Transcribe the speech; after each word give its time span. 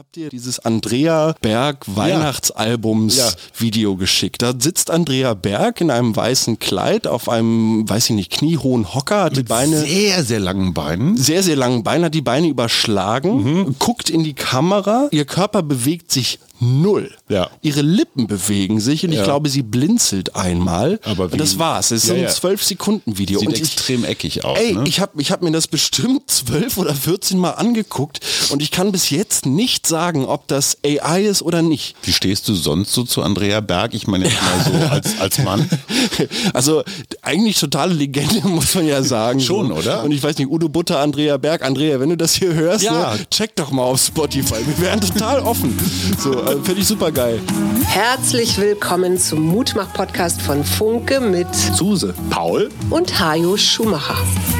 Habt 0.00 0.16
ihr 0.16 0.30
dieses 0.30 0.58
Andrea 0.60 1.34
Berg 1.42 1.84
Weihnachtsalbums 1.86 3.18
Ja. 3.18 3.28
Video 3.58 3.96
geschickt? 3.96 4.40
Da 4.40 4.54
sitzt 4.58 4.90
Andrea 4.90 5.34
Berg 5.34 5.82
in 5.82 5.90
einem 5.90 6.16
weißen 6.16 6.58
Kleid 6.58 7.06
auf 7.06 7.28
einem, 7.28 7.86
weiß 7.86 8.06
ich 8.08 8.16
nicht, 8.16 8.30
kniehohen 8.32 8.94
Hocker, 8.94 9.24
hat 9.24 9.36
die 9.36 9.42
Beine 9.42 9.78
Sehr, 9.84 10.24
sehr 10.24 10.40
langen 10.40 10.72
Beinen. 10.72 11.18
sehr, 11.18 11.42
sehr 11.42 11.56
langen 11.56 11.82
Beine, 11.84 12.06
hat 12.06 12.14
die 12.14 12.22
Beine 12.22 12.48
überschlagen, 12.48 13.42
Mhm. 13.66 13.76
guckt 13.78 14.08
in 14.08 14.24
die 14.24 14.32
Kamera, 14.32 15.08
ihr 15.10 15.26
Körper 15.26 15.62
bewegt 15.62 16.10
sich 16.10 16.38
null. 16.60 17.10
Ja. 17.28 17.50
Ihre 17.62 17.82
Lippen 17.82 18.26
bewegen 18.26 18.80
sich 18.80 19.04
und 19.04 19.10
ich 19.12 19.18
Ja. 19.18 19.24
glaube, 19.24 19.48
sie 19.48 19.62
blinzelt 19.62 20.36
einmal. 20.36 21.00
Aber 21.04 21.24
und 21.24 21.38
das 21.40 21.58
war's. 21.58 21.90
Es 21.90 22.04
ist 22.04 22.08
Ja, 22.10 22.14
ein 22.16 22.22
ja. 22.22 22.28
12-Sekunden-Video. 22.28 23.40
Sieht 23.40 23.48
Und 23.48 23.54
ich, 23.54 23.62
extrem 23.62 24.04
eckig 24.04 24.44
aus. 24.44 24.58
Ey, 24.58 24.74
ne? 24.74 24.84
ich 24.86 25.00
habe 25.00 25.20
ich 25.20 25.30
hab 25.32 25.42
mir 25.42 25.50
das 25.50 25.66
bestimmt 25.68 26.22
12 26.30 26.76
oder 26.78 26.94
14 26.94 27.38
Mal 27.38 27.52
angeguckt 27.52 28.20
und 28.50 28.62
ich 28.62 28.70
kann 28.70 28.92
bis 28.92 29.10
jetzt 29.10 29.46
nicht 29.46 29.86
sagen, 29.86 30.24
ob 30.24 30.46
das 30.48 30.78
AI 30.84 31.22
ist 31.24 31.42
oder 31.42 31.62
nicht. 31.62 31.96
Wie 32.02 32.12
stehst 32.12 32.46
du 32.48 32.54
sonst 32.54 32.92
so 32.92 33.04
zu 33.04 33.22
Andrea 33.22 33.60
Berg? 33.60 33.94
Ich 33.94 34.06
meine 34.06 34.24
jetzt 34.26 34.36
mal 34.42 34.64
so 34.80 34.86
als, 34.90 35.18
als 35.20 35.38
Mann. 35.38 35.68
Also 36.52 36.82
eigentlich 37.22 37.58
totale 37.58 37.94
Legende, 37.94 38.40
muss 38.48 38.74
man 38.74 38.86
ja 38.86 39.02
sagen. 39.02 39.40
Schon, 39.40 39.68
so. 39.68 39.74
oder? 39.74 40.04
Und 40.04 40.12
ich 40.12 40.22
weiß 40.22 40.36
nicht, 40.38 40.48
Udo 40.50 40.68
Butter, 40.68 40.98
Andrea 41.00 41.36
Berg. 41.36 41.62
Andrea, 41.64 42.00
wenn 42.00 42.10
du 42.10 42.16
das 42.16 42.34
hier 42.34 42.52
hörst, 42.54 42.84
Ja. 42.84 43.14
ne, 43.14 43.20
check 43.30 43.56
doch 43.56 43.70
mal 43.70 43.82
auf 43.84 44.00
Spotify. 44.00 44.56
Wir 44.66 44.78
wären 44.86 45.00
total 45.00 45.40
offen. 45.40 45.76
So, 46.22 46.32
finde 46.58 46.80
ich 46.80 46.86
super 46.88 47.12
geil. 47.12 47.40
Herzlich 47.84 48.58
willkommen 48.60 49.18
zum 49.18 49.40
Mutmach-Podcast 49.46 50.42
von 50.42 50.64
Funke 50.64 51.20
mit 51.20 51.52
Suse. 51.54 52.14
Paul? 52.30 52.70
und 52.90 53.20
Hajo 53.20 53.56
Schumacher. 53.56 54.16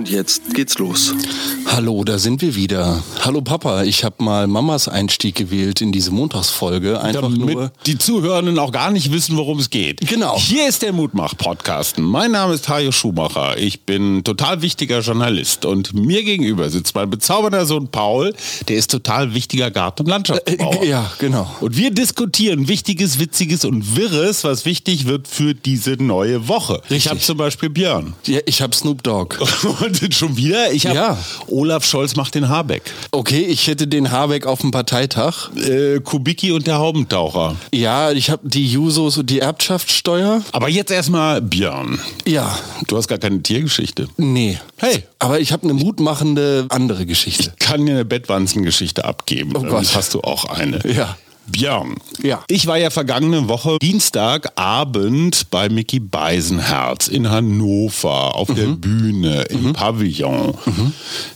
Und 0.00 0.08
jetzt 0.08 0.54
geht's 0.54 0.78
los. 0.78 1.12
Hallo, 1.66 2.04
da 2.04 2.18
sind 2.18 2.40
wir 2.40 2.54
wieder. 2.54 3.02
Hallo 3.20 3.42
Papa, 3.42 3.82
ich 3.82 4.02
habe 4.02 4.24
mal 4.24 4.46
Mamas 4.46 4.88
Einstieg 4.88 5.34
gewählt 5.34 5.82
in 5.82 5.92
diese 5.92 6.10
Montagsfolge. 6.10 7.02
Einfach 7.02 7.20
Damit 7.20 7.38
nur... 7.38 7.72
die 7.84 7.98
Zuhörenden 7.98 8.58
auch 8.58 8.72
gar 8.72 8.90
nicht 8.90 9.12
wissen, 9.12 9.36
worum 9.36 9.58
es 9.58 9.68
geht. 9.68 10.00
Genau. 10.00 10.38
Hier 10.38 10.66
ist 10.66 10.80
der 10.80 10.94
Mutmach-Podcast. 10.94 11.98
Mein 11.98 12.30
Name 12.30 12.54
ist 12.54 12.66
Hajo 12.70 12.92
Schumacher. 12.92 13.58
Ich 13.58 13.82
bin 13.82 14.24
total 14.24 14.62
wichtiger 14.62 15.00
Journalist 15.00 15.66
und 15.66 15.92
mir 15.92 16.24
gegenüber 16.24 16.70
sitzt 16.70 16.94
mein 16.94 17.10
bezaubernder 17.10 17.66
Sohn 17.66 17.88
Paul, 17.88 18.34
der 18.68 18.76
ist 18.76 18.90
total 18.90 19.34
wichtiger 19.34 19.70
Garten- 19.70 20.04
und 20.04 20.08
Landschaftsbauer. 20.08 20.82
Äh, 20.82 20.88
ja, 20.88 21.12
genau. 21.18 21.54
Und 21.60 21.76
wir 21.76 21.90
diskutieren 21.90 22.68
Wichtiges, 22.68 23.18
Witziges 23.18 23.66
und 23.66 23.96
Wirres, 23.96 24.44
was 24.44 24.64
wichtig 24.64 25.04
wird 25.04 25.28
für 25.28 25.52
diese 25.52 26.02
neue 26.02 26.48
Woche. 26.48 26.80
Ich 26.86 26.90
Richtig. 26.90 27.10
habe 27.10 27.20
zum 27.20 27.36
Beispiel 27.36 27.68
Björn. 27.68 28.14
Ja, 28.24 28.40
ich 28.46 28.62
habe 28.62 28.74
Snoop 28.74 29.02
Dogg. 29.02 29.36
Schon 30.10 30.36
wieder? 30.36 30.72
Ich 30.72 30.86
habe 30.86 30.96
Ja. 30.96 31.18
Olaf 31.46 31.84
Scholz 31.84 32.16
macht 32.16 32.34
den 32.34 32.48
Habeck. 32.48 32.82
Okay, 33.10 33.42
ich 33.42 33.66
hätte 33.66 33.86
den 33.86 34.10
Habeck 34.10 34.46
auf 34.46 34.60
dem 34.60 34.70
Parteitag. 34.70 35.50
Äh, 35.56 36.00
Kubicki 36.00 36.52
und 36.52 36.66
der 36.66 36.78
Haubentaucher. 36.78 37.56
Ja, 37.72 38.10
ich 38.12 38.30
habe 38.30 38.48
die 38.48 38.66
Jusos 38.66 39.18
und 39.18 39.30
die 39.30 39.40
Erbschaftssteuer. 39.40 40.42
Aber 40.52 40.68
jetzt 40.68 40.90
erstmal 40.90 41.40
Björn. 41.42 41.98
Ja, 42.26 42.58
Du 42.88 42.96
hast 42.96 43.08
gar 43.08 43.18
keine 43.18 43.42
Tiergeschichte. 43.42 44.08
nee. 44.16 44.58
Hey. 44.76 45.04
Aber 45.18 45.38
ich 45.40 45.52
habe 45.52 45.64
eine 45.64 45.74
mutmachende 45.74 46.66
andere 46.70 47.04
Geschichte. 47.06 47.52
Kann 47.58 47.84
dir 47.84 47.92
eine 47.92 48.04
Bettwanzengeschichte 48.06 49.04
abgeben. 49.04 49.52
Oh 49.54 49.60
Gott. 49.62 49.94
Hast 49.94 50.14
du 50.14 50.22
auch 50.22 50.46
eine. 50.46 50.80
Ja. 50.90 51.16
Björn. 51.46 51.96
Ja. 52.22 52.44
Ich 52.48 52.66
war 52.66 52.78
ja 52.78 52.90
vergangene 52.90 53.48
Woche 53.48 53.78
Dienstagabend 53.82 55.50
bei 55.50 55.68
Mickey 55.68 55.98
Beisenherz 56.00 57.08
in 57.08 57.28
Hannover 57.30 58.36
auf 58.36 58.52
der 58.54 58.68
Mhm. 58.68 58.80
Bühne 58.80 59.42
im 59.50 59.72
Pavillon. 59.72 60.54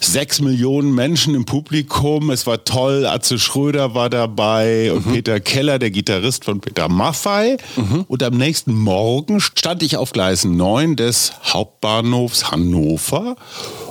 Sechs 0.00 0.40
Millionen 0.40 0.94
Menschen 0.94 1.34
im 1.34 1.44
Publikum. 1.46 2.30
Es 2.30 2.46
war 2.46 2.64
toll. 2.64 3.06
Atze 3.06 3.38
Schröder 3.38 3.94
war 3.94 4.08
dabei 4.10 4.92
und 4.92 5.06
Mhm. 5.06 5.12
Peter 5.14 5.40
Keller, 5.40 5.78
der 5.78 5.90
Gitarrist 5.90 6.44
von 6.44 6.60
Peter 6.60 6.88
Maffei. 6.88 7.56
Mhm. 7.76 8.04
Und 8.06 8.22
am 8.22 8.34
nächsten 8.36 8.74
Morgen 8.74 9.40
stand 9.40 9.82
ich 9.82 9.96
auf 9.96 10.12
Gleis 10.12 10.44
9 10.44 10.96
des 10.96 11.32
Hauptbahnhofs 11.44 12.50
Hannover 12.50 13.36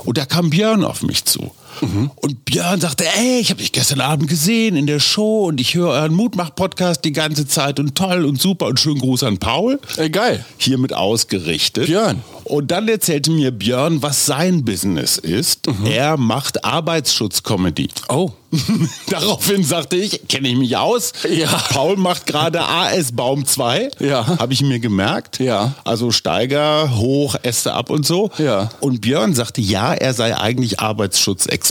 und 0.04 0.16
da 0.18 0.24
kam 0.24 0.50
Björn 0.50 0.84
auf 0.84 1.02
mich 1.02 1.24
zu. 1.24 1.50
Und 1.80 2.44
Björn 2.44 2.80
sagte, 2.80 3.04
ey, 3.06 3.40
ich 3.40 3.50
habe 3.50 3.60
dich 3.60 3.72
gestern 3.72 4.00
Abend 4.00 4.28
gesehen 4.28 4.76
in 4.76 4.86
der 4.86 5.00
Show 5.00 5.46
und 5.46 5.60
ich 5.60 5.74
höre 5.74 5.90
euren 5.90 6.14
Mutmach-Podcast 6.14 7.04
die 7.04 7.12
ganze 7.12 7.46
Zeit 7.46 7.80
und 7.80 7.94
toll 7.94 8.24
und 8.24 8.40
super 8.40 8.66
und 8.66 8.78
schönen 8.78 9.00
Gruß 9.00 9.22
an 9.24 9.38
Paul. 9.38 9.80
Äh, 9.96 10.10
geil. 10.10 10.44
Hiermit 10.58 10.92
ausgerichtet. 10.92 11.86
Björn. 11.86 12.22
Und 12.44 12.70
dann 12.70 12.88
erzählte 12.88 13.30
mir 13.30 13.50
Björn, 13.50 14.02
was 14.02 14.26
sein 14.26 14.64
Business 14.64 15.16
ist. 15.16 15.66
Er 15.84 16.16
macht 16.16 16.64
Arbeitsschutzcomedy. 16.64 17.88
Oh. 18.08 18.32
Daraufhin 19.08 19.64
sagte 19.64 19.96
ich, 19.96 20.28
kenne 20.28 20.48
ich 20.48 20.56
mich 20.56 20.76
aus. 20.76 21.12
Ja. 21.28 21.48
Paul 21.70 21.96
macht 21.96 22.26
gerade 22.26 22.60
AS 22.60 23.12
Baum 23.12 23.44
2. 23.46 23.90
Ja. 23.98 24.38
Habe 24.38 24.52
ich 24.52 24.62
mir 24.62 24.78
gemerkt. 24.78 25.40
Ja. 25.40 25.74
Also 25.84 26.10
Steiger, 26.10 26.96
hoch, 26.96 27.34
Äste 27.42 27.72
ab 27.72 27.90
und 27.90 28.06
so. 28.06 28.30
Ja. 28.38 28.70
Und 28.80 29.00
Björn 29.00 29.34
sagte, 29.34 29.60
ja, 29.60 29.92
er 29.92 30.14
sei 30.14 30.36
eigentlich 30.36 30.80
Arbeitsschutzexperte, 30.80 31.63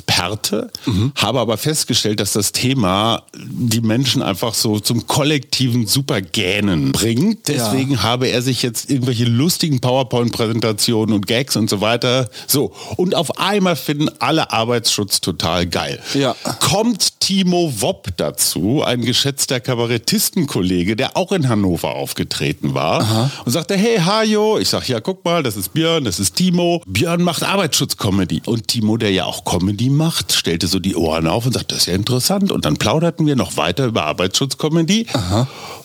Mhm. 0.86 1.12
habe 1.16 1.40
aber 1.40 1.58
festgestellt, 1.58 2.20
dass 2.20 2.34
das 2.34 2.52
Thema 2.52 3.24
die 3.36 3.81
Menschen 3.81 4.22
einfach 4.22 4.54
so 4.54 4.80
zum 4.80 5.08
kollektiven 5.08 5.88
Supergähnen 5.88 6.92
bringt. 6.92 7.48
Deswegen 7.48 8.03
habe 8.03 8.28
er 8.28 8.42
sich 8.42 8.64
jetzt 8.64 8.90
irgendwelche 8.90 9.26
lustigen 9.26 9.80
PowerPoint-Präsentationen 9.80 11.14
und 11.14 11.28
Gags 11.28 11.56
und 11.56 11.70
so 11.70 11.82
weiter. 11.82 12.30
So. 12.48 12.74
Und 12.98 13.16
auf 13.16 13.40
einmal 13.40 13.76
finden 13.76 14.09
alle 14.20 14.52
Arbeitsschutz 14.52 15.22
total 15.22 15.68
geil. 15.68 16.00
Ja. 16.14 16.36
Kommt 16.59 17.20
Timo 17.20 17.72
Wopp 17.78 18.09
dazu, 18.18 18.84
ein 18.84 19.02
geschätzter 19.02 19.59
Kabarettistenkollege, 19.59 20.96
der 20.96 21.16
auch 21.16 21.32
in 21.32 21.48
Hannover 21.48 21.96
aufgetreten 21.96 22.74
war 22.74 23.32
und 23.46 23.52
sagte, 23.52 23.76
hey 23.76 24.00
Hajo, 24.00 24.58
ich 24.59 24.70
sag, 24.70 24.88
ja 24.90 25.00
guck 25.00 25.24
mal, 25.24 25.44
das 25.44 25.56
ist 25.56 25.74
Björn, 25.74 26.03
das 26.03 26.20
ist 26.20 26.36
Timo. 26.36 26.82
Björn 26.86 27.22
macht 27.22 27.44
Arbeitsschutzcomedy. 27.44 28.42
Und 28.46 28.68
Timo, 28.68 28.98
der 28.98 29.12
ja 29.12 29.26
auch 29.26 29.46
Comedy 29.46 29.83
macht, 29.90 30.34
stellte 30.34 30.68
so 30.68 30.80
die 30.80 30.96
Ohren 30.96 31.28
auf 31.28 31.46
und 31.46 31.54
sagte, 31.54 31.70
das 31.76 31.80
ist 31.80 31.86
ja 31.88 31.94
interessant. 31.96 32.52
Und 32.52 32.66
dann 32.66 32.78
plauderten 32.78 33.26
wir 33.26 33.36
noch 33.36 33.58
weiter 33.58 33.86
über 33.86 34.04
Arbeitsschutzcomedy. 34.06 35.08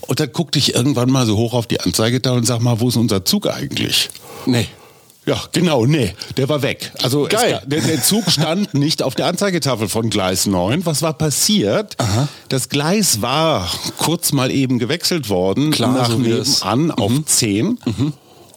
Und 0.03 0.21
dann 0.21 0.33
guckte 0.33 0.59
ich 0.59 0.75
irgendwann 0.75 1.11
mal 1.11 1.27
so 1.27 1.37
hoch 1.37 1.55
auf 1.55 1.67
die 1.67 1.81
Anzeigetafel 1.81 2.39
und 2.39 2.47
sag 2.47 2.61
mal, 2.61 2.81
wo 2.81 2.89
ist 2.89 2.97
unser 2.97 3.25
Zug 3.25 3.47
eigentlich? 3.49 4.11
Nee. 4.47 4.67
Ja, 5.27 5.39
genau, 5.53 5.85
nee, 5.85 6.15
der 6.39 6.49
war 6.49 6.63
weg. 6.63 6.91
Also 7.03 7.27
es 7.27 7.33
Geil. 7.35 7.51
ga- 7.61 7.67
der, 7.67 7.83
der 7.83 8.03
Zug 8.03 8.31
stand 8.31 8.73
nicht 8.79 9.03
auf 9.03 9.15
der 9.15 9.27
Anzeigetafel 9.27 9.87
von 9.91 10.09
Gleis 10.09 10.47
9. 10.47 10.87
Was 10.87 11.03
war 11.03 11.13
passiert? 11.13 11.97
Das 12.49 12.71
Gleis 12.71 13.21
war 13.21 13.69
kurz 13.99 14.33
mal 14.33 14.51
eben 14.51 14.79
gewechselt 14.79 15.29
worden 15.29 15.71
Klar, 15.71 15.93
nach 15.93 16.11
so 16.11 16.17
nebenan 16.17 16.91
auf 16.93 17.13
10. 17.27 17.79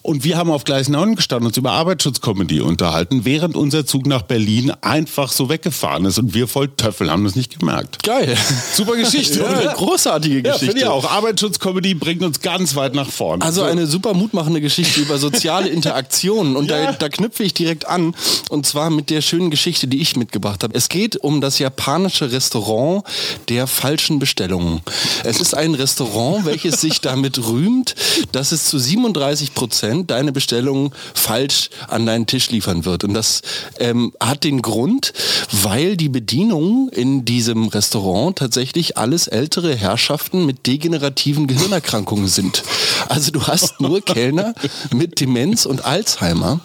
Und 0.03 0.23
wir 0.23 0.35
haben 0.37 0.49
auf 0.49 0.63
Gleis 0.63 0.89
9 0.89 1.15
gestanden 1.15 1.45
und 1.45 1.51
uns 1.51 1.57
über 1.57 1.73
Arbeitsschutzkomödie 1.73 2.61
unterhalten, 2.61 3.23
während 3.23 3.55
unser 3.55 3.85
Zug 3.85 4.07
nach 4.07 4.23
Berlin 4.23 4.71
einfach 4.81 5.31
so 5.31 5.47
weggefahren 5.49 6.05
ist 6.05 6.17
und 6.17 6.33
wir 6.33 6.47
voll 6.47 6.69
Töffel 6.69 7.11
haben 7.11 7.23
das 7.23 7.35
nicht 7.35 7.59
gemerkt. 7.59 8.01
Geil. 8.01 8.35
Super 8.73 8.95
Geschichte, 8.95 9.39
Ja, 9.41 9.73
großartige 9.73 10.37
Ja, 10.37 10.41
Geschichte. 10.53 10.65
finde 10.65 10.79
ich 10.81 10.87
auch. 10.87 11.09
Arbeitsschutzkomödie 11.11 11.93
bringt 11.93 12.23
uns 12.23 12.39
ganz 12.41 12.75
weit 12.75 12.95
nach 12.95 13.09
vorne. 13.09 13.43
Also 13.45 13.61
So. 13.61 13.67
eine 13.67 13.85
super 13.85 14.13
mutmachende 14.15 14.59
Geschichte 14.59 15.01
über 15.01 15.19
soziale 15.19 15.67
Interaktionen. 15.81 16.55
Und 16.55 16.71
Ja. 16.71 16.85
da, 16.87 16.91
da 16.93 17.09
knüpfe 17.09 17.43
ich 17.43 17.53
direkt 17.53 17.87
an. 17.87 18.15
Und 18.49 18.65
zwar 18.65 18.89
mit 18.89 19.09
der 19.11 19.21
schönen 19.21 19.51
Geschichte, 19.51 19.87
die 19.87 20.01
ich 20.01 20.15
mitgebracht 20.15 20.63
habe. 20.63 20.73
Es 20.73 20.89
geht 20.89 21.17
um 21.17 21.41
das 21.41 21.59
japanische 21.59 22.31
Restaurant 22.31 23.03
der 23.49 23.67
falschen 23.67 24.17
Bestellungen. 24.17 24.81
Es 25.23 25.39
ist 25.39 25.53
ein 25.55 25.75
Restaurant, 25.75 26.45
welches 26.45 26.81
sich 26.81 27.01
damit 27.01 27.37
rühmt, 27.45 27.93
dass 28.31 28.51
es 28.51 28.65
zu 28.65 28.79
37 28.79 29.53
Prozent 29.53 29.90
deine 30.07 30.31
Bestellung 30.31 30.93
falsch 31.13 31.69
an 31.87 32.05
deinen 32.05 32.25
Tisch 32.25 32.49
liefern 32.49 32.85
wird. 32.85 33.03
Und 33.03 33.13
das 33.13 33.41
ähm, 33.79 34.13
hat 34.19 34.43
den 34.43 34.61
Grund, 34.61 35.13
weil 35.51 35.97
die 35.97 36.09
Bedienungen 36.09 36.89
in 36.89 37.25
diesem 37.25 37.67
Restaurant 37.67 38.37
tatsächlich 38.37 38.97
alles 38.97 39.27
ältere 39.27 39.75
Herrschaften 39.75 40.45
mit 40.45 40.67
degenerativen 40.67 41.47
Gehirnerkrankungen 41.47 42.27
sind. 42.27 42.63
Also 43.07 43.31
du 43.31 43.43
hast 43.43 43.79
nur 43.81 44.01
Kellner 44.05 44.53
mit 44.93 45.19
Demenz 45.19 45.65
und 45.65 45.85
Alzheimer, 45.85 46.59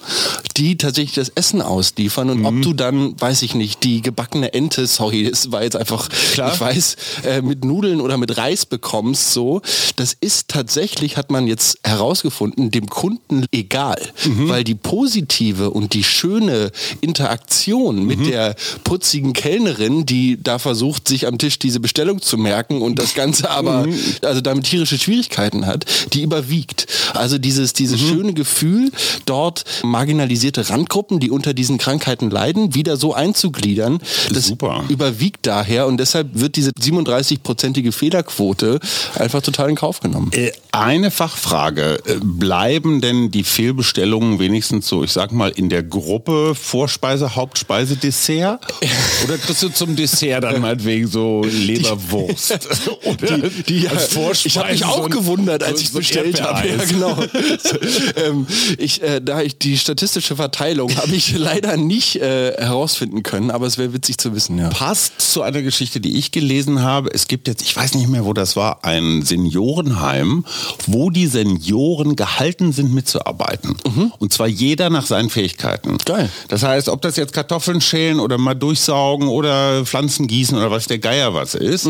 die 0.56 0.76
tatsächlich 0.76 1.14
das 1.14 1.28
Essen 1.30 1.62
ausliefern 1.62 2.30
und 2.30 2.46
ob 2.46 2.62
du 2.62 2.72
dann, 2.72 3.20
weiß 3.20 3.42
ich 3.42 3.54
nicht, 3.54 3.82
die 3.84 4.02
gebackene 4.02 4.54
Ente, 4.54 4.86
sorry, 4.86 5.26
es 5.26 5.52
war 5.52 5.62
jetzt 5.62 5.76
einfach, 5.76 6.08
Klar. 6.32 6.52
ich 6.54 6.60
weiß, 6.60 6.96
äh, 7.24 7.42
mit 7.42 7.64
Nudeln 7.64 8.00
oder 8.00 8.16
mit 8.16 8.36
Reis 8.36 8.66
bekommst, 8.66 9.32
so, 9.32 9.60
das 9.96 10.16
ist 10.18 10.48
tatsächlich, 10.48 11.16
hat 11.16 11.30
man 11.30 11.46
jetzt 11.46 11.78
herausgefunden, 11.84 12.70
dem 12.70 12.88
Kunden 12.88 13.15
egal, 13.52 14.00
weil 14.24 14.64
die 14.64 14.74
positive 14.74 15.70
und 15.70 15.94
die 15.94 16.04
schöne 16.04 16.70
Interaktion 17.00 18.04
mit 18.04 18.26
der 18.26 18.54
putzigen 18.84 19.32
Kellnerin, 19.32 20.06
die 20.06 20.38
da 20.42 20.58
versucht, 20.58 21.08
sich 21.08 21.26
am 21.26 21.38
Tisch 21.38 21.58
diese 21.58 21.80
Bestellung 21.80 22.20
zu 22.22 22.38
merken 22.38 22.82
und 22.82 22.98
das 22.98 23.14
Ganze 23.14 23.50
aber, 23.56 23.86
also 24.22 24.40
damit 24.40 24.64
tierische 24.64 24.98
Schwierigkeiten 24.98 25.66
hat, 25.66 25.84
die 26.12 26.22
überwiegt. 26.22 26.86
Also 27.14 27.38
dieses, 27.38 27.72
dieses 27.72 28.00
schöne 28.00 28.34
Gefühl, 28.34 28.90
dort 29.24 29.64
marginalisierte 29.82 30.68
Randgruppen, 30.68 31.20
die 31.20 31.30
unter 31.30 31.54
diesen 31.54 31.78
Krankheiten 31.78 32.30
leiden, 32.30 32.74
wieder 32.74 32.96
so 32.96 33.14
einzugliedern, 33.14 33.98
das 34.32 34.46
Super. 34.46 34.84
überwiegt 34.88 35.46
daher 35.46 35.86
und 35.86 35.98
deshalb 35.98 36.28
wird 36.34 36.56
diese 36.56 36.70
37-prozentige 36.70 37.92
Fehlerquote 37.92 38.80
einfach 39.14 39.42
total 39.42 39.70
in 39.70 39.76
Kauf 39.76 40.00
genommen. 40.00 40.30
Äh, 40.32 40.52
Eine 40.72 41.10
Fachfrage. 41.10 42.00
Äh, 42.06 42.16
Bleiben 42.22 43.00
denn 43.06 43.30
die 43.30 43.44
Fehlbestellungen 43.44 44.38
wenigstens 44.38 44.88
so, 44.88 45.04
ich 45.04 45.12
sag 45.12 45.32
mal, 45.32 45.50
in 45.50 45.68
der 45.68 45.82
Gruppe 45.82 46.54
Vorspeise, 46.54 47.36
Hauptspeise, 47.36 47.96
Dessert? 47.96 48.66
Oder 49.24 49.38
kriegst 49.38 49.62
du 49.62 49.68
zum 49.68 49.94
Dessert 49.96 50.42
dann 50.44 50.60
meinetwegen 50.60 51.06
so 51.06 51.44
Leberwurst? 51.48 52.58
Oder 53.04 53.38
Die, 53.68 53.88
als 53.88 54.12
Vorspeise 54.12 54.48
ich 54.48 54.56
habe 54.58 54.72
mich 54.72 54.84
auch 54.84 54.96
so 54.98 55.04
ein- 55.04 55.10
gewundert, 55.10 55.62
als 55.62 55.78
so- 55.78 55.82
ich 55.84 55.90
so 55.90 55.98
bestellt 55.98 56.40
habe. 56.42 56.68
Ja, 56.68 56.84
genau. 56.84 57.16
ähm, 58.26 58.46
ich, 58.78 59.02
äh, 59.02 59.20
da 59.20 59.40
ich 59.42 59.58
die 59.58 59.78
statistische 59.78 60.36
Verteilung 60.36 60.94
habe 60.96 61.14
ich 61.14 61.36
leider 61.36 61.76
nicht 61.76 62.16
äh, 62.16 62.52
herausfinden 62.58 63.22
können, 63.22 63.50
aber 63.50 63.66
es 63.66 63.78
wäre 63.78 63.92
witzig 63.92 64.18
zu 64.18 64.34
wissen, 64.34 64.58
ja. 64.58 64.68
passt 64.68 65.20
zu 65.20 65.42
einer 65.42 65.62
Geschichte, 65.62 66.00
die 66.00 66.16
ich 66.18 66.32
gelesen 66.32 66.82
habe. 66.82 67.10
Es 67.12 67.28
gibt 67.28 67.46
jetzt, 67.48 67.62
ich 67.62 67.76
weiß 67.76 67.94
nicht 67.94 68.08
mehr, 68.08 68.24
wo 68.24 68.32
das 68.32 68.56
war, 68.56 68.84
ein 68.84 69.22
Seniorenheim, 69.22 70.44
wo 70.86 71.10
die 71.10 71.26
Senioren 71.26 72.16
gehalten 72.16 72.72
sind, 72.72 72.92
mitzuarbeiten. 72.96 73.76
Und 74.18 74.32
zwar 74.32 74.48
jeder 74.48 74.90
nach 74.90 75.06
seinen 75.06 75.30
Fähigkeiten. 75.30 75.98
Geil. 76.04 76.28
Das 76.48 76.64
heißt, 76.64 76.88
ob 76.88 77.00
das 77.02 77.16
jetzt 77.16 77.32
Kartoffeln 77.32 77.80
schälen 77.80 78.18
oder 78.18 78.38
mal 78.38 78.54
durchsaugen 78.54 79.28
oder 79.28 79.84
Pflanzen 79.84 80.26
gießen 80.26 80.58
oder 80.58 80.72
was 80.72 80.86
der 80.86 80.98
Geier 80.98 81.32
was 81.34 81.54
ist. 81.54 81.86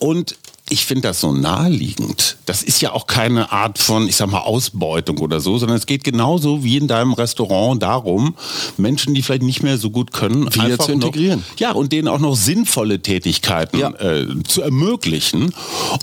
Und 0.00 0.36
ich 0.70 0.86
finde 0.86 1.08
das 1.08 1.20
so 1.20 1.32
naheliegend. 1.32 2.36
Das 2.46 2.62
ist 2.62 2.80
ja 2.80 2.92
auch 2.92 3.06
keine 3.06 3.52
Art 3.52 3.78
von, 3.78 4.08
ich 4.08 4.16
sag 4.16 4.30
mal, 4.30 4.40
Ausbeutung 4.40 5.18
oder 5.18 5.40
so, 5.40 5.58
sondern 5.58 5.76
es 5.76 5.86
geht 5.86 6.04
genauso 6.04 6.64
wie 6.64 6.76
in 6.76 6.88
deinem 6.88 7.12
Restaurant 7.12 7.82
darum, 7.82 8.36
Menschen, 8.76 9.14
die 9.14 9.22
vielleicht 9.22 9.42
nicht 9.42 9.62
mehr 9.62 9.78
so 9.78 9.90
gut 9.90 10.12
können, 10.12 10.52
Wieder 10.54 10.64
einfach 10.64 10.86
zu 10.86 10.92
integrieren. 10.92 11.40
Noch, 11.52 11.60
ja, 11.60 11.72
und 11.72 11.92
denen 11.92 12.08
auch 12.08 12.18
noch 12.18 12.36
sinnvolle 12.36 13.00
Tätigkeiten 13.02 13.78
Ja. 13.78 13.90
äh, 13.90 14.26
zu 14.44 14.62
ermöglichen. 14.62 15.52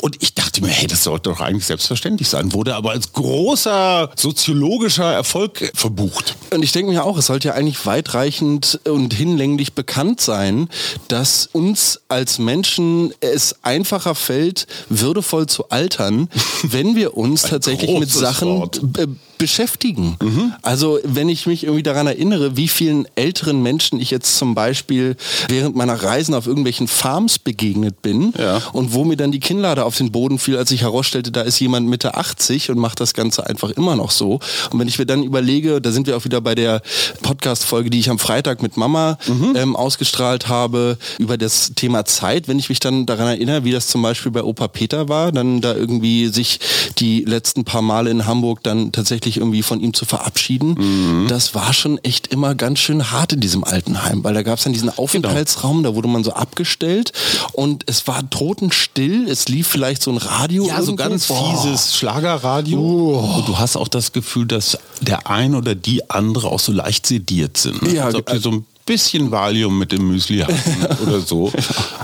Und 0.01 0.17
ich 0.21 0.33
dachte 0.33 0.61
mir, 0.61 0.67
hey, 0.69 0.87
das 0.87 1.03
sollte 1.03 1.29
doch 1.29 1.39
eigentlich 1.39 1.65
selbstverständlich 1.65 2.27
sein, 2.29 2.53
wurde 2.53 2.75
aber 2.75 2.91
als 2.91 3.13
großer 3.13 4.11
soziologischer 4.15 5.11
Erfolg 5.13 5.71
verbucht. 5.75 6.35
Und 6.53 6.63
ich 6.63 6.71
denke 6.71 6.91
mir 6.91 7.03
auch, 7.05 7.17
es 7.17 7.27
sollte 7.27 7.49
ja 7.49 7.53
eigentlich 7.53 7.85
weitreichend 7.85 8.79
und 8.85 9.13
hinlänglich 9.13 9.73
bekannt 9.73 10.19
sein, 10.21 10.69
dass 11.07 11.47
uns 11.51 12.01
als 12.09 12.39
Menschen 12.39 13.13
es 13.21 13.55
einfacher 13.63 14.15
fällt, 14.15 14.56
würdevoll 14.89 15.47
zu 15.47 15.69
altern, 15.69 16.29
wenn 16.63 16.95
wir 16.95 17.15
uns 17.17 17.43
tatsächlich 17.43 17.99
mit 17.99 18.09
Sachen 18.09 18.69
Beschäftigen. 19.37 20.17
Also 20.61 20.99
wenn 21.03 21.29
ich 21.29 21.45
mich 21.47 21.63
irgendwie 21.63 21.83
daran 21.83 22.07
erinnere, 22.07 22.57
wie 22.57 22.67
vielen 22.67 23.07
älteren 23.15 23.61
Menschen 23.63 23.99
ich 23.99 24.11
jetzt 24.11 24.37
zum 24.37 24.55
Beispiel 24.55 25.15
während 25.49 25.75
meiner 25.75 25.95
Reisen 26.01 26.33
auf 26.33 26.47
irgendwelchen 26.47 26.87
Farms 26.87 27.39
begegnet 27.39 28.01
bin 28.01 28.33
Ja. 28.37 28.61
und 28.73 28.93
wo 28.93 29.03
mir 29.03 29.17
dann 29.17 29.31
die 29.31 29.39
Kinnlade 29.39 29.85
auf 29.85 29.97
den 29.97 30.11
Boden 30.11 30.39
fiel, 30.39 30.57
als 30.57 30.71
ich 30.71 30.81
herausstellte, 30.81 31.31
da 31.31 31.41
ist 31.41 31.59
jemand 31.59 31.87
Mitte 31.87 32.15
80 32.15 32.69
und 32.71 32.77
macht 32.77 32.99
das 32.99 33.13
Ganze 33.13 33.45
einfach 33.47 33.69
immer 33.71 33.95
noch 33.95 34.11
so. 34.11 34.39
Und 34.71 34.79
wenn 34.79 34.87
ich 34.87 34.99
mir 34.99 35.05
dann 35.05 35.23
überlege, 35.23 35.81
da 35.81 35.91
sind 35.91 36.07
wir 36.07 36.17
auch 36.17 36.25
wieder 36.25 36.41
bei 36.41 36.55
der 36.55 36.81
Podcast-Folge, 37.21 37.89
die 37.89 37.99
ich 37.99 38.09
am 38.09 38.19
Freitag 38.19 38.61
mit 38.61 38.77
Mama 38.77 39.17
ähm, 39.55 39.75
ausgestrahlt 39.75 40.47
habe, 40.47 40.97
über 41.17 41.37
das 41.37 41.73
Thema 41.75 42.05
Zeit, 42.05 42.47
wenn 42.47 42.59
ich 42.59 42.69
mich 42.69 42.79
dann 42.79 43.05
daran 43.05 43.27
erinnere, 43.27 43.63
wie 43.63 43.71
das 43.71 43.87
zum 43.87 44.01
Beispiel 44.01 44.31
bei 44.31 44.43
Opa 44.43 44.67
Peter 44.67 45.09
war, 45.09 45.31
dann 45.31 45.61
da 45.61 45.73
irgendwie 45.75 46.27
sich 46.27 46.59
die 46.99 47.23
letzten 47.23 47.63
paar 47.65 47.81
Male 47.81 48.09
in 48.09 48.25
Hamburg 48.25 48.63
dann 48.63 48.91
tatsächlich 48.91 49.26
irgendwie 49.35 49.63
von 49.63 49.81
ihm 49.81 49.93
zu 49.93 50.05
verabschieden, 50.05 51.27
das 51.27 51.53
war 51.53 51.73
schon 51.73 51.97
echt 52.03 52.27
immer 52.27 52.55
ganz 52.55 52.79
schön 52.79 53.11
hart 53.11 53.33
in 53.33 53.41
diesem 53.41 53.65
Altenheim, 53.65 54.23
weil 54.23 54.33
da 54.33 54.43
gab 54.43 54.59
es 54.59 54.63
dann 54.63 54.71
diesen 54.71 54.89
Aufenthaltsraum, 54.89 55.83
da 55.83 55.93
wurde 55.95 56.07
man 56.07 56.23
so 56.23 56.31
abgestellt 56.31 57.11
und 57.51 57.83
es 57.87 58.07
war 58.07 58.29
totenstill, 58.29 59.27
es 59.27 59.49
lief 59.49 59.67
vielleicht 59.67 60.01
so 60.01 60.11
ein 60.11 60.17
Radio. 60.17 60.67
Ja, 60.67 60.81
so 60.81 60.95
ganz 60.95 61.27
Boah. 61.27 61.61
fieses 61.61 61.95
Schlagerradio. 61.95 62.79
Und 63.37 63.47
du 63.47 63.57
hast 63.57 63.75
auch 63.75 63.89
das 63.89 64.13
Gefühl, 64.13 64.45
dass 64.45 64.77
der 65.01 65.29
ein 65.29 65.55
oder 65.55 65.75
die 65.75 66.09
andere 66.09 66.49
auch 66.49 66.59
so 66.59 66.71
leicht 66.71 67.05
sediert 67.05 67.57
sind. 67.57 67.81
Ne? 67.81 67.95
Ja, 67.95 68.05
Als 68.05 68.15
ob 68.15 68.27
die 68.27 68.37
äh, 68.37 68.39
so 68.39 68.51
ein 68.51 68.65
bisschen 68.87 69.29
Valium 69.29 69.77
mit 69.77 69.91
dem 69.91 70.07
Müsli 70.07 70.39
hatten 70.39 71.03
oder 71.07 71.19
so. 71.19 71.51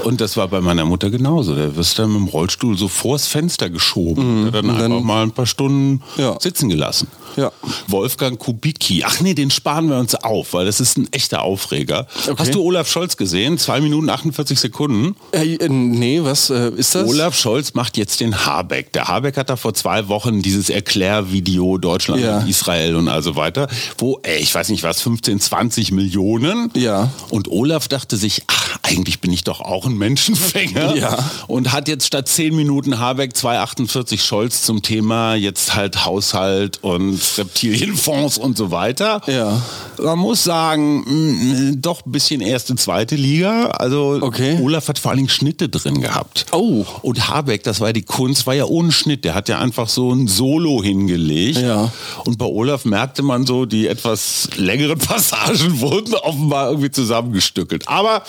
Und 0.04 0.22
das 0.22 0.38
war 0.38 0.48
bei 0.48 0.62
meiner 0.62 0.86
Mutter 0.86 1.10
genauso. 1.10 1.56
Da 1.56 1.76
wirst 1.76 1.98
du 1.98 2.04
dann 2.04 2.12
mit 2.14 2.22
dem 2.22 2.28
Rollstuhl 2.28 2.78
so 2.78 2.88
vors 2.88 3.26
Fenster 3.26 3.70
geschoben. 3.72 4.46
und 4.48 4.52
dann 4.54 4.68
dann- 4.68 4.80
einfach 4.92 5.02
mal 5.02 5.24
ein 5.24 5.32
paar 5.32 5.48
Stunden 5.48 6.02
Ja. 6.18 6.38
sitzen 6.40 6.70
gelassen. 6.70 7.08
Ja. 7.36 7.52
Wolfgang 7.88 8.38
Kubicki. 8.38 9.04
Ach 9.08 9.20
nee, 9.20 9.34
den 9.34 9.50
sparen 9.50 9.90
wir 9.90 9.98
uns 9.98 10.14
auf, 10.14 10.54
weil 10.54 10.68
das 10.68 10.80
ist 10.80 10.98
ein 11.00 11.08
echter 11.12 11.42
Aufreger. 11.42 12.06
Okay. 12.28 12.36
Hast 12.38 12.54
du 12.54 12.62
Olaf 12.62 12.88
Scholz 12.88 13.18
gesehen? 13.18 13.58
Zwei 13.58 13.82
Minuten 13.82 14.08
48 14.12 14.60
Sekunden. 14.60 15.16
Äh, 15.32 15.56
äh, 15.56 15.68
nee, 15.68 16.20
was 16.22 16.52
äh, 16.52 16.70
ist 16.76 16.94
das? 16.94 17.10
Olaf 17.10 17.36
Scholz 17.36 17.74
macht 17.74 17.98
jetzt 17.98 18.20
den 18.20 18.46
Habeck. 18.46 18.94
Der 18.94 19.08
Habeck 19.08 19.38
hat 19.38 19.50
da 19.50 19.56
vor 19.56 19.74
zwei 19.74 20.08
Wochen 20.10 20.44
dieses 20.44 20.70
Erklärvideo 20.70 21.80
Deutschland 21.80 22.22
Ja. 22.22 22.38
und 22.40 22.48
Israel 22.50 22.96
und 22.98 23.08
also 23.08 23.36
weiter, 23.36 23.68
wo, 23.98 24.20
ey, 24.22 24.40
ich 24.40 24.54
weiß 24.54 24.70
nicht 24.70 24.84
was, 24.84 25.02
15, 25.02 25.40
20 25.40 25.92
Millionen. 25.92 26.70
Ja. 26.76 27.12
Und 27.30 27.50
Olaf 27.50 27.88
dachte 27.88 28.18
sich, 28.18 28.44
ach, 28.48 28.78
eigentlich 28.84 29.20
bin 29.22 29.32
ich 29.32 29.44
doch 29.44 29.62
auch 29.62 29.86
ein 29.86 29.98
Menschenfänger. 29.98 30.96
Ja. 30.96 31.18
Und 31.48 31.72
hat 31.72 31.88
jetzt 31.88 32.06
statt 32.08 32.28
10 32.28 32.56
Minuten 32.56 33.00
Habeck 33.00 33.34
2,48 33.34 34.20
Scholz 34.20 34.64
zum 34.64 34.82
Thema 34.82 35.36
jetzt 35.36 35.76
halt 35.76 36.06
Haushalt 36.06 36.80
und 36.84 37.20
Reptilienfonds 37.38 38.38
und 38.38 38.58
so 38.58 38.72
weiter. 38.72 39.22
Ja. 39.28 39.62
Man 40.02 40.20
muss 40.20 40.44
sagen, 40.44 41.04
mh, 41.06 41.76
doch 41.78 42.06
ein 42.06 42.12
bisschen 42.12 42.42
erste, 42.42 42.76
zweite 42.76 43.16
Liga. 43.16 43.68
Also 43.68 44.20
Okay. 44.22 44.60
Olaf 44.62 44.88
hat 44.88 45.00
vor 45.00 45.12
allen 45.12 45.18
Dingen 45.18 45.30
Schnitte 45.30 45.70
drin 45.70 46.02
gehabt. 46.02 46.46
Oh. 46.52 46.86
Und 47.02 47.30
Habeck, 47.30 47.64
das 47.64 47.80
war 47.80 47.90
ja 47.90 47.94
die 47.94 48.02
Kunst, 48.04 48.46
war 48.48 48.54
ja 48.54 48.66
ohne 48.66 48.92
Schnitt. 48.92 49.24
Der 49.26 49.36
hat 49.36 49.50
ja 49.50 49.60
einfach 49.60 49.88
so 49.90 50.12
ein 50.12 50.28
Solo 50.28 50.82
hingelegt. 50.84 51.60
Ja. 51.60 51.92
Und 52.26 52.38
bei 52.38 52.46
Olaf 52.46 52.86
merkte 52.86 53.22
man 53.24 53.46
so, 53.46 53.66
die 53.66 53.88
etwas 53.88 54.50
längeren 54.58 54.98
Passagen 55.04 55.80
wurden 55.80 56.14
offenbar 56.16 56.63
irgendwie 56.68 56.92
zusammengestückelt. 56.92 57.88
Aber 57.88 58.24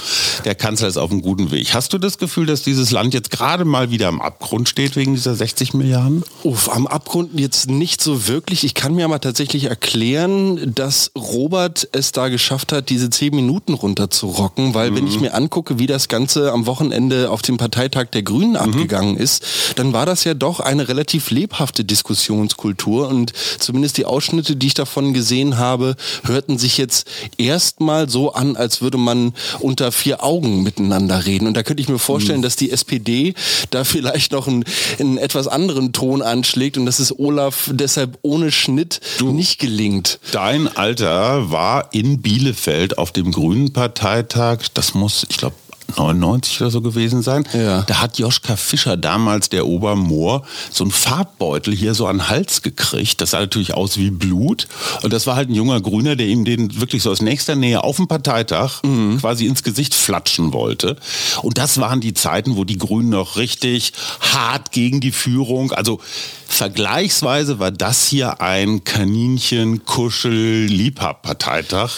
der 0.44 0.54
Kanzler 0.54 0.88
ist 0.88 0.96
auf 0.96 1.10
einem 1.10 1.22
guten 1.22 1.50
Weg. 1.50 1.74
Hast 1.74 1.92
du 1.92 1.98
das 1.98 2.18
Gefühl, 2.18 2.46
dass 2.46 2.62
dieses 2.62 2.90
Land 2.90 3.14
jetzt 3.14 3.30
gerade 3.30 3.64
mal 3.64 3.90
wieder 3.90 4.08
am 4.08 4.20
Abgrund 4.20 4.68
steht 4.68 4.96
wegen 4.96 5.14
dieser 5.14 5.34
60 5.34 5.74
Milliarden? 5.74 6.22
Uff, 6.42 6.68
am 6.68 6.86
Abgrund 6.86 7.38
jetzt 7.38 7.70
nicht 7.70 8.02
so 8.02 8.28
wirklich. 8.28 8.64
Ich 8.64 8.74
kann 8.74 8.94
mir 8.94 9.04
aber 9.04 9.20
tatsächlich 9.20 9.64
erklären, 9.64 10.74
dass 10.74 11.10
Robert 11.16 11.88
es 11.92 12.12
da 12.12 12.28
geschafft 12.28 12.72
hat, 12.72 12.90
diese 12.90 13.10
zehn 13.10 13.34
Minuten 13.34 13.74
runterzurocken, 13.74 14.74
weil 14.74 14.94
wenn 14.94 15.06
ich 15.06 15.20
mir 15.20 15.34
angucke, 15.34 15.78
wie 15.78 15.86
das 15.86 16.08
Ganze 16.08 16.52
am 16.52 16.66
Wochenende 16.66 17.30
auf 17.30 17.42
dem 17.42 17.56
Parteitag 17.56 18.06
der 18.06 18.22
Grünen 18.22 18.56
abgegangen 18.56 19.16
ist, 19.16 19.44
dann 19.76 19.92
war 19.92 20.06
das 20.06 20.24
ja 20.24 20.34
doch 20.34 20.60
eine 20.60 20.88
relativ 20.88 21.30
lebhafte 21.30 21.84
Diskussionskultur 21.84 23.08
und 23.08 23.32
zumindest 23.58 23.96
die 23.98 24.04
Ausschnitte, 24.04 24.56
die 24.56 24.68
ich 24.68 24.74
davon 24.74 25.12
gesehen 25.14 25.58
habe, 25.58 25.96
hörten 26.24 26.58
sich 26.58 26.78
jetzt 26.78 27.08
erstmal 27.38 28.08
so 28.08 28.23
an, 28.30 28.56
als 28.56 28.80
würde 28.82 28.98
man 28.98 29.32
unter 29.60 29.92
vier 29.92 30.22
Augen 30.22 30.62
miteinander 30.62 31.26
reden. 31.26 31.46
Und 31.46 31.56
da 31.56 31.62
könnte 31.62 31.82
ich 31.82 31.88
mir 31.88 31.98
vorstellen, 31.98 32.42
dass 32.42 32.56
die 32.56 32.70
SPD 32.70 33.34
da 33.70 33.84
vielleicht 33.84 34.32
noch 34.32 34.46
einen, 34.46 34.64
einen 34.98 35.18
etwas 35.18 35.48
anderen 35.48 35.92
Ton 35.92 36.22
anschlägt 36.22 36.76
und 36.76 36.86
dass 36.86 36.98
es 36.98 37.18
Olaf 37.18 37.70
deshalb 37.72 38.18
ohne 38.22 38.50
Schnitt 38.50 39.00
nicht 39.22 39.58
gelingt. 39.58 40.18
Dein 40.32 40.68
Alter 40.68 41.50
war 41.50 41.92
in 41.92 42.20
Bielefeld 42.22 42.98
auf 42.98 43.12
dem 43.12 43.32
Grünen 43.32 43.72
Parteitag, 43.72 44.58
das 44.74 44.94
muss, 44.94 45.26
ich 45.28 45.36
glaube, 45.36 45.56
99 45.96 46.60
oder 46.60 46.70
so 46.70 46.80
gewesen 46.80 47.22
sein. 47.22 47.46
Ja. 47.52 47.82
Da 47.82 48.00
hat 48.00 48.18
Joschka 48.18 48.56
Fischer 48.56 48.96
damals, 48.96 49.48
der 49.48 49.66
Obermoor, 49.66 50.44
so 50.70 50.84
einen 50.84 50.90
Farbbeutel 50.90 51.74
hier 51.74 51.94
so 51.94 52.06
an 52.06 52.18
den 52.18 52.28
Hals 52.28 52.62
gekriegt. 52.62 53.20
Das 53.20 53.30
sah 53.30 53.40
natürlich 53.40 53.74
aus 53.74 53.96
wie 53.96 54.10
Blut. 54.10 54.66
Und 55.02 55.12
das 55.12 55.26
war 55.26 55.36
halt 55.36 55.50
ein 55.50 55.54
junger 55.54 55.80
Grüner, 55.80 56.16
der 56.16 56.26
ihm 56.26 56.44
den 56.44 56.80
wirklich 56.80 57.02
so 57.02 57.10
aus 57.10 57.22
nächster 57.22 57.54
Nähe 57.56 57.84
auf 57.84 57.96
dem 57.96 58.08
Parteitag 58.08 58.82
quasi 59.20 59.46
ins 59.46 59.62
Gesicht 59.62 59.94
flatschen 59.94 60.52
wollte. 60.52 60.96
Und 61.42 61.58
das 61.58 61.78
waren 61.78 62.00
die 62.00 62.14
Zeiten, 62.14 62.56
wo 62.56 62.64
die 62.64 62.78
Grünen 62.78 63.10
noch 63.10 63.36
richtig 63.36 63.92
hart 64.20 64.72
gegen 64.72 65.00
die 65.00 65.12
Führung, 65.12 65.72
also 65.72 66.00
vergleichsweise 66.46 67.58
war 67.58 67.72
das 67.72 68.06
hier 68.06 68.40
ein 68.40 68.84
Kaninchen, 68.84 69.84
Kuschel, 69.84 70.66
Liebhab-Parteitag. 70.66 71.90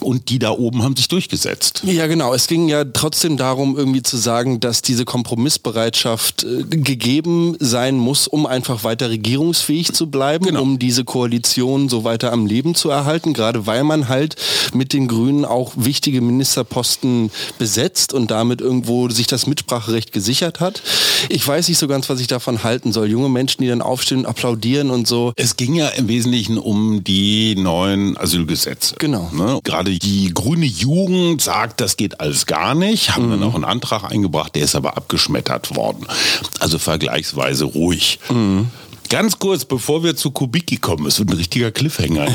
Und 0.00 0.30
die 0.30 0.38
da 0.38 0.50
oben 0.50 0.82
haben 0.82 0.96
sich 0.96 1.08
durchgesetzt. 1.08 1.82
Ja, 1.84 2.06
genau. 2.06 2.32
Es 2.32 2.46
ging 2.46 2.68
ja 2.68 2.84
trotzdem 2.84 3.27
darum, 3.36 3.76
irgendwie 3.76 4.02
zu 4.02 4.16
sagen, 4.16 4.60
dass 4.60 4.82
diese 4.82 5.04
Kompromissbereitschaft 5.04 6.44
äh, 6.44 6.62
gegeben 6.64 7.56
sein 7.60 7.96
muss, 7.96 8.26
um 8.28 8.46
einfach 8.46 8.84
weiter 8.84 9.10
regierungsfähig 9.10 9.92
zu 9.92 10.10
bleiben, 10.10 10.46
Genau. 10.46 10.62
um 10.62 10.78
diese 10.78 11.04
Koalition 11.04 11.88
so 11.88 12.04
weiter 12.04 12.32
am 12.32 12.46
Leben 12.46 12.74
zu 12.74 12.90
erhalten, 12.90 13.32
gerade 13.34 13.66
weil 13.66 13.84
man 13.84 14.08
halt 14.08 14.36
mit 14.72 14.92
den 14.92 15.08
Grünen 15.08 15.44
auch 15.44 15.72
wichtige 15.76 16.20
Ministerposten 16.20 17.30
besetzt 17.58 18.12
und 18.12 18.30
damit 18.30 18.60
irgendwo 18.60 19.08
sich 19.08 19.26
das 19.26 19.46
Mitspracherecht 19.46 20.12
gesichert 20.12 20.60
hat. 20.60 20.82
Ich 21.28 21.46
weiß 21.46 21.68
nicht 21.68 21.78
so 21.78 21.88
ganz, 21.88 22.08
was 22.08 22.20
ich 22.20 22.26
davon 22.26 22.62
halten 22.64 22.92
soll. 22.92 23.08
Junge 23.08 23.28
Menschen, 23.28 23.62
die 23.62 23.68
dann 23.68 23.82
aufstehen 23.82 24.26
applaudieren 24.26 24.90
und 24.90 25.06
so. 25.06 25.32
Es 25.36 25.56
ging 25.56 25.74
ja 25.74 25.88
im 25.88 26.08
Wesentlichen 26.08 26.58
um 26.58 27.02
die 27.04 27.54
neuen 27.56 28.16
Asylgesetze. 28.16 28.94
Genau. 28.98 29.30
Ne? 29.32 29.60
Gerade 29.64 29.98
die 29.98 30.32
grüne 30.32 30.66
Jugend 30.66 31.40
sagt, 31.42 31.80
das 31.80 31.96
geht 31.96 32.20
alles 32.20 32.46
gar 32.46 32.74
nicht, 32.74 33.16
haben 33.18 33.30
dann 33.30 33.42
auch 33.42 33.54
einen 33.54 33.64
Antrag 33.64 34.04
eingebracht, 34.04 34.54
der 34.54 34.62
ist 34.62 34.74
aber 34.74 34.96
abgeschmettert 34.96 35.76
worden. 35.76 36.06
Also 36.60 36.78
vergleichsweise 36.78 37.64
ruhig. 37.64 38.18
Ganz 39.10 39.38
kurz, 39.38 39.64
bevor 39.64 40.04
wir 40.04 40.16
zu 40.16 40.30
Kubicki 40.32 40.76
kommen, 40.76 41.06
es 41.06 41.18
wird 41.18 41.30
ein 41.30 41.36
richtiger 41.38 41.70
Cliffhanger. 41.70 42.26
ne? 42.26 42.34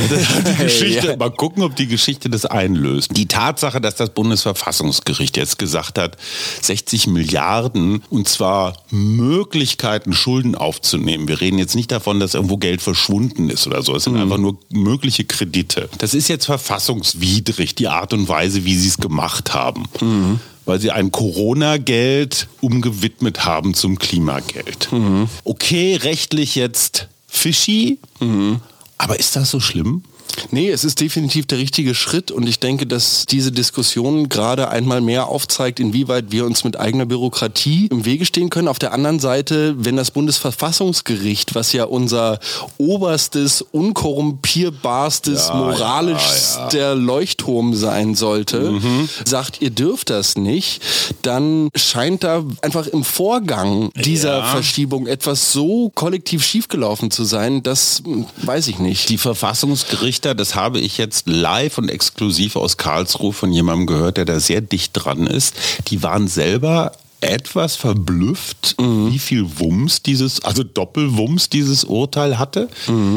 Die 0.50 0.56
Geschichte, 0.64 1.06
Ja. 1.10 1.16
mal 1.18 1.30
gucken, 1.30 1.62
ob 1.62 1.76
die 1.76 1.86
Geschichte 1.86 2.32
das 2.32 2.46
einlöst. 2.48 3.16
Die 3.16 3.28
Tatsache, 3.28 3.80
dass 3.80 3.94
das 3.96 4.10
Bundesverfassungsgericht 4.10 5.38
jetzt 5.38 5.60
gesagt 5.60 6.00
hat, 6.00 6.18
60 6.64 7.06
Milliarden 7.06 8.02
und 8.10 8.28
zwar 8.28 8.74
Möglichkeiten, 8.90 10.14
Schulden 10.14 10.56
aufzunehmen. 10.56 11.28
Wir 11.28 11.42
reden 11.42 11.60
jetzt 11.60 11.76
nicht 11.76 11.92
davon, 11.92 12.20
dass 12.20 12.34
irgendwo 12.34 12.58
Geld 12.58 12.82
verschwunden 12.82 13.52
ist 13.52 13.68
oder 13.68 13.84
so. 13.84 13.96
Es 13.96 14.06
sind 14.06 14.18
einfach 14.18 14.40
nur 14.40 14.58
mögliche 14.72 15.26
Kredite. 15.26 15.90
Das 16.00 16.16
ist 16.16 16.28
jetzt 16.28 16.46
verfassungswidrig, 16.48 17.76
die 17.76 17.88
Art 17.88 18.14
und 18.14 18.28
Weise, 18.28 18.66
wie 18.66 18.76
sie 18.76 18.88
es 18.88 18.98
gemacht 18.98 19.54
haben. 19.54 19.84
Weil 20.66 20.80
sie 20.80 20.92
ein 20.92 21.12
Corona-Geld 21.12 22.48
umgewidmet 22.62 23.46
haben 23.46 23.74
zum 23.74 24.00
Klimageld. 24.00 24.90
Okay, 25.44 25.96
rechtlich 25.96 26.56
jetzt 26.56 27.08
fishy, 27.28 27.98
aber 28.98 29.20
ist 29.20 29.36
das 29.36 29.52
so 29.52 29.60
schlimm? 29.60 30.04
Nee, 30.52 30.70
es 30.70 30.84
ist 30.84 31.00
definitiv 31.00 31.46
der 31.46 31.58
richtige 31.58 31.96
Schritt 31.96 32.32
und 32.32 32.48
ich 32.48 32.60
denke, 32.60 32.86
dass 32.86 33.26
diese 33.26 33.52
Diskussion 33.52 34.30
gerade 34.30 34.70
einmal 34.70 35.02
mehr 35.02 35.28
aufzeigt, 35.28 35.80
inwieweit 35.80 36.32
wir 36.32 36.46
uns 36.46 36.64
mit 36.64 36.80
eigener 36.80 37.06
Bürokratie 37.06 37.88
im 37.88 38.06
Wege 38.06 38.26
stehen 38.26 38.50
können. 38.50 38.68
Auf 38.68 38.80
der 38.80 38.94
anderen 38.94 39.20
Seite, 39.20 39.76
wenn 39.78 39.96
das 39.96 40.12
Bundesverfassungsgericht, 40.12 41.56
was 41.56 41.74
ja 41.74 41.86
unser 41.86 42.40
oberstes, 42.78 43.62
unkorrumpierbarstes, 43.62 45.48
Ja, 45.50 45.56
moralischster 45.56 46.78
ja, 46.78 46.94
Leuchtturm 46.94 47.74
sein 47.76 48.16
sollte, 48.16 48.80
sagt, 49.26 49.62
ihr 49.62 49.70
dürft 49.72 50.10
das 50.10 50.36
nicht, 50.38 50.82
dann 51.22 51.70
scheint 51.76 52.24
da 52.24 52.44
einfach 52.62 52.88
im 52.88 53.04
Vorgang 53.04 53.92
dieser 53.96 54.40
Ja. 54.40 54.46
Verschiebung 54.46 55.08
etwas 55.08 55.52
so 55.52 55.92
kollektiv 55.94 56.44
schiefgelaufen 56.44 57.12
zu 57.12 57.24
sein, 57.24 57.64
das 57.64 58.02
hm, 58.06 58.26
weiß 58.44 58.68
ich 58.68 58.80
nicht. 58.80 59.10
Die 59.10 59.18
Verfassungsgerichter, 60.14 60.36
das 60.36 60.56
habe 60.56 60.80
ich 60.80 60.98
jetzt 60.98 61.28
live 61.28 61.78
und 61.78 61.90
exklusiv 61.90 62.56
aus 62.56 62.78
Karlsruhe 62.78 63.34
von 63.34 63.52
jemandem 63.52 63.88
gehört, 63.88 64.18
der 64.18 64.26
da 64.26 64.40
sehr 64.40 64.62
dicht 64.62 64.92
dran 64.94 65.28
ist, 65.28 65.56
die 65.88 66.04
waren 66.04 66.28
selber 66.28 66.92
etwas 67.22 67.78
verblüfft, 67.78 68.76
wie 69.10 69.20
viel 69.20 69.46
Wumms 69.58 70.04
dieses, 70.04 70.44
also 70.44 70.64
Doppelwumms 70.64 71.50
dieses 71.50 71.86
Urteil 71.86 72.38
hatte. 72.38 72.68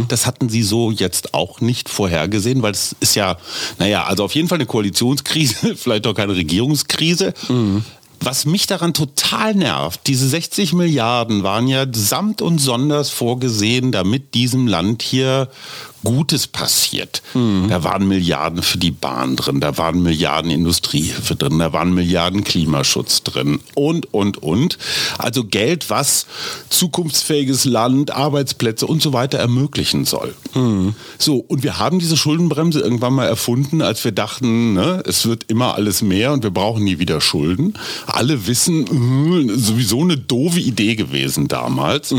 Das 0.07 0.27
hatten 0.27 0.49
sie 0.49 0.63
so 0.63 0.93
jetzt 0.93 1.35
auch 1.35 1.61
nicht 1.61 1.89
vorhergesehen, 1.89 2.63
weil 2.63 2.71
es 2.71 2.95
ist 3.01 3.17
ja, 3.17 3.37
naja, 3.81 4.05
also 4.05 4.23
auf 4.25 4.35
jeden 4.37 4.47
Fall 4.47 4.59
eine 4.59 4.67
Koalitionskrise, 4.67 5.75
vielleicht 5.77 6.07
auch 6.07 6.15
keine 6.15 6.37
Regierungskrise. 6.37 7.35
Was 8.21 8.47
mich 8.47 8.67
daran 8.67 8.95
total 8.95 9.55
nervt, 9.55 10.01
diese 10.07 10.29
60 10.29 10.73
Milliarden 10.73 11.43
waren 11.43 11.67
ja 11.69 11.85
samt 11.93 12.43
und 12.43 12.59
sonders 12.59 13.11
vorgesehen, 13.11 13.93
damit 13.93 14.35
diesem 14.35 14.67
Land 14.69 15.03
hier 15.03 15.49
Gutes 16.07 16.47
passiert. 16.47 17.23
Da 17.69 17.85
waren 17.85 18.07
Milliarden 18.09 18.63
für 18.63 18.79
die 18.79 18.91
Bahn 18.91 19.37
drin, 19.37 19.61
da 19.61 19.77
waren 19.77 20.03
Milliarden 20.03 20.51
Industriehilfe 20.51 21.35
drin, 21.37 21.59
da 21.59 21.73
waren 21.73 21.93
Milliarden 21.93 22.45
Klimaschutz 22.45 23.23
drin 23.23 23.61
und, 23.75 24.15
und, 24.15 24.43
und. 24.43 24.79
Also 25.19 25.45
Geld, 25.45 25.91
was 25.91 26.27
zukunftsfähiges 26.71 27.65
Land, 27.65 28.11
Arbeitsplätze 28.13 28.87
und 28.87 29.03
so 29.03 29.13
weiter 29.13 29.39
ermöglichen 29.39 30.05
soll. 30.05 30.35
So, 31.19 31.37
und 31.37 31.63
wir 31.63 31.79
haben 31.79 31.99
diese 31.99 32.17
Schuldenbremse 32.17 32.81
irgendwann 32.81 33.15
mal 33.15 33.27
erfunden, 33.27 33.83
als 33.83 34.05
wir 34.05 34.13
dachten, 34.13 34.75
ne, 34.75 35.03
es 35.07 35.27
wird 35.27 35.45
immer 35.49 35.75
alles 35.75 36.03
mehr 36.03 36.33
und 36.33 36.43
wir 36.43 36.51
brauchen 36.51 36.85
nie 36.85 36.99
wieder 36.99 37.21
Schulden. 37.21 37.75
Alle 38.07 38.47
wissen, 38.47 38.87
äh, 39.51 39.59
sowieso 39.59 40.03
eine 40.03 40.17
doofe 40.17 40.61
Idee 40.61 40.95
gewesen 40.95 41.49
damals. 41.49 42.15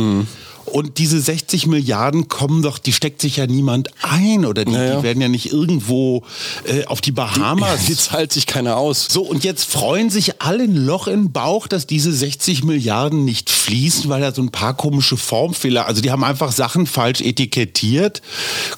Und 0.68 0.98
diese 0.98 1.20
60 1.20 1.68
Milliarden 1.68 2.28
kommen 2.28 2.62
doch, 2.62 2.78
die 2.78 2.94
steckt 2.94 3.22
sich 3.22 3.38
ja 3.38 3.48
niemand 3.48 3.90
ein 4.04 4.46
oder 4.46 4.66
die, 4.66 4.74
Naja. 4.74 4.98
die 4.98 5.04
werden 5.04 5.22
ja 5.22 5.30
nicht 5.30 5.52
irgendwo 5.52 6.24
äh, 6.66 6.86
auf 6.86 7.02
die 7.02 7.12
Bahamas. 7.12 7.86
Die 7.86 7.96
zahlt 7.98 8.34
sich 8.34 8.46
keiner 8.46 8.78
aus. 8.78 9.08
So, 9.10 9.24
und 9.24 9.44
jetzt 9.44 9.64
freuen 9.72 10.10
sich 10.10 10.42
alle 10.42 10.64
ein 10.64 10.76
Loch 10.76 11.08
im 11.08 11.32
Bauch, 11.32 11.68
dass 11.68 11.88
diese 11.88 12.12
60 12.12 12.64
Milliarden 12.64 13.24
nicht 13.24 13.50
fließen, 13.50 14.10
weil 14.10 14.22
da 14.22 14.34
so 14.34 14.42
ein 14.42 14.52
paar 14.52 14.76
komische 14.76 15.18
Formfehler, 15.18 15.88
also 15.88 16.02
die 16.02 16.12
haben 16.12 16.24
einfach 16.24 16.52
Sachen 16.52 16.86
falsch 16.86 17.22
etikettiert. 17.22 18.22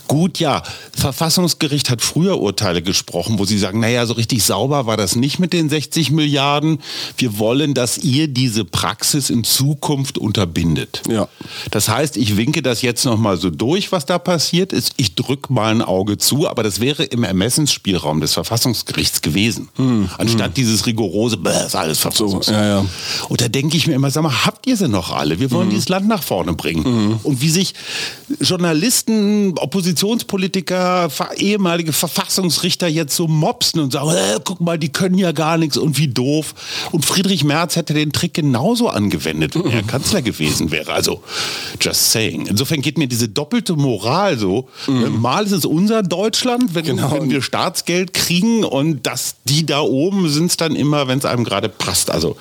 Gut, 0.08 0.40
ja, 0.40 0.64
Verfassungsgericht 0.96 1.90
hat 1.90 2.02
früher 2.02 2.40
Urteile 2.40 2.82
gesprochen, 2.82 3.40
wo 3.40 3.46
sie 3.46 3.58
sagen, 3.58 3.80
naja, 3.80 4.06
so 4.06 4.14
richtig 4.14 4.44
sauber 4.44 4.86
war 4.86 4.96
das 4.98 5.16
nicht 5.16 5.40
mit 5.40 5.54
den 5.54 5.70
60 5.70 6.12
Milliarden. 6.12 6.80
Wir 7.18 7.40
wollen, 7.40 7.74
dass 7.74 7.98
ihr 7.98 8.28
diese 8.28 8.64
Praxis 8.64 9.30
in 9.30 9.44
Zukunft 9.44 10.18
unterbindet. 10.18 11.02
Ja. 11.10 11.28
Das 11.72 11.79
heißt, 11.88 12.18
ich 12.18 12.36
winke 12.36 12.62
das 12.62 12.82
jetzt 12.82 13.06
nochmal 13.06 13.38
so 13.38 13.50
durch, 13.50 13.92
was 13.92 14.06
da 14.06 14.18
passiert 14.20 14.74
ist. 14.74 14.94
Ich 14.98 15.16
drücke 15.16 15.54
mal 15.54 15.72
ein 15.72 15.82
Auge 15.82 16.18
zu, 16.18 16.50
aber 16.50 16.64
das 16.64 16.80
wäre 16.80 17.04
im 17.04 17.24
Ermessensspielraum 17.24 18.20
des 18.20 18.34
Verfassungsgerichts 18.34 19.22
gewesen. 19.22 19.70
Anstatt 20.18 20.58
dieses 20.58 20.86
rigorose, 20.86 21.38
"Bäh, 21.38 21.66
ist 21.66 21.76
alles 21.76 22.00
Verfassungsgericht. 22.00 22.50
ja, 22.50 22.82
ja. 22.82 22.86
Und 23.30 23.40
da 23.42 23.48
denke 23.48 23.78
ich 23.78 23.88
mir 23.88 23.94
immer, 23.94 24.10
sag 24.12 24.24
mal, 24.24 24.46
habt 24.46 24.68
ihr 24.68 24.76
sie 24.76 24.88
noch 24.90 25.12
alle? 25.12 25.40
Wir 25.40 25.52
wollen 25.52 25.70
dieses 25.70 25.88
Land 25.90 26.08
nach 26.08 26.24
vorne 26.24 26.54
bringen. 26.54 27.20
Und 27.24 27.42
wie 27.42 27.50
sich 27.50 27.74
Journalisten, 28.42 29.58
Oppositionspolitiker, 29.58 31.10
ehemalige 31.38 31.94
Verfassungsrichter 31.94 32.88
jetzt 32.88 33.16
so 33.16 33.28
mopsen 33.28 33.80
und 33.82 33.92
sagen, 33.94 34.10
äh, 34.12 34.40
guck 34.44 34.62
mal, 34.62 34.78
die 34.78 34.90
können 34.90 35.18
ja 35.18 35.32
gar 35.32 35.58
nichts 35.58 35.78
und 35.78 35.98
wie 35.98 36.08
doof. 36.08 36.54
Und 36.92 37.06
Friedrich 37.06 37.44
Merz 37.44 37.76
hätte 37.76 37.94
den 37.94 38.12
Trick 38.12 38.34
genauso 38.36 38.90
angewendet, 38.90 39.56
wenn 39.56 39.72
er 39.72 39.84
Kanzler 39.84 40.22
gewesen 40.22 40.72
wäre. 40.72 40.94
Also, 40.94 41.22
just 41.82 42.12
saying. 42.12 42.46
Insofern 42.48 42.82
geht 42.82 42.98
mir 42.98 43.08
diese 43.08 43.28
doppelte 43.30 43.74
Moral 43.74 44.38
so. 44.38 44.68
ne, 44.88 45.10
Mal 45.10 45.46
ist 45.46 45.52
es 45.52 45.66
unser 45.66 46.04
Deutschland, 46.04 46.76
wenn, 46.76 46.86
Genau. 46.86 47.12
wenn 47.12 47.30
wir 47.30 47.42
Staatsgeld 47.42 48.14
kriegen 48.14 48.64
und 48.64 49.06
dass 49.06 49.36
die 49.46 49.66
da 49.66 49.82
oben 49.82 50.30
sind 50.30 50.48
es 50.48 50.58
dann 50.58 50.76
immer, 50.76 51.08
wenn 51.08 51.20
es 51.20 51.26
einem 51.26 51.44
gerade 51.44 51.70
passt. 51.70 52.10
Also 52.10 52.36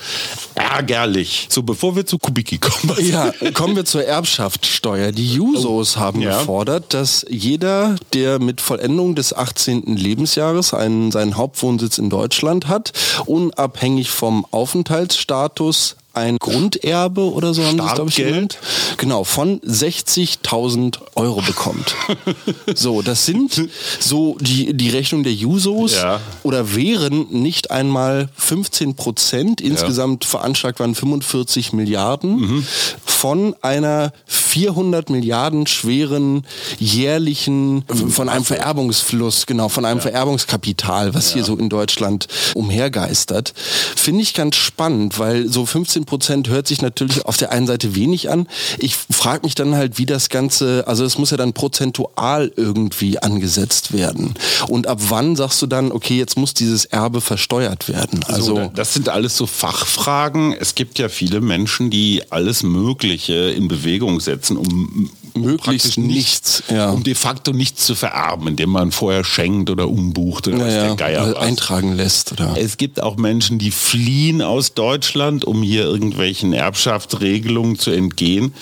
ärgerlich. 0.55 1.47
So, 1.51 1.63
bevor 1.63 1.97
wir 1.97 2.07
zu 2.07 2.19
Kubicki 2.19 2.59
kommen. 2.59 2.77
was- 2.97 3.07
Ja, 3.09 3.33
kommen 3.55 3.77
wir 3.77 3.85
zur 3.85 4.05
Erbschaftssteuer. 4.05 5.13
Die 5.13 5.35
Jusos 5.35 5.88
haben 5.97 6.21
Ja. 6.21 6.39
gefordert, 6.39 6.93
dass 6.95 7.25
jeder, 7.29 7.97
der 8.13 8.39
mit 8.39 8.61
Vollendung 8.61 9.15
des 9.15 9.33
18. 9.35 9.97
Lebensjahres 9.97 10.75
einen, 10.75 11.11
seinen 11.11 11.37
Hauptwohnsitz 11.37 11.99
in 11.99 12.11
Deutschland 12.11 12.69
hat, 12.69 12.93
unabhängig 13.27 14.11
vom 14.11 14.47
Aufenthaltsstatus 14.51 15.97
ein 16.15 16.39
Grunderbe 16.39 17.33
oder 17.33 17.55
so 17.55 17.63
haben 17.65 17.79
sie 17.79 17.95
glaube 17.95 18.11
ich, 18.11 18.17
genannt. 18.17 18.59
Genau, 18.97 19.23
von 19.23 19.61
60.000 19.61 20.99
Euro 21.15 21.41
bekommt. 21.43 21.95
so, 22.75 23.03
das 23.03 23.25
sind 23.25 23.69
so 24.01 24.37
die, 24.41 24.75
die 24.75 24.89
Rechnung 24.91 25.23
der 25.23 25.33
Jusos 25.35 25.95
Ja. 25.95 26.21
oder 26.43 26.75
wären 26.75 27.27
nicht 27.31 27.71
einmal 27.71 28.31
15 28.37 28.95
Prozent, 28.97 29.61
insgesamt 29.61 30.25
veranschlagt 30.25 30.81
waren 30.81 30.97
45 30.97 31.73
Milliarden, 31.73 32.37
Mhm. 32.41 32.67
von 33.05 33.55
einer 33.63 34.13
400 34.59 35.09
Milliarden 35.11 35.69
schweren 35.69 36.43
jährlichen, 36.81 37.85
von 38.09 38.29
einem 38.29 38.45
Vererbungsfluss, 38.45 39.47
genau, 39.47 39.69
von 39.69 39.85
einem 39.85 40.01
Vererbungskapital, 40.01 41.15
was 41.15 41.33
hier 41.33 41.45
so 41.45 41.57
in 41.57 41.69
Deutschland 41.69 42.27
umhergeistert. 42.55 43.55
Finde 43.95 44.23
ich 44.23 44.35
ganz 44.35 44.57
spannend, 44.57 45.21
weil 45.21 45.49
so 45.49 45.65
15 45.65 46.07
Prozent 46.07 46.49
hört 46.49 46.67
sich 46.67 46.83
natürlich 46.83 47.25
auf 47.25 47.37
der 47.37 47.53
einen 47.53 47.69
Seite 47.69 47.95
wenig 47.95 48.31
an. 48.31 48.49
Ich 48.79 48.97
frage 48.97 49.47
mich 49.47 49.55
dann 49.55 49.77
halt, 49.77 49.97
wie 49.99 50.07
das 50.07 50.29
Ganze, 50.29 50.83
also 50.89 51.05
es 51.05 51.19
muss 51.19 51.31
ja 51.31 51.37
dann 51.37 51.53
prozentual 51.53 52.51
irgendwie 52.57 53.21
angesetzt 53.21 53.93
werden. 53.93 54.35
Und 54.67 54.89
ab 54.89 54.99
wann 55.09 55.37
sagst 55.37 55.63
du 55.63 55.69
dann, 55.69 55.93
okay, 55.93 56.19
jetzt 56.19 56.37
muss 56.37 56.53
dieses 56.53 56.85
Erbe 56.85 57.21
versteuert 57.21 57.89
werden? 57.89 58.25
Also, 58.27 58.57
So, 58.57 58.73
das 58.75 58.93
sind 58.93 59.09
alles 59.09 59.37
so 59.37 59.47
Fachfragen. 59.47 60.53
Es 60.53 60.75
gibt 60.75 60.99
ja 60.99 61.09
viele 61.09 61.41
Menschen, 61.41 61.91
die 61.91 62.23
alles 62.31 62.65
Mögliche 62.65 63.51
in 63.51 63.69
Bewegung 63.69 64.19
setzen, 64.19 64.48
um 64.57 65.11
um 65.39 65.43
Möglichst 65.43 65.99
nichts, 65.99 66.63
ja. 66.71 66.91
um 66.91 67.03
de 67.03 67.15
facto 67.15 67.53
nichts 67.53 67.87
zu 67.87 67.95
vererben, 67.95 68.49
indem 68.49 68.71
man 68.71 68.93
vorher 68.93 69.25
schenkt 69.25 69.71
oder 69.71 69.89
umbucht 69.89 70.49
oder 70.49 70.59
naja, 70.59 70.87
der 70.87 70.97
Geier 70.97 71.31
oder 71.31 71.41
eintragen 71.41 71.95
lässt 71.95 72.33
oder. 72.33 72.57
Es 72.57 72.77
gibt 72.77 73.03
auch 73.03 73.17
Menschen, 73.17 73.59
die 73.59 73.71
fliehen 73.71 74.43
aus 74.43 74.75
Deutschland, 74.75 75.45
um 75.45 75.63
hier 75.63 75.85
irgendwelchen 75.85 76.53
Erbschaftsregelungen 76.53 77.79
zu 77.79 77.91
entgehen. 77.91 78.55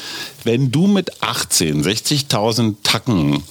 Wenn 0.44 0.70
du 0.70 0.86
mit 0.86 1.22
18 1.22 1.84
60.000 1.84 2.76
Tacken 2.82 3.42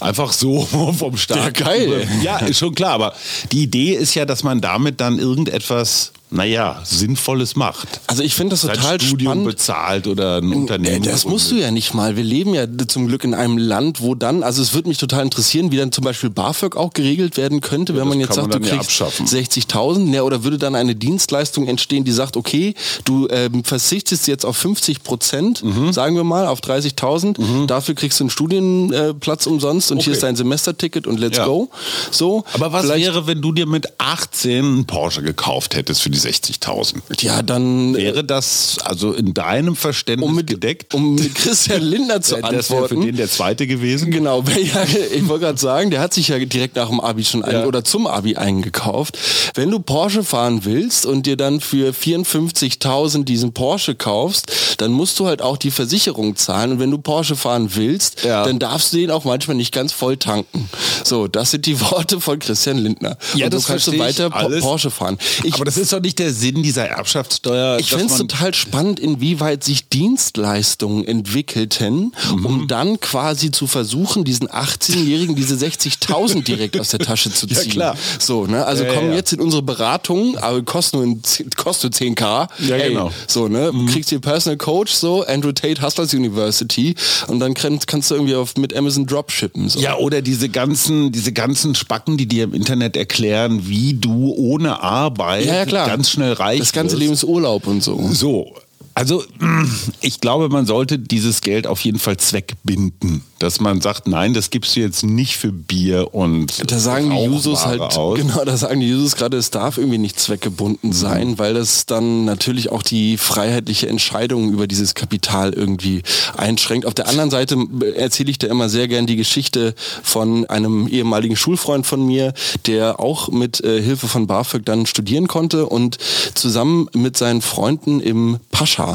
einfach 0.00 0.32
so 0.32 0.62
vom 0.98 1.16
Staat... 1.16 1.36
Ja, 1.38 1.50
geil. 1.50 2.08
Ja, 2.22 2.38
ist 2.38 2.58
schon 2.58 2.74
klar, 2.74 2.92
aber 2.92 3.14
die 3.52 3.62
Idee 3.62 3.94
ist 3.94 4.14
ja, 4.14 4.24
dass 4.24 4.42
man 4.42 4.60
damit 4.60 5.00
dann 5.00 5.18
irgendetwas, 5.18 6.12
naja, 6.36 6.80
Sinnvolles 6.84 7.56
macht. 7.56 8.00
Also 8.06 8.22
ich 8.22 8.34
finde 8.34 8.50
das 8.50 8.60
Sein 8.62 8.76
total 8.76 9.00
Studium 9.00 9.32
spannend. 9.32 9.46
bezahlt 9.48 10.06
oder 10.06 10.36
ein 10.38 10.52
Unternehmen. 10.52 11.02
Äh, 11.02 11.08
Das 11.08 11.24
musst 11.24 11.50
du 11.50 11.56
ja 11.56 11.70
nicht 11.70 11.94
mal. 11.94 12.16
Wir 12.16 12.24
leben 12.24 12.54
ja 12.54 12.66
zum 12.88 13.08
Glück 13.08 13.24
in 13.24 13.34
einem 13.34 13.58
Land, 13.58 14.00
wo 14.00 14.14
dann, 14.14 14.42
also 14.42 14.62
es 14.62 14.74
würde 14.74 14.88
mich 14.88 14.98
total 14.98 15.22
interessieren, 15.24 15.70
wie 15.72 15.76
dann 15.78 15.92
zum 15.92 16.04
Beispiel 16.04 16.30
BAföG 16.30 16.76
auch 16.76 16.92
geregelt 16.92 17.36
werden 17.36 17.60
könnte, 17.60 17.94
wenn 17.94 18.00
das 18.00 18.08
man 18.08 18.20
jetzt 18.20 18.28
kann 18.34 18.44
man 18.44 18.52
sagt, 18.52 18.64
du 18.64 18.68
ja 18.68 18.74
kriegst 18.76 19.02
abschaffen. 19.02 19.26
60.000, 19.26 20.14
ja, 20.14 20.22
oder 20.22 20.44
würde 20.44 20.58
dann 20.58 20.74
eine 20.74 20.94
Dienstleistung 20.94 21.66
entstehen, 21.66 22.04
die 22.04 22.12
sagt, 22.12 22.36
okay, 22.36 22.74
du 23.04 23.26
ähm, 23.30 23.64
verzichtest 23.64 24.26
jetzt 24.28 24.44
auf 24.44 24.56
50 24.56 25.02
Prozent, 25.02 25.64
Mhm. 25.64 25.92
sagen 25.92 26.16
wir 26.16 26.24
mal, 26.24 26.46
auf 26.46 26.60
30.000, 26.60 27.66
dafür 27.66 27.94
kriegst 27.94 28.20
du 28.20 28.24
einen 28.24 28.30
Studienplatz 28.30 29.46
umsonst 29.46 29.90
und 29.92 30.02
hier 30.02 30.12
ist 30.12 30.22
dein 30.22 30.36
Semesterticket 30.36 31.06
und 31.06 31.18
let's 31.18 31.38
Ja. 31.38 31.46
go. 31.46 31.70
So, 32.10 32.44
Aber 32.52 32.72
was 32.72 32.82
vielleicht- 32.84 33.06
wäre, 33.06 33.26
wenn 33.26 33.40
du 33.40 33.52
dir 33.52 33.66
mit 33.66 33.86
18 33.98 34.64
einen 34.64 34.84
Porsche 34.86 35.22
gekauft 35.22 35.74
hättest 35.74 36.02
für 36.02 36.10
die 36.10 36.18
60.000? 36.26 36.96
Ja, 37.20 37.42
dann 37.42 37.94
äh, 37.94 37.98
Wäre 37.98 38.24
das 38.24 38.76
also 38.84 39.12
in 39.12 39.34
deinem 39.34 39.76
Verständnis 39.76 40.28
um 40.28 40.34
mit, 40.36 40.46
gedeckt? 40.48 40.94
um 40.94 41.14
mit 41.14 41.34
Christian 41.34 41.82
Lindner 41.82 42.20
zu 42.22 42.36
das 42.40 42.42
wäre 42.50 42.62
für 42.62 42.74
antworten. 42.84 43.00
den 43.06 43.16
der 43.16 43.28
zweite 43.30 43.66
gewesen? 43.66 44.10
Genau, 44.10 44.42
ja, 44.42 44.84
ich 45.14 45.28
wollte 45.28 45.44
gerade 45.46 45.58
sagen, 45.58 45.90
der 45.90 46.00
hat 46.00 46.14
sich 46.14 46.28
ja 46.28 46.38
direkt 46.38 46.76
nach 46.76 46.88
dem 46.88 47.00
Abi 47.00 47.24
schon 47.24 47.44
ein, 47.44 47.64
oder 47.66 47.84
zum 47.84 48.06
Abi 48.06 48.36
eingekauft. 48.36 49.18
Wenn 49.54 49.70
du 49.70 49.78
Porsche 49.78 50.24
fahren 50.24 50.64
willst 50.64 51.06
und 51.06 51.26
dir 51.26 51.36
dann 51.36 51.60
für 51.60 51.92
54.000 51.92 53.24
diesen 53.24 53.52
Porsche 53.52 53.94
kaufst, 53.94 54.52
dann 54.78 54.92
musst 54.92 55.18
du 55.18 55.26
halt 55.26 55.42
auch 55.42 55.56
die 55.56 55.70
Versicherung 55.70 56.36
zahlen. 56.36 56.72
Und 56.72 56.78
wenn 56.80 56.90
du 56.90 56.98
Porsche 56.98 57.36
fahren 57.36 57.70
willst, 57.74 58.24
Ja. 58.24 58.44
dann 58.44 58.58
darfst 58.58 58.92
du 58.92 58.96
den 58.98 59.10
auch 59.10 59.24
manchmal 59.24 59.56
nicht 59.56 59.72
ganz 59.72 59.92
voll 59.92 60.16
tanken. 60.16 60.68
So, 61.04 61.28
das 61.28 61.50
sind 61.52 61.66
die 61.66 61.80
Worte 61.90 62.20
von 62.20 62.38
Christian 62.38 62.78
Lindner. 62.78 63.16
Ja, 63.34 63.46
und 63.46 63.54
das 63.54 63.66
kannst 63.66 63.86
du 63.86 63.98
weiter 63.98 64.30
Po-. 64.30 64.48
Porsche 64.60 64.90
fahren. 64.90 65.18
Ich, 65.44 65.54
Aber 65.54 65.64
das 65.64 65.76
ist 65.76 65.92
doch 65.92 66.00
nicht 66.06 66.18
der 66.18 66.32
Sinn 66.32 66.62
dieser 66.62 66.86
Erbschaftssteuer. 66.86 67.78
ich 67.78 67.90
finde 67.90 68.06
es 68.06 68.16
total 68.16 68.54
spannend, 68.54 68.98
inwieweit 69.00 69.62
sich 69.64 69.88
Dienstleistungen 69.88 71.04
entwickelten, 71.06 72.12
Mhm. 72.32 72.46
um 72.46 72.68
dann 72.68 73.00
quasi 73.00 73.50
zu 73.50 73.66
versuchen, 73.66 74.24
diesen 74.24 74.48
18-Jährigen 74.48 75.34
diese 75.36 75.56
60.000 75.56 76.44
direkt 76.44 76.78
aus 76.80 76.88
der 76.88 77.00
Tasche 77.00 77.30
zu 77.32 77.46
Ja, 77.50 77.56
ziehen. 77.60 77.70
klar. 77.72 77.96
So, 78.18 78.46
ne? 78.46 78.64
Also 78.64 78.84
Ja, 78.84 78.92
ja, 78.92 78.98
komm 78.98 79.10
ja. 79.10 79.16
jetzt 79.16 79.32
in 79.32 79.40
unsere 79.40 79.62
Beratung, 79.62 80.36
aber 80.38 80.62
kostet 80.62 80.94
nur, 80.94 81.04
in, 81.04 81.22
kostet 81.56 81.94
10k. 81.94 82.48
Ja, 82.60 82.76
Ey, 82.76 82.88
genau. 82.90 83.10
So, 83.26 83.48
ne? 83.48 83.72
Kriegst 83.90 84.10
hier 84.10 84.20
Personal 84.20 84.56
Coach, 84.56 84.92
so, 84.92 85.24
Andrew 85.26 85.52
Tate 85.52 85.82
Hustlers 85.82 86.14
University 86.14 86.94
und 87.26 87.40
dann 87.40 87.54
kannst, 87.54 87.86
kannst 87.86 88.10
du 88.10 88.14
irgendwie 88.14 88.34
auf, 88.34 88.56
mit 88.56 88.74
Amazon 88.76 89.06
Dropshippen. 89.06 89.68
So. 89.68 89.80
Ja, 89.80 89.96
oder 89.96 90.22
diese 90.22 90.48
ganzen, 90.48 91.12
diese 91.12 91.32
ganzen 91.32 91.74
Spacken, 91.74 92.16
die 92.16 92.26
dir 92.26 92.44
im 92.44 92.54
Internet 92.54 92.96
erklären, 92.96 93.66
wie 93.68 93.94
du 93.94 94.32
ohne 94.36 94.80
Arbeit 94.82 95.46
ja, 95.46 95.54
ja, 95.56 95.66
klar. 95.66 95.86
Ganz 95.96 96.10
schnell 96.10 96.32
reich 96.34 96.58
Das 96.58 96.72
ganze 96.72 96.92
wirst. 96.92 97.00
Leben 97.00 97.12
ist 97.14 97.24
Urlaub 97.24 97.66
und 97.66 97.82
so. 97.82 97.98
So, 98.12 98.52
also 98.96 99.22
ich 100.00 100.20
glaube, 100.22 100.48
man 100.48 100.64
sollte 100.64 100.98
dieses 100.98 101.42
Geld 101.42 101.66
auf 101.66 101.80
jeden 101.80 101.98
Fall 101.98 102.16
zweckbinden. 102.16 103.22
Dass 103.38 103.60
man 103.60 103.82
sagt, 103.82 104.08
nein, 104.08 104.32
das 104.32 104.48
gibst 104.48 104.74
du 104.74 104.80
jetzt 104.80 105.02
nicht 105.04 105.36
für 105.36 105.52
Bier 105.52 106.14
und 106.14 106.70
Da 106.70 106.78
sagen 106.78 107.10
die 107.10 107.24
Jusos 107.24 107.66
halt, 107.66 107.82
aus. 107.82 108.18
genau, 108.18 108.42
da 108.46 108.56
sagen 108.56 108.80
die 108.80 108.88
Jusos 108.88 109.14
gerade, 109.14 109.36
es 109.36 109.50
darf 109.50 109.76
irgendwie 109.76 109.98
nicht 109.98 110.18
zweckgebunden 110.18 110.94
sein, 110.94 111.38
weil 111.38 111.52
das 111.52 111.84
dann 111.84 112.24
natürlich 112.24 112.72
auch 112.72 112.82
die 112.82 113.18
freiheitliche 113.18 113.88
Entscheidung 113.88 114.50
über 114.50 114.66
dieses 114.66 114.94
Kapital 114.94 115.52
irgendwie 115.52 116.02
einschränkt. 116.34 116.86
Auf 116.86 116.94
der 116.94 117.08
anderen 117.08 117.28
Seite 117.28 117.58
erzähle 117.94 118.30
ich 118.30 118.38
da 118.38 118.46
immer 118.46 118.70
sehr 118.70 118.88
gern 118.88 119.06
die 119.06 119.16
Geschichte 119.16 119.74
von 120.02 120.46
einem 120.46 120.88
ehemaligen 120.88 121.36
Schulfreund 121.36 121.86
von 121.86 122.06
mir, 122.06 122.32
der 122.64 122.98
auch 122.98 123.28
mit 123.28 123.62
äh, 123.62 123.82
Hilfe 123.82 124.08
von 124.08 124.26
BAföG 124.26 124.64
dann 124.64 124.86
studieren 124.86 125.28
konnte 125.28 125.66
und 125.66 125.98
zusammen 126.32 126.88
mit 126.94 127.18
seinen 127.18 127.42
Freunden 127.42 128.00
im 128.00 128.38
Pascha 128.50 128.85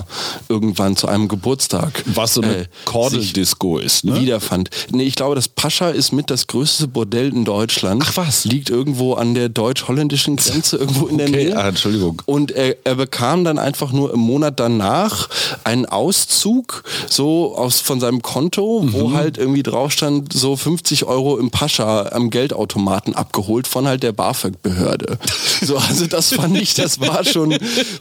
irgendwann 0.50 0.96
zu 0.96 1.08
einem 1.08 1.28
Geburtstag 1.28 2.04
Was 2.14 2.34
so 2.36 2.42
eine 2.42 2.56
äh, 2.64 2.66
Kordeldisco 2.86 3.78
ist, 3.78 4.06
ne? 4.06 4.20
wiederfand. 4.20 4.70
Nee, 4.92 5.04
ich 5.04 5.16
glaube, 5.16 5.36
das 5.36 5.48
Pascha 5.48 5.90
ist 5.90 6.12
mit 6.12 6.30
das 6.30 6.48
größte 6.48 6.88
Bordell 6.88 7.30
in 7.30 7.46
Deutschland. 7.46 8.04
Ach 8.06 8.18
was. 8.18 8.46
Liegt 8.46 8.70
irgendwo 8.70 9.14
an 9.14 9.34
der 9.34 9.50
deutsch-holländischen 9.50 10.36
Grenze, 10.38 10.78
irgendwo 10.78 11.08
in 11.08 11.18
der 11.18 11.28
Okay, 11.28 11.46
Nähe. 11.46 11.58
ah, 11.58 11.68
Entschuldigung. 11.70 12.22
Und 12.26 12.52
er, 12.52 12.76
er 12.84 12.96
bekam 12.96 13.44
dann 13.44 13.60
einfach 13.60 13.92
nur 13.92 14.14
im 14.14 14.20
Monat 14.20 14.60
danach 14.60 15.30
einen 15.64 15.86
Auszug 15.86 16.84
so 17.10 17.56
aus 17.58 17.80
von 17.82 18.00
seinem 18.00 18.22
Konto, 18.22 18.84
wo 18.92 19.10
Mhm. 19.10 19.14
halt 19.16 19.38
irgendwie 19.38 19.64
drauf 19.64 19.92
stand, 19.92 20.32
so 20.34 20.56
50 20.56 21.06
Euro 21.06 21.38
im 21.38 21.50
Pascha 21.52 22.10
am 22.12 22.30
Geldautomaten 22.30 23.16
abgeholt 23.16 23.68
von 23.68 23.88
halt 23.88 24.04
der 24.04 24.12
BAföG-Behörde. 24.12 25.18
So, 25.64 25.78
also 25.78 26.08
das 26.08 26.34
fand 26.34 26.58
ich, 26.58 26.74
das 26.76 27.00
war 27.00 27.24
schon, 27.24 27.52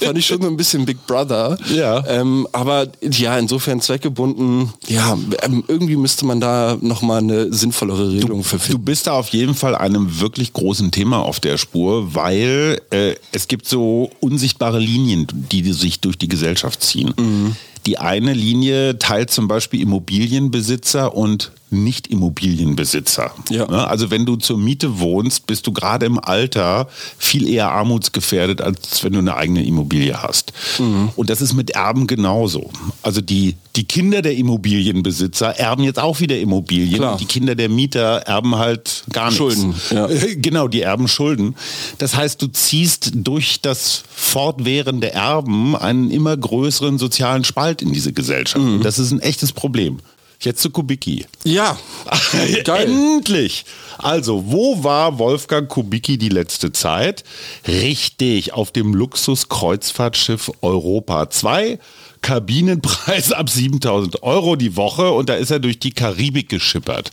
fand 0.01 0.19
ich 0.19 0.27
schon 0.27 0.41
so 0.43 0.49
ein 0.49 0.57
bisschen 0.57 0.85
Big 0.87 1.07
Brother. 1.07 1.59
Ja. 1.75 1.80
Ähm, 2.09 2.47
aber 2.53 2.89
ja, 3.01 3.39
insofern 3.39 3.81
zweckgebunden, 3.81 4.73
ja, 4.89 5.17
ähm, 5.43 5.65
irgendwie 5.69 5.97
müsste 5.97 6.25
man 6.27 6.41
da 6.41 6.77
nochmal 6.81 7.19
eine 7.19 7.53
sinnvollere 7.53 8.13
Regelung 8.13 8.45
für 8.45 8.57
Du 8.57 8.63
finden. 8.63 8.85
bist 8.85 9.07
da 9.07 9.13
auf 9.13 9.29
jeden 9.29 9.55
Fall 9.55 9.75
einem 9.75 10.21
wirklich 10.21 10.53
großen 10.53 10.91
Thema 10.91 11.19
auf 11.19 11.41
der 11.41 11.59
Spur, 11.59 12.15
weil 12.15 12.81
äh, 12.91 13.15
es 13.33 13.49
gibt 13.49 13.67
so 13.67 14.11
unsichtbare 14.21 14.79
Linien, 14.79 15.27
die 15.33 15.73
sich 15.73 16.01
durch 16.01 16.19
die 16.19 16.29
Gesellschaft 16.29 16.83
ziehen. 16.83 17.15
Mhm. 17.19 17.57
Die 17.87 17.99
eine 17.99 18.35
Linie 18.35 18.99
teilt 18.99 19.31
zum 19.31 19.49
Beispiel 19.49 19.81
Immobilienbesitzer 19.81 21.15
und 21.15 21.53
Nicht-Immobilienbesitzer. 21.71 23.33
Ja. 23.49 23.67
Ne? 23.67 23.87
Also 23.87 24.11
wenn 24.11 24.27
du 24.27 24.37
zur 24.37 24.59
Miete 24.59 24.99
wohnst, 25.01 25.47
bist 25.47 25.67
du 25.67 25.73
gerade 25.73 26.07
im 26.07 26.19
Alter 26.19 26.89
viel 27.19 27.49
eher 27.49 27.71
armutsgefährdet, 27.71 28.61
als 28.61 29.03
wenn 29.05 29.13
du 29.13 29.21
eine 29.21 29.37
eigene 29.37 29.65
Immobilie 29.65 30.21
hast. 30.21 30.53
Mhm. 30.79 31.11
Und 31.17 31.31
das 31.31 31.41
ist 31.41 31.55
mit 31.55 31.71
Erben 31.71 32.07
genauso. 32.07 32.71
Also 33.03 33.21
die, 33.21 33.57
die 33.77 33.85
Kinder 33.85 34.23
der 34.23 34.37
Immobilienbesitzer 34.37 35.59
erben 35.59 35.85
jetzt 35.85 35.99
auch 35.99 36.21
wieder 36.21 36.39
Immobilien. 36.39 36.97
Klar. 36.97 37.17
Die 37.17 37.27
Kinder 37.27 37.55
der 37.55 37.69
Mieter 37.69 38.23
erben 38.27 38.57
halt 38.57 39.05
gar 39.13 39.27
nichts. 39.27 39.39
Schulden, 39.39 39.75
ja. 39.91 40.09
Genau, 40.37 40.69
die 40.69 40.83
erben 40.83 41.09
Schulden. 41.09 41.55
Das 41.99 42.17
heißt, 42.17 42.41
du 42.43 42.49
ziehst 42.49 43.13
durch 43.15 43.61
das 43.61 44.03
fortwährende 44.15 45.13
Erben 45.13 45.77
einen 45.77 46.11
immer 46.11 46.37
größeren 46.37 46.99
sozialen 46.99 47.45
Spalt 47.45 47.83
in 47.83 47.93
diese 47.93 48.13
Gesellschaft. 48.13 48.65
Mhm. 48.65 48.83
Das 48.83 48.99
ist 48.99 49.11
ein 49.13 49.21
echtes 49.21 49.53
Problem. 49.53 49.99
Jetzt 50.43 50.63
zu 50.63 50.71
Kubicki. 50.71 51.27
Ja, 51.45 51.79
geil. 52.65 52.89
Endlich! 52.89 53.65
Also, 53.99 54.45
wo 54.47 54.83
war 54.83 55.19
Wolfgang 55.19 55.69
Kubicki 55.69 56.17
die 56.17 56.31
letzte 56.31 56.73
Zeit? 56.73 57.25
Richtig, 57.69 58.55
auf 58.55 58.71
dem 58.73 58.95
Luxus-Kreuzfahrtschiff 58.95 60.51
Europa 60.63 61.29
2. 61.29 61.79
Kabinenpreis 62.23 63.33
ab 63.33 63.49
7000 63.49 64.23
Euro 64.23 64.55
die 64.57 64.77
Woche 64.77 65.11
und 65.11 65.29
da 65.31 65.35
ist 65.35 65.51
er 65.51 65.59
durch 65.59 65.79
die 65.79 65.91
Karibik 65.93 66.49
geschippert. 66.51 67.11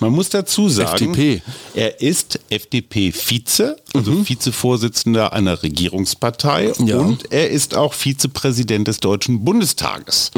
Man 0.00 0.10
muss 0.12 0.30
dazu 0.30 0.68
sagen, 0.68 1.14
FDP. 1.14 1.42
er 1.74 2.00
ist 2.00 2.40
FDP-Vize, 2.50 3.76
also 3.94 4.28
Vizevorsitzender 4.28 5.32
einer 5.32 5.62
Regierungspartei 5.62 6.72
Ja. 6.84 6.98
und 6.98 7.30
er 7.32 7.50
ist 7.50 7.76
auch 7.76 7.92
Vizepräsident 7.94 8.88
des 8.88 8.98
Deutschen 8.98 9.44
Bundestages. 9.44 10.32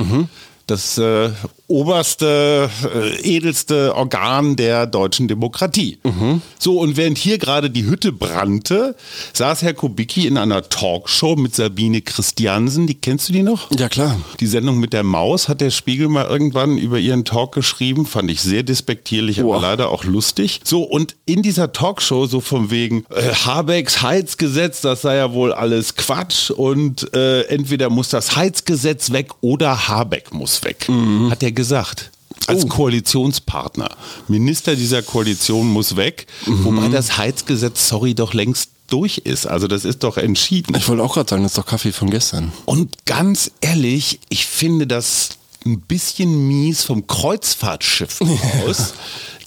Das 0.66 0.98
äh, 0.98 1.30
oberste, 1.70 2.68
äh, 2.94 3.20
edelste 3.22 3.94
Organ 3.94 4.56
der 4.56 4.86
deutschen 4.86 5.28
Demokratie. 5.28 5.98
Mhm. 6.02 6.42
So, 6.58 6.80
und 6.80 6.96
während 6.96 7.16
hier 7.16 7.38
gerade 7.38 7.70
die 7.70 7.84
Hütte 7.84 8.12
brannte, 8.12 8.96
saß 9.32 9.62
Herr 9.62 9.72
Kubicki 9.72 10.26
in 10.26 10.36
einer 10.36 10.68
Talkshow 10.68 11.36
mit 11.36 11.54
Sabine 11.54 12.02
Christiansen. 12.02 12.88
Die 12.88 12.94
kennst 12.94 13.28
du 13.28 13.32
die 13.32 13.42
noch? 13.42 13.70
Ja, 13.78 13.88
klar. 13.88 14.20
Die 14.40 14.46
Sendung 14.46 14.78
mit 14.78 14.92
der 14.92 15.04
Maus 15.04 15.48
hat 15.48 15.60
der 15.60 15.70
Spiegel 15.70 16.08
mal 16.08 16.26
irgendwann 16.26 16.76
über 16.76 16.98
ihren 16.98 17.24
Talk 17.24 17.54
geschrieben. 17.54 18.04
Fand 18.04 18.30
ich 18.30 18.40
sehr 18.40 18.64
despektierlich, 18.64 19.40
aber 19.40 19.60
leider 19.60 19.90
auch 19.90 20.04
lustig. 20.04 20.60
So, 20.64 20.82
und 20.82 21.14
in 21.24 21.42
dieser 21.42 21.72
Talkshow, 21.72 22.26
so 22.26 22.40
von 22.40 22.70
wegen 22.70 23.04
äh, 23.10 23.32
Habecks 23.32 24.02
Heizgesetz, 24.02 24.80
das 24.80 25.02
sei 25.02 25.16
ja 25.16 25.32
wohl 25.32 25.52
alles 25.52 25.94
Quatsch 25.94 26.50
und 26.50 27.14
äh, 27.14 27.42
entweder 27.42 27.90
muss 27.90 28.08
das 28.08 28.34
Heizgesetz 28.34 29.12
weg 29.12 29.28
oder 29.40 29.88
Habeck 29.88 30.34
muss 30.34 30.64
weg, 30.64 30.88
mhm. 30.88 31.30
hat 31.30 31.44
er 31.44 31.52
gesagt 31.60 32.10
als 32.46 32.64
oh. 32.64 32.68
Koalitionspartner. 32.68 33.90
Minister 34.26 34.74
dieser 34.74 35.02
Koalition 35.02 35.68
muss 35.68 35.96
weg, 35.96 36.26
mhm. 36.46 36.64
wobei 36.64 36.88
das 36.88 37.18
Heizgesetz, 37.18 37.88
sorry, 37.88 38.14
doch 38.14 38.32
längst 38.32 38.70
durch 38.88 39.18
ist. 39.18 39.46
Also 39.46 39.68
das 39.68 39.84
ist 39.84 40.02
doch 40.02 40.16
entschieden. 40.16 40.74
Ich 40.74 40.88
wollte 40.88 41.02
auch 41.02 41.14
gerade 41.14 41.28
sagen, 41.28 41.42
das 41.42 41.52
ist 41.52 41.58
doch 41.58 41.66
Kaffee 41.66 41.92
von 41.92 42.10
gestern. 42.10 42.50
Und 42.64 43.04
ganz 43.04 43.50
ehrlich, 43.60 44.20
ich 44.30 44.46
finde 44.46 44.86
das 44.86 45.30
ein 45.66 45.80
bisschen 45.80 46.48
mies 46.48 46.82
vom 46.82 47.06
Kreuzfahrtschiff 47.06 48.20
aus. 48.66 48.94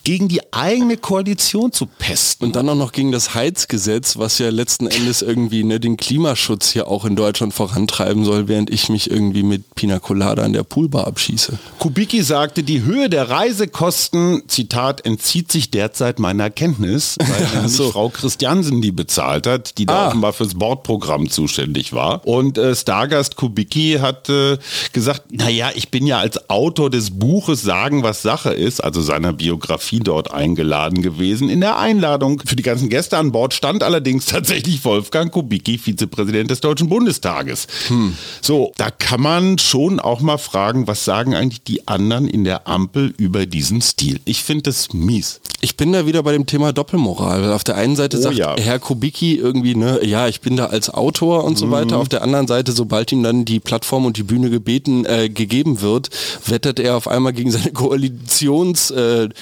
Gegen 0.04 0.28
die 0.28 0.42
eigene 0.54 0.98
Koalition 0.98 1.72
zu 1.72 1.86
pesten. 1.86 2.46
Und 2.46 2.56
dann 2.56 2.68
auch 2.68 2.76
noch 2.76 2.92
gegen 2.92 3.12
das 3.12 3.34
Heizgesetz, 3.34 4.18
was 4.18 4.38
ja 4.38 4.50
letzten 4.50 4.88
Endes 4.88 5.22
irgendwie 5.22 5.63
ne, 5.63 5.80
den 5.80 5.98
Klimaschutz 5.98 6.72
hier 6.72 6.88
auch 6.88 7.06
in 7.06 7.16
Deutschland 7.16 7.54
vorantreiben 7.54 8.26
soll, 8.26 8.48
während 8.48 8.70
ich 8.70 8.89
mich 8.89 9.10
irgendwie 9.10 9.44
mit 9.44 9.76
Pina 9.76 10.00
Colada 10.00 10.44
an 10.44 10.54
der 10.54 10.63
Poolbar 10.63 11.08
abschieße. 11.08 11.58
Kubicki 11.80 12.22
sagte, 12.22 12.63
die 12.63 12.84
Höhe 12.84 13.10
der 13.10 13.30
Reisekosten, 13.30 14.44
Zitat, 14.48 15.06
entzieht 15.06 15.52
sich 15.52 15.72
derzeit 15.72 16.20
meiner 16.20 16.50
Kenntnis, 16.50 17.18
weil 17.54 17.70
so. 17.70 17.92
Frau 17.92 18.10
Christiansen 18.10 18.82
die 18.82 18.92
bezahlt 18.92 19.48
hat, 19.48 19.78
die 19.78 19.86
da 19.86 20.06
ah. 20.06 20.08
offenbar 20.08 20.34
fürs 20.34 20.56
Bordprogramm 20.56 21.30
zuständig 21.30 21.94
war. 21.94 22.28
Und 22.28 22.58
äh, 22.58 22.76
Stargast 22.76 23.38
Kubicki 23.38 24.00
hat 24.02 24.30
äh, 24.30 24.58
gesagt, 24.92 25.32
naja, 25.32 25.70
ich 25.76 25.89
bin 25.89 26.06
ja 26.06 26.20
als 26.20 26.50
Autor 26.50 26.89
des 26.89 27.12
Buches 27.12 27.62
Sagen, 27.62 28.04
was 28.04 28.22
Sache 28.22 28.54
ist, 28.54 28.84
also 28.84 29.02
seiner 29.02 29.32
Biografie, 29.32 29.92
Fotografie 29.93 29.99
dort 29.99 30.34
eingeladen 30.34 31.01
gewesen. 31.01 31.49
In 31.49 31.62
der 31.62 31.77
Einladung 31.77 32.41
für 32.45 32.56
die 32.56 32.63
ganzen 32.63 32.89
Gäste 32.89 33.17
an 33.17 33.32
Bord 33.32 33.53
stand 33.53 33.84
allerdings 33.84 34.25
tatsächlich 34.25 34.84
Wolfgang 34.86 35.32
Kubicki, 35.32 35.77
Vizepräsident 35.77 36.49
des 36.51 36.62
Deutschen 36.62 36.88
Bundestages. 36.89 37.67
Hm. 37.88 38.15
So, 38.41 38.71
da 38.77 38.91
kann 38.91 39.21
man 39.21 39.60
schon 39.60 39.99
auch 39.99 40.21
mal 40.21 40.38
fragen, 40.38 40.88
was 40.88 41.03
sagen 41.06 41.36
eigentlich 41.36 41.63
die 41.63 41.88
anderen 41.88 42.27
in 42.27 42.43
der 42.43 42.67
Ampel 42.67 43.13
über 43.17 43.45
diesen 43.45 43.82
Stil? 43.82 44.19
Ich 44.25 44.43
finde 44.43 44.63
das 44.63 44.93
mies. 44.93 45.39
Ich 45.62 45.77
bin 45.77 45.93
da 45.93 46.06
wieder 46.06 46.23
bei 46.23 46.34
dem 46.34 46.45
Thema 46.45 46.73
Doppelmoral. 46.73 47.53
Auf 47.53 47.63
der 47.63 47.75
einen 47.75 47.95
Seite 47.95 48.17
oh, 48.17 48.21
sagt 48.21 48.36
ja. 48.36 48.58
Herr 48.58 48.79
Kubicki 48.79 49.36
irgendwie, 49.36 49.75
ne, 49.75 50.01
ja, 50.03 50.27
ich 50.27 50.41
bin 50.41 50.58
da 50.58 50.65
als 50.65 50.89
Autor 50.89 51.45
und 51.45 51.58
so 51.58 51.67
mhm. 51.67 51.71
weiter. 51.71 51.99
Auf 51.99 52.10
der 52.10 52.21
anderen 52.21 52.47
Seite, 52.47 52.73
sobald 52.73 53.10
ihm 53.12 53.23
dann 53.23 53.45
die 53.45 53.62
Plattform 53.62 54.06
und 54.06 54.17
die 54.17 54.23
Bühne 54.23 54.49
gebeten, 54.49 55.06
äh, 55.06 55.29
gegeben 55.29 55.79
wird, 55.82 56.10
wettert 56.45 56.79
er 56.79 56.97
auf 56.97 57.08
einmal 57.08 57.34
gegen 57.34 57.51
seine 57.51 57.71
Koalitionskollegen. 57.73 58.97
Äh, 58.97 59.34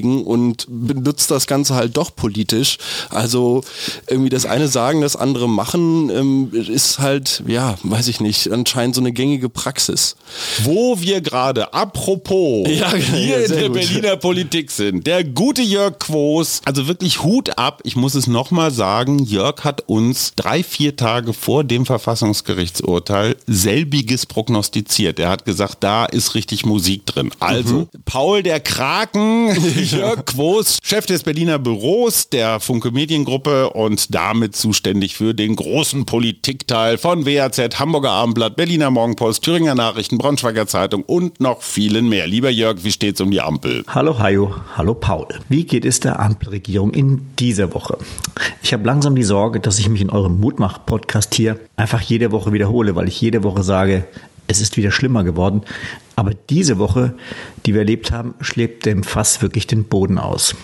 legen 0.00 0.24
und 0.24 0.66
benutzt 0.68 1.30
das 1.30 1.46
Ganze 1.46 1.74
halt 1.74 1.96
doch 1.96 2.14
politisch. 2.14 2.78
Also 3.10 3.62
irgendwie 4.08 4.30
das 4.30 4.46
eine 4.46 4.68
sagen, 4.68 5.00
das 5.00 5.16
andere 5.16 5.48
machen, 5.48 6.10
ähm, 6.10 6.50
ist 6.52 6.98
halt, 6.98 7.42
ja, 7.46 7.76
weiß 7.82 8.08
ich 8.08 8.20
nicht, 8.20 8.50
anscheinend 8.50 8.94
so 8.94 9.00
eine 9.00 9.12
gängige 9.12 9.48
Praxis. 9.48 10.16
Wo 10.62 11.00
wir 11.00 11.20
gerade, 11.20 11.74
apropos, 11.74 12.68
ja, 12.68 12.94
hier 12.94 13.40
ja, 13.40 13.46
in 13.46 13.52
der 13.52 13.68
gut. 13.68 13.72
Berliner 13.74 14.16
Politik 14.16 14.70
sind, 14.70 15.06
der 15.06 15.24
gute 15.24 15.62
Jörg 15.62 15.98
Quos, 15.98 16.60
also 16.64 16.86
wirklich 16.86 17.22
Hut 17.22 17.58
ab, 17.58 17.80
ich 17.84 17.96
muss 17.96 18.14
es 18.14 18.26
nochmal 18.26 18.70
sagen, 18.70 19.18
Jörg 19.24 19.64
hat 19.64 19.84
uns 19.86 20.32
drei, 20.36 20.62
vier 20.62 20.96
Tage 20.96 21.32
vor 21.32 21.64
dem 21.64 21.86
Verfassungsgerichtsurteil 21.86 23.36
selbiges 23.46 24.26
prognostiziert. 24.26 25.18
Er 25.18 25.28
hat 25.28 25.44
gesagt, 25.44 25.78
da 25.80 26.06
ist 26.06 26.34
richtig 26.34 26.64
Musik 26.64 27.06
drin. 27.06 27.30
Also, 27.40 27.74
mhm. 27.74 27.88
Paul 28.04 28.42
der 28.42 28.60
Kraken, 28.60 29.50
Jörg 29.90 30.24
Quos, 30.24 30.78
Chef 30.82 31.06
des 31.06 31.24
Berliner 31.24 31.58
Büros 31.58 32.28
der 32.28 32.60
Funke 32.60 32.92
Mediengruppe 32.92 33.70
und 33.70 34.14
damit 34.14 34.54
zuständig 34.54 35.16
für 35.16 35.34
den 35.34 35.56
großen 35.56 36.06
Politikteil 36.06 36.96
von 36.96 37.26
WAZ, 37.26 37.78
Hamburger 37.78 38.10
Abendblatt, 38.10 38.56
Berliner 38.56 38.90
Morgenpost, 38.90 39.42
Thüringer 39.42 39.74
Nachrichten, 39.74 40.18
Braunschweiger 40.18 40.66
Zeitung 40.66 41.02
und 41.02 41.40
noch 41.40 41.62
vielen 41.62 42.08
mehr. 42.08 42.26
Lieber 42.26 42.50
Jörg, 42.50 42.84
wie 42.84 42.92
steht's 42.92 43.20
um 43.20 43.30
die 43.30 43.40
Ampel? 43.40 43.84
Hallo 43.88 44.18
Hajo, 44.18 44.54
hallo 44.76 44.94
Paul. 44.94 45.26
Wie 45.48 45.64
geht 45.64 45.84
es 45.84 45.98
der 46.00 46.20
Ampelregierung 46.20 46.92
in 46.92 47.26
dieser 47.38 47.74
Woche? 47.74 47.98
Ich 48.62 48.72
habe 48.72 48.84
langsam 48.84 49.16
die 49.16 49.24
Sorge, 49.24 49.58
dass 49.58 49.78
ich 49.78 49.88
mich 49.88 50.00
in 50.00 50.10
eurem 50.10 50.38
Mutmach-Podcast 50.38 51.34
hier 51.34 51.58
einfach 51.76 52.00
jede 52.00 52.30
Woche 52.30 52.52
wiederhole, 52.52 52.94
weil 52.94 53.08
ich 53.08 53.20
jede 53.20 53.42
Woche 53.42 53.62
sage, 53.62 54.04
es 54.46 54.60
ist 54.60 54.76
wieder 54.76 54.90
schlimmer 54.90 55.24
geworden. 55.24 55.62
Aber 56.20 56.34
diese 56.34 56.76
Woche, 56.76 57.14
die 57.64 57.72
wir 57.72 57.80
erlebt 57.80 58.12
haben, 58.12 58.34
schlägt 58.42 58.84
dem 58.84 59.04
Fass 59.04 59.40
wirklich 59.40 59.66
den 59.66 59.84
Boden 59.84 60.18
aus. 60.18 60.54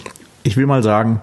Ich 0.43 0.59
will 0.59 0.67
mal 0.67 0.83
sagen, 0.83 1.23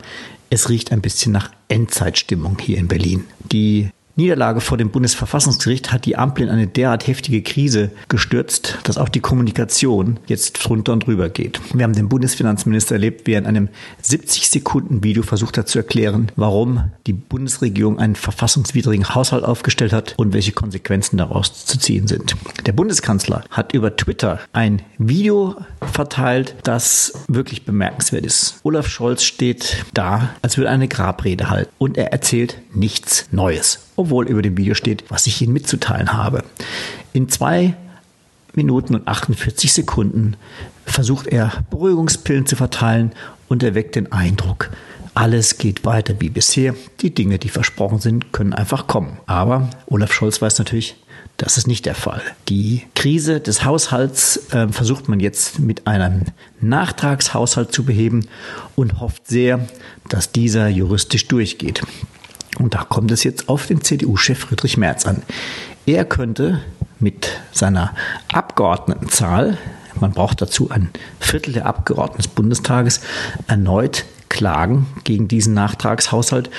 es 0.50 0.70
riecht 0.70 0.92
ein 0.92 1.02
bisschen 1.02 1.32
nach 1.32 1.52
Endzeitstimmung 1.68 2.58
hier 2.60 2.80
in 2.80 2.88
Berlin. 2.88 3.26
Die 3.52 3.92
Niederlage 4.16 4.62
vor 4.62 4.78
dem 4.78 4.92
Bundesverfassungsgericht 4.92 5.92
hat 5.92 6.06
die 6.06 6.18
Ampel 6.18 6.44
in 6.44 6.50
eine 6.50 6.68
derart 6.68 7.08
heftige 7.08 7.42
Krise 7.42 7.90
gestürzt, 8.10 8.78
dass 8.84 9.00
auch 9.00 9.10
die 9.10 9.22
Kommunikation 9.22 10.20
jetzt 10.28 10.54
drunter 10.54 10.94
und 10.94 11.08
drüber 11.08 11.30
geht. 11.30 11.60
Wir 11.74 11.84
haben 11.84 11.94
den 11.94 12.10
Bundesfinanzminister 12.10 12.94
erlebt, 12.94 13.26
wie 13.26 13.34
er 13.34 13.40
in 13.40 13.48
einem 13.48 13.70
70 14.04 14.50
Sekunden 14.50 15.04
Video 15.04 15.24
versucht 15.24 15.58
hat 15.58 15.68
zu 15.68 15.80
erklären, 15.80 16.32
warum 16.36 16.92
die 17.08 17.14
Bundesregierung 17.14 17.98
einen 17.98 18.16
verfassungswidrigen 18.16 19.16
Haushalt 19.16 19.44
aufgestellt 19.44 19.94
hat 19.94 20.14
und 20.18 20.32
welche 20.34 20.52
Konsequenzen 20.52 21.18
daraus 21.18 21.66
zu 21.66 21.80
ziehen 21.80 22.06
sind. 22.06 22.36
Der 22.68 22.74
Bundeskanzler 22.74 23.44
hat 23.50 23.74
über 23.74 23.96
Twitter 23.96 24.40
ein 24.54 24.84
Video 25.00 25.56
verteilt, 25.92 26.56
das 26.62 27.14
wirklich 27.28 27.66
bemerkenswert 27.66 28.28
ist. 28.28 28.60
Olaf 28.62 28.88
Scholz 28.88 29.24
steht 29.24 29.84
da, 29.96 30.36
als 30.44 30.58
würde 30.58 30.70
eine 30.70 30.88
Grabrede 30.88 31.50
halten 31.50 31.72
und 31.80 31.98
er 31.98 32.12
erzählt 32.14 32.60
nichts 32.76 33.28
Neues 33.32 33.80
obwohl 33.96 34.28
über 34.28 34.42
dem 34.42 34.58
Video 34.58 34.74
steht, 34.74 35.06
was 35.10 35.28
ich 35.28 35.42
Ihnen 35.42 35.54
mitzuteilen 35.54 36.14
habe. 36.14 36.44
In 37.14 37.30
zwei 37.30 37.76
Minuten 38.56 38.96
und 38.96 39.08
48 39.08 39.74
Sekunden 39.74 40.36
versucht 40.86 41.28
er 41.28 41.52
Beruhigungspillen 41.70 42.46
zu 42.46 42.56
verteilen 42.56 43.12
und 43.48 43.64
erweckt 43.64 43.96
den 43.96 44.12
Eindruck, 44.12 44.70
alles 45.16 45.58
geht 45.58 45.86
weiter 45.86 46.16
wie 46.20 46.30
bisher. 46.30 46.74
Die 47.02 47.14
Dinge, 47.14 47.38
die 47.38 47.50
versprochen 47.50 48.00
sind, 48.00 48.34
können 48.34 48.54
einfach 48.54 48.88
kommen. 48.88 49.20
Aber 49.28 49.70
Olaf 49.86 50.12
Scholz 50.12 50.42
weiß 50.42 50.58
natürlich, 50.58 50.96
das 51.38 51.58
ist 51.58 51.68
nicht 51.68 51.86
der 51.86 51.96
Fall. 51.96 52.22
Die 52.50 52.84
Krise 52.96 53.40
des 53.40 53.64
Haushalts 53.64 54.52
äh, 54.52 54.68
versucht 54.70 55.10
man 55.10 55.20
jetzt 55.20 55.60
mit 55.60 55.88
einem 55.88 56.24
Nachtragshaushalt 56.62 57.72
zu 57.72 57.84
beheben 57.84 58.28
und 58.76 59.00
hofft 59.00 59.28
sehr, 59.28 59.68
dass 60.10 60.32
dieser 60.32 60.68
juristisch 60.68 61.28
durchgeht. 61.28 61.82
Und 62.64 62.76
da 62.76 62.86
kommt 62.86 63.12
es 63.12 63.26
jetzt 63.26 63.50
auf 63.50 63.68
den 63.68 63.82
CDU-Chef 63.82 64.40
Friedrich 64.40 64.78
Merz 64.78 65.06
an. 65.06 65.22
Er 65.86 66.06
könnte 66.06 66.62
mit 66.98 67.28
seiner 67.52 67.94
Abgeordnetenzahl, 68.32 69.58
man 70.00 70.14
braucht 70.14 70.42
dazu 70.42 70.72
ein 70.72 70.90
Viertel 71.20 71.52
der 71.52 71.66
Abgeordneten 71.66 72.22
des 72.22 72.30
Bundestages, 72.30 73.02
erneut 73.48 74.06
klagen 74.30 74.86
gegen 75.04 75.28
diesen 75.28 75.54
Nachtragshaushalt 75.54 76.50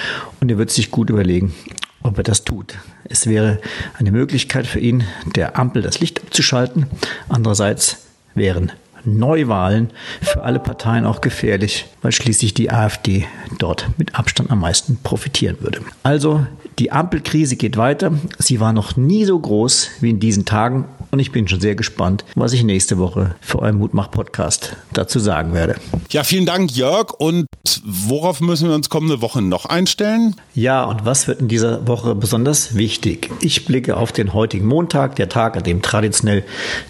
und 0.43 0.51
er 0.51 0.59
wird 0.59 0.71
sich 0.71 0.91
gut 0.91 1.09
überlegen, 1.09 1.55
ob 2.03 2.19
er 2.19 2.23
das 2.23 2.45
tut. 2.45 2.75
Es 3.05 3.27
wäre 3.27 3.63
eine 3.99 4.13
Möglichkeit 4.13 4.67
für 4.67 4.81
ihn, 4.81 5.05
der 5.35 5.59
Ampel 5.59 5.81
das 5.81 6.01
Licht 6.01 6.21
abzuschalten. 6.21 6.87
Andererseits 7.31 8.05
wären 8.35 8.73
Neuwahlen 9.05 9.91
für 10.21 10.43
alle 10.43 10.59
Parteien 10.59 11.07
auch 11.07 11.21
gefährlich, 11.21 11.87
weil 12.03 12.13
schließlich 12.13 12.55
die 12.55 12.71
AfD 12.71 13.27
dort 13.59 13.89
mit 13.97 14.15
Abstand 14.19 14.51
am 14.51 14.61
meisten 14.61 14.99
profitieren 15.03 15.57
würde. 15.61 15.81
Also 16.03 16.47
die 16.79 16.91
Ampelkrise 16.91 17.57
geht 17.57 17.77
weiter. 17.77 18.13
Sie 18.39 18.61
war 18.61 18.73
noch 18.73 18.97
nie 18.97 19.25
so 19.25 19.39
groß 19.39 19.91
wie 20.01 20.11
in 20.11 20.21
diesen 20.21 20.45
Tagen 20.45 20.87
und 21.15 21.21
ich 21.21 21.31
bin 21.31 21.47
schon 21.47 21.61
sehr 21.61 21.77
gespannt, 21.77 22.25
was 22.35 22.53
ich 22.53 22.65
nächste 22.65 22.99
Woche 22.99 23.37
für 23.41 23.61
euren 23.61 23.79
Mutmach-Podcast 23.79 24.77
dazu 24.93 25.21
sagen 25.21 25.55
werde. 25.55 25.77
Ja, 26.11 26.25
vielen 26.25 26.45
Dank, 26.45 26.77
Jörg. 26.77 27.13
Und 27.13 27.47
worauf 27.85 28.41
müssen 28.41 28.69
wir 28.69 28.75
uns 28.75 28.89
kommende 28.89 29.23
Woche 29.23 29.41
noch 29.41 29.65
einstellen? 29.65 30.35
Ja, 30.57 30.83
und 30.83 31.05
was 31.05 31.29
wird 31.29 31.41
in 31.41 31.47
dieser 31.47 31.87
Woche 31.87 32.17
besonders 32.17 32.75
wichtig? 32.75 33.31
Ich 33.41 33.65
blicke 33.65 33.97
auf 33.97 34.11
den 34.11 34.35
heutigen 34.35 34.67
Montag, 34.67 35.15
der 35.15 35.29
Tag, 35.29 35.57
an 35.57 35.63
dem 35.63 35.83
traditionell 35.83 36.43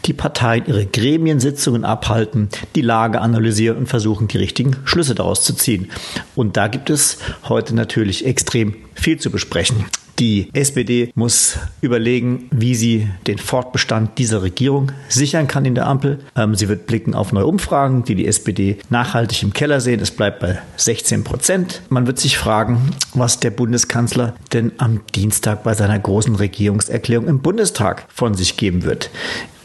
die 0.06 0.14
Parteien 0.14 0.64
ihre 0.66 0.86
Gremiensitzungen 0.86 1.84
abhalten, 1.84 2.48
die 2.76 2.80
Lage 2.80 3.20
analysieren 3.20 3.76
und 3.76 3.88
versuchen, 3.88 4.26
die 4.26 4.38
richtigen 4.38 4.76
Schlüsse 4.86 5.14
daraus 5.14 5.44
zu 5.44 5.54
ziehen. 5.54 5.90
Und 6.34 6.56
da 6.56 6.68
gibt 6.68 6.88
es 6.88 7.18
heute 7.46 7.74
natürlich 7.74 8.24
extrem 8.24 8.74
viel 8.94 9.18
zu 9.20 9.30
besprechen. 9.30 9.84
Die 10.18 10.48
SPD 10.52 11.10
muss 11.14 11.58
überlegen, 11.80 12.48
wie 12.52 12.74
sie 12.74 13.08
den 13.26 13.38
Fortbestand 13.38 14.18
dieser 14.18 14.42
Regierung 14.42 14.92
sichern 15.08 15.48
kann 15.48 15.64
in 15.64 15.74
der 15.74 15.86
Ampel. 15.86 16.20
Ähm, 16.36 16.54
sie 16.54 16.68
wird 16.68 16.86
blicken 16.86 17.14
auf 17.14 17.32
neue 17.32 17.46
Umfragen, 17.46 18.04
die 18.04 18.14
die 18.14 18.26
SPD 18.26 18.78
nachhaltig 18.90 19.42
im 19.42 19.52
Keller 19.52 19.80
sehen. 19.80 20.00
Es 20.00 20.12
bleibt 20.12 20.40
bei 20.40 20.58
16 20.76 21.24
Prozent. 21.24 21.82
Man 21.88 22.06
wird 22.06 22.20
sich 22.20 22.38
fragen, 22.38 22.90
was 23.12 23.40
der 23.40 23.50
Bundeskanzler 23.50 24.34
denn 24.52 24.72
am 24.78 25.00
Dienstag 25.14 25.64
bei 25.64 25.74
seiner 25.74 25.98
großen 25.98 26.36
Regierungserklärung 26.36 27.26
im 27.26 27.40
Bundestag 27.40 28.06
von 28.08 28.34
sich 28.34 28.56
geben 28.56 28.84
wird. 28.84 29.10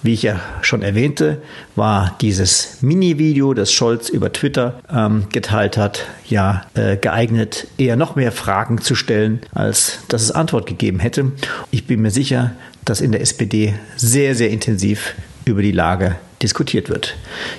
Wie 0.02 0.14
ich 0.14 0.24
ja 0.24 0.40
schon 0.62 0.82
erwähnte, 0.82 1.42
war 1.76 2.16
dieses 2.22 2.82
Mini-Video, 2.82 3.54
das 3.54 3.74
Scholz 3.74 4.08
über 4.08 4.32
Twitter 4.32 4.80
ähm, 4.90 5.26
geteilt 5.34 5.76
hat, 5.76 6.06
ja 6.26 6.66
äh, 6.74 6.96
geeignet, 6.96 7.68
eher 7.78 7.98
noch 7.98 8.16
mehr 8.16 8.32
Fragen 8.32 8.80
zu 8.80 8.96
stellen, 8.96 9.42
als 9.54 10.00
dass 10.08 10.22
es 10.22 10.32
Antwort 10.32 10.68
gegeben 10.68 11.00
hätte. 11.00 11.34
Ich 11.72 11.86
bin 11.86 12.02
mir 12.02 12.12
sicher, 12.12 12.52
dass 12.86 13.02
in 13.02 13.12
der 13.12 13.20
SPD 13.20 13.76
sehr, 13.98 14.36
sehr 14.36 14.50
intensiv 14.52 15.16
über 15.44 15.62
die 15.62 15.74
Lage 15.74 16.16
diskutiert 16.42 16.90
wird. 16.90 17.18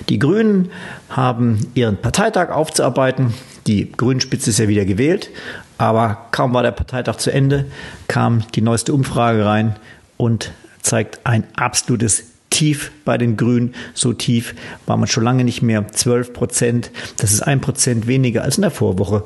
Die 0.09 0.17
Grünen 0.17 0.71
haben 1.09 1.67
ihren 1.75 1.97
Parteitag 1.97 2.49
aufzuarbeiten. 2.49 3.33
Die 3.67 3.91
Grünspitze 3.91 4.49
ist 4.49 4.57
ja 4.57 4.67
wieder 4.67 4.85
gewählt, 4.85 5.29
aber 5.77 6.25
kaum 6.31 6.55
war 6.55 6.63
der 6.63 6.71
Parteitag 6.71 7.17
zu 7.17 7.31
Ende, 7.31 7.65
kam 8.07 8.43
die 8.55 8.61
neueste 8.61 8.93
Umfrage 8.93 9.45
rein 9.45 9.75
und 10.17 10.51
zeigt 10.81 11.19
ein 11.23 11.43
absolutes 11.55 12.30
tief 12.51 12.91
bei 13.03 13.17
den 13.17 13.37
Grünen. 13.37 13.73
So 13.95 14.13
tief 14.13 14.53
war 14.85 14.97
man 14.97 15.07
schon 15.07 15.23
lange 15.23 15.43
nicht 15.43 15.63
mehr. 15.63 15.87
12 15.87 16.33
Prozent. 16.33 16.91
Das 17.17 17.33
ist 17.33 17.41
ein 17.41 17.61
Prozent 17.61 18.05
weniger 18.05 18.43
als 18.43 18.57
in 18.57 18.61
der 18.61 18.69
Vorwoche. 18.69 19.23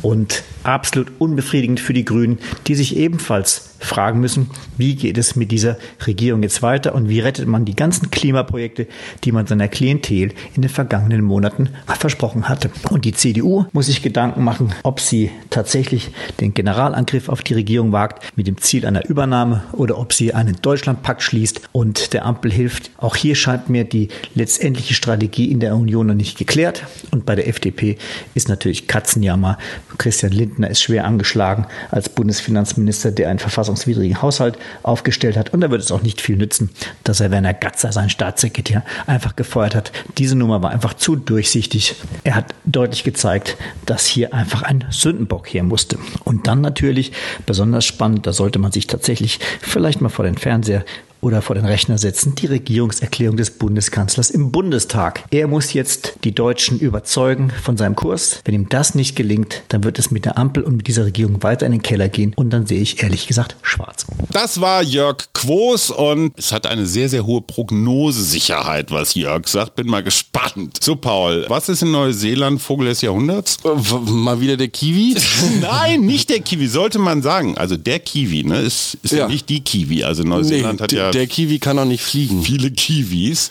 Und 0.00 0.42
absolut 0.62 1.12
unbefriedigend 1.18 1.80
für 1.80 1.92
die 1.92 2.06
Grünen, 2.06 2.38
die 2.66 2.74
sich 2.74 2.96
ebenfalls 2.96 3.76
fragen 3.78 4.20
müssen, 4.20 4.50
wie 4.76 4.96
geht 4.96 5.18
es 5.18 5.36
mit 5.36 5.52
dieser 5.52 5.76
Regierung 6.06 6.42
jetzt 6.42 6.62
weiter 6.62 6.94
und 6.94 7.08
wie 7.08 7.20
rettet 7.20 7.46
man 7.46 7.64
die 7.64 7.76
ganzen 7.76 8.10
Klimaprojekte, 8.10 8.86
die 9.24 9.32
man 9.32 9.46
seiner 9.46 9.68
Klientel 9.68 10.32
in 10.54 10.62
den 10.62 10.68
vergangenen 10.68 11.22
Monaten 11.22 11.70
versprochen 11.98 12.48
hatte. 12.48 12.70
Und 12.90 13.04
die 13.04 13.12
CDU 13.12 13.66
muss 13.72 13.86
sich 13.86 14.02
Gedanken 14.02 14.44
machen, 14.44 14.72
ob 14.82 15.00
sie 15.00 15.30
tatsächlich 15.50 16.10
den 16.40 16.54
Generalangriff 16.54 17.28
auf 17.28 17.42
die 17.42 17.54
Regierung 17.54 17.92
wagt 17.92 18.36
mit 18.36 18.46
dem 18.46 18.58
Ziel 18.58 18.86
einer 18.86 19.08
Übernahme 19.08 19.64
oder 19.72 19.98
ob 19.98 20.12
sie 20.12 20.34
einen 20.34 20.56
Deutschlandpakt 20.60 21.22
schließt 21.22 21.62
und 21.72 22.12
der 22.12 22.24
Ampel 22.24 22.52
hilft. 22.52 22.90
Auch 22.98 23.16
hier 23.16 23.34
scheint 23.34 23.68
mir 23.68 23.84
die 23.84 24.08
letztendliche 24.34 24.94
Strategie 24.94 25.50
in 25.50 25.60
der 25.60 25.74
Union 25.74 26.06
noch 26.06 26.14
nicht 26.14 26.38
geklärt. 26.38 26.84
Und 27.10 27.26
bei 27.26 27.34
der 27.34 27.48
FDP 27.48 27.98
ist 28.34 28.48
natürlich 28.48 28.86
Katzenjammer. 28.86 29.58
Christian 29.98 30.32
Lindner 30.32 30.70
ist 30.70 30.82
schwer 30.82 31.04
angeschlagen 31.04 31.66
als 31.90 32.08
Bundesfinanzminister, 32.08 33.10
der 33.10 33.30
einen 33.30 33.38
verfassungswidrigen 33.68 34.22
Haushalt 34.22 34.58
aufgestellt 34.82 35.36
hat. 35.36 35.52
Und 35.52 35.60
da 35.60 35.70
wird 35.70 35.82
es 35.82 35.92
auch 35.92 36.02
nicht 36.02 36.20
viel 36.20 36.36
nützen, 36.36 36.70
dass 37.04 37.20
er 37.20 37.30
Werner 37.30 37.54
Gatzer, 37.54 37.92
seinen 37.92 38.10
Staatssekretär, 38.10 38.84
einfach 39.06 39.36
gefeuert 39.36 39.74
hat. 39.74 39.92
Diese 40.16 40.36
Nummer 40.36 40.62
war 40.62 40.70
einfach 40.70 40.94
zu 40.94 41.16
durchsichtig. 41.16 41.94
Er 42.24 42.34
hat 42.34 42.46
deutlich 42.64 43.04
gezeigt, 43.04 43.56
dass 43.86 44.06
hier 44.06 44.32
einfach 44.32 44.62
ein 44.62 44.84
Sündenbock 44.90 45.48
her 45.48 45.62
musste. 45.62 45.98
Und 46.24 46.46
dann 46.46 46.60
natürlich 46.60 47.12
besonders 47.46 47.84
spannend, 47.84 48.26
da 48.26 48.32
sollte 48.32 48.58
man 48.58 48.72
sich 48.72 48.86
tatsächlich 48.86 49.38
vielleicht 49.60 50.00
mal 50.00 50.08
vor 50.08 50.24
den 50.24 50.38
Fernseher 50.38 50.84
oder 51.20 51.42
vor 51.42 51.54
den 51.54 51.64
Rechner 51.64 51.98
setzen, 51.98 52.34
die 52.34 52.46
Regierungserklärung 52.46 53.36
des 53.36 53.50
Bundeskanzlers 53.50 54.30
im 54.30 54.52
Bundestag. 54.52 55.24
Er 55.30 55.48
muss 55.48 55.72
jetzt 55.72 56.14
die 56.24 56.34
Deutschen 56.34 56.78
überzeugen 56.78 57.50
von 57.62 57.76
seinem 57.76 57.96
Kurs. 57.96 58.40
Wenn 58.44 58.54
ihm 58.54 58.68
das 58.68 58.94
nicht 58.94 59.16
gelingt, 59.16 59.62
dann 59.68 59.84
wird 59.84 59.98
es 59.98 60.10
mit 60.10 60.24
der 60.24 60.38
Ampel 60.38 60.62
und 60.62 60.76
mit 60.76 60.86
dieser 60.86 61.04
Regierung 61.04 61.42
weiter 61.42 61.66
in 61.66 61.72
den 61.72 61.82
Keller 61.82 62.08
gehen 62.08 62.32
und 62.34 62.50
dann 62.50 62.66
sehe 62.66 62.80
ich 62.80 63.02
ehrlich 63.02 63.26
gesagt 63.26 63.56
schwarz. 63.62 64.06
Das 64.30 64.60
war 64.60 64.82
Jörg 64.82 65.16
Quos 65.32 65.90
und 65.90 66.32
es 66.36 66.52
hat 66.52 66.66
eine 66.66 66.86
sehr, 66.86 67.08
sehr 67.08 67.26
hohe 67.26 67.40
Prognosesicherheit, 67.40 68.90
was 68.90 69.14
Jörg 69.14 69.48
sagt. 69.48 69.76
Bin 69.76 69.86
mal 69.86 70.02
gespannt. 70.02 70.78
So, 70.82 70.96
Paul, 70.96 71.46
was 71.48 71.68
ist 71.68 71.82
in 71.82 71.90
Neuseeland 71.90 72.60
Vogel 72.60 72.88
des 72.88 73.00
Jahrhunderts? 73.00 73.58
Äh, 73.64 74.10
mal 74.10 74.40
wieder 74.40 74.56
der 74.56 74.68
Kiwi? 74.68 75.16
Nein, 75.60 76.02
nicht 76.02 76.30
der 76.30 76.40
Kiwi, 76.40 76.66
sollte 76.66 76.98
man 76.98 77.22
sagen. 77.22 77.56
Also 77.58 77.76
der 77.76 77.98
Kiwi, 77.98 78.44
ne, 78.44 78.60
ist, 78.60 78.98
ist 79.02 79.12
ja. 79.12 79.18
ja 79.20 79.28
nicht 79.28 79.48
die 79.48 79.60
Kiwi. 79.60 80.04
Also 80.04 80.22
Neuseeland 80.22 80.80
nee, 80.80 80.84
hat 80.84 80.92
ja 80.92 81.07
der 81.10 81.26
Kiwi 81.26 81.58
kann 81.58 81.78
auch 81.78 81.84
nicht 81.84 82.02
fliegen. 82.02 82.42
Viele 82.42 82.70
Kiwis. 82.70 83.50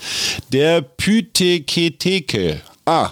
Der 0.51 0.81
Pytheketeke. 0.81 2.61
Ah. 2.85 3.11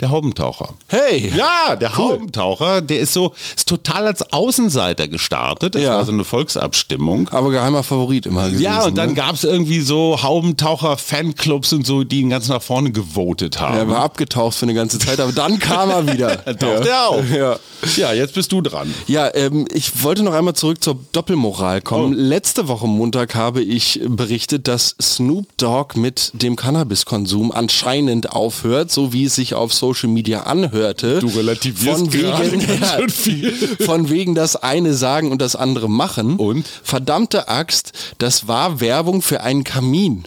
Der 0.00 0.10
Haubentaucher. 0.10 0.70
Hey! 0.88 1.32
Ja, 1.36 1.76
der 1.76 1.90
cool. 1.90 2.14
Haubentaucher, 2.14 2.80
der 2.80 2.98
ist 2.98 3.12
so, 3.12 3.32
ist 3.56 3.68
total 3.68 4.08
als 4.08 4.32
Außenseiter 4.32 5.06
gestartet. 5.06 5.76
Das 5.76 5.82
ja. 5.82 5.94
war 5.94 6.04
so 6.04 6.10
eine 6.10 6.24
Volksabstimmung. 6.24 7.28
Aber 7.28 7.50
geheimer 7.52 7.84
Favorit 7.84 8.26
immer 8.26 8.46
gewesen. 8.46 8.62
Ja, 8.62 8.84
und 8.86 8.98
dann 8.98 9.10
ne? 9.10 9.14
gab 9.14 9.36
es 9.36 9.44
irgendwie 9.44 9.80
so 9.80 10.20
Haubentaucher-Fanclubs 10.20 11.72
und 11.74 11.86
so, 11.86 12.02
die 12.02 12.22
ihn 12.22 12.30
ganz 12.30 12.48
nach 12.48 12.60
vorne 12.60 12.90
gewotet 12.90 13.60
haben. 13.60 13.76
Er 13.76 13.88
war 13.88 14.00
abgetaucht 14.00 14.56
für 14.56 14.66
eine 14.66 14.74
ganze 14.74 14.98
Zeit, 14.98 15.20
aber 15.20 15.30
dann 15.30 15.60
kam 15.60 15.90
er 15.90 16.12
wieder. 16.12 16.44
Taucht 16.58 16.86
ja. 16.86 16.90
er 16.90 17.08
auf. 17.08 17.30
Ja. 17.30 17.56
ja, 17.96 18.12
jetzt 18.14 18.34
bist 18.34 18.50
du 18.50 18.62
dran. 18.62 18.92
Ja, 19.06 19.32
ähm, 19.32 19.66
ich 19.72 20.02
wollte 20.02 20.24
noch 20.24 20.34
einmal 20.34 20.54
zurück 20.54 20.82
zur 20.82 20.98
Doppelmoral 21.12 21.80
kommen. 21.80 22.14
Oh. 22.14 22.18
Letzte 22.18 22.66
Woche 22.66 22.88
Montag 22.88 23.36
habe 23.36 23.62
ich 23.62 24.00
berichtet, 24.04 24.66
dass 24.66 24.96
Snoop 25.00 25.56
Dogg 25.56 25.96
mit 25.96 26.32
dem 26.34 26.56
Cannabiskonsum 26.56 27.52
anscheinend 27.52 28.32
aufhört, 28.32 28.90
so 28.90 29.12
wie 29.12 29.26
es 29.26 29.36
sich 29.36 29.54
auf 29.54 29.72
Social 29.84 30.08
Media 30.08 30.44
anhörte. 30.44 31.18
Du 31.18 31.26
relativierst 31.26 32.00
von 32.00 32.12
wegen, 32.14 32.60
ja, 32.60 32.98
viel. 33.08 33.52
von 33.84 34.08
wegen 34.08 34.34
das 34.34 34.56
eine 34.56 34.94
sagen 34.94 35.30
und 35.30 35.42
das 35.42 35.56
andere 35.56 35.90
machen. 35.90 36.36
Und? 36.36 36.66
Verdammte 36.82 37.48
Axt, 37.48 37.92
das 38.16 38.48
war 38.48 38.80
Werbung 38.80 39.20
für 39.20 39.42
einen 39.42 39.62
Kamin. 39.62 40.24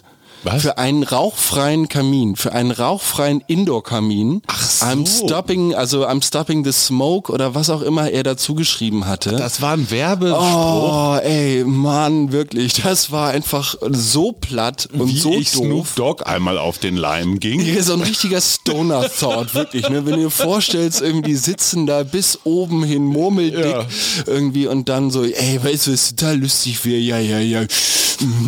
Was? 0.52 0.62
Für 0.62 0.78
einen 0.78 1.02
rauchfreien 1.02 1.88
Kamin, 1.88 2.36
für 2.36 2.52
einen 2.52 2.70
rauchfreien 2.70 3.42
Indoor-Kamin. 3.46 4.42
Ach 4.46 4.62
so. 4.68 4.86
I'm 4.86 5.06
stopping, 5.06 5.74
also 5.74 6.06
I'm 6.06 6.22
stopping 6.24 6.64
the 6.64 6.72
smoke 6.72 7.32
oder 7.32 7.54
was 7.54 7.70
auch 7.70 7.82
immer 7.82 8.10
er 8.10 8.22
dazu 8.22 8.54
geschrieben 8.54 9.06
hatte. 9.06 9.30
Das 9.36 9.60
war 9.60 9.72
ein 9.72 9.90
Werbespruch. 9.90 10.38
Oh, 10.40 11.18
ey, 11.22 11.64
Mann, 11.64 12.32
wirklich. 12.32 12.74
Das 12.82 13.10
war 13.10 13.30
einfach 13.30 13.74
so 13.90 14.32
platt 14.32 14.88
und 14.92 15.08
Wie 15.08 15.18
so 15.18 15.32
ich 15.32 15.52
doof. 15.52 15.64
Snoop 15.64 15.94
Dogg 15.96 16.24
einmal 16.26 16.58
auf 16.58 16.78
den 16.78 16.96
Leim 16.96 17.40
ging. 17.40 17.60
Ja, 17.60 17.82
so 17.82 17.94
ein 17.94 18.00
richtiger 18.00 18.40
Stoner-Thought, 18.40 19.54
wirklich. 19.54 19.88
Ne? 19.88 20.06
Wenn 20.06 20.14
du 20.14 20.20
dir 20.20 20.30
vorstellst, 20.30 21.00
irgendwie 21.00 21.34
sitzen 21.34 21.86
da 21.86 22.02
bis 22.02 22.38
oben 22.44 22.84
hin, 22.84 23.04
murmeldick 23.04 23.64
Ja. 23.64 23.86
irgendwie 24.26 24.66
und 24.66 24.88
dann 24.88 25.10
so, 25.10 25.24
ey, 25.24 25.62
weißt 25.62 25.86
du, 25.88 25.92
was 25.92 26.14
total 26.14 26.38
lustig 26.38 26.84
wäre? 26.84 26.98
Ja, 26.98 27.18
ja, 27.18 27.38
ja. 27.38 27.64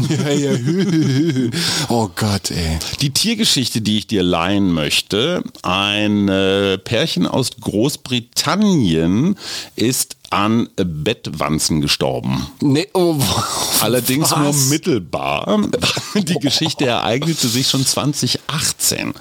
Ja, 0.08 0.30
ja. 0.32 0.50
Oh 1.92 2.08
Gott, 2.14 2.52
ey. 2.52 2.78
Die 3.00 3.10
Tiergeschichte, 3.10 3.80
die 3.80 3.98
ich 3.98 4.06
dir 4.06 4.22
leihen 4.22 4.72
möchte, 4.72 5.42
ein 5.62 6.28
äh, 6.28 6.78
Pärchen 6.78 7.26
aus 7.26 7.50
Großbritannien 7.60 9.36
ist 9.74 10.16
an 10.30 10.68
Bettwanzen 10.76 11.80
gestorben. 11.80 12.46
Nee, 12.60 12.86
oh, 12.94 13.16
Allerdings 13.80 14.30
was? 14.30 14.38
nur 14.38 14.54
mittelbar. 14.70 15.68
Die 16.14 16.34
Geschichte 16.34 16.86
ereignete 16.86 17.48
sich 17.48 17.68
schon 17.68 17.84
2018. 17.84 19.12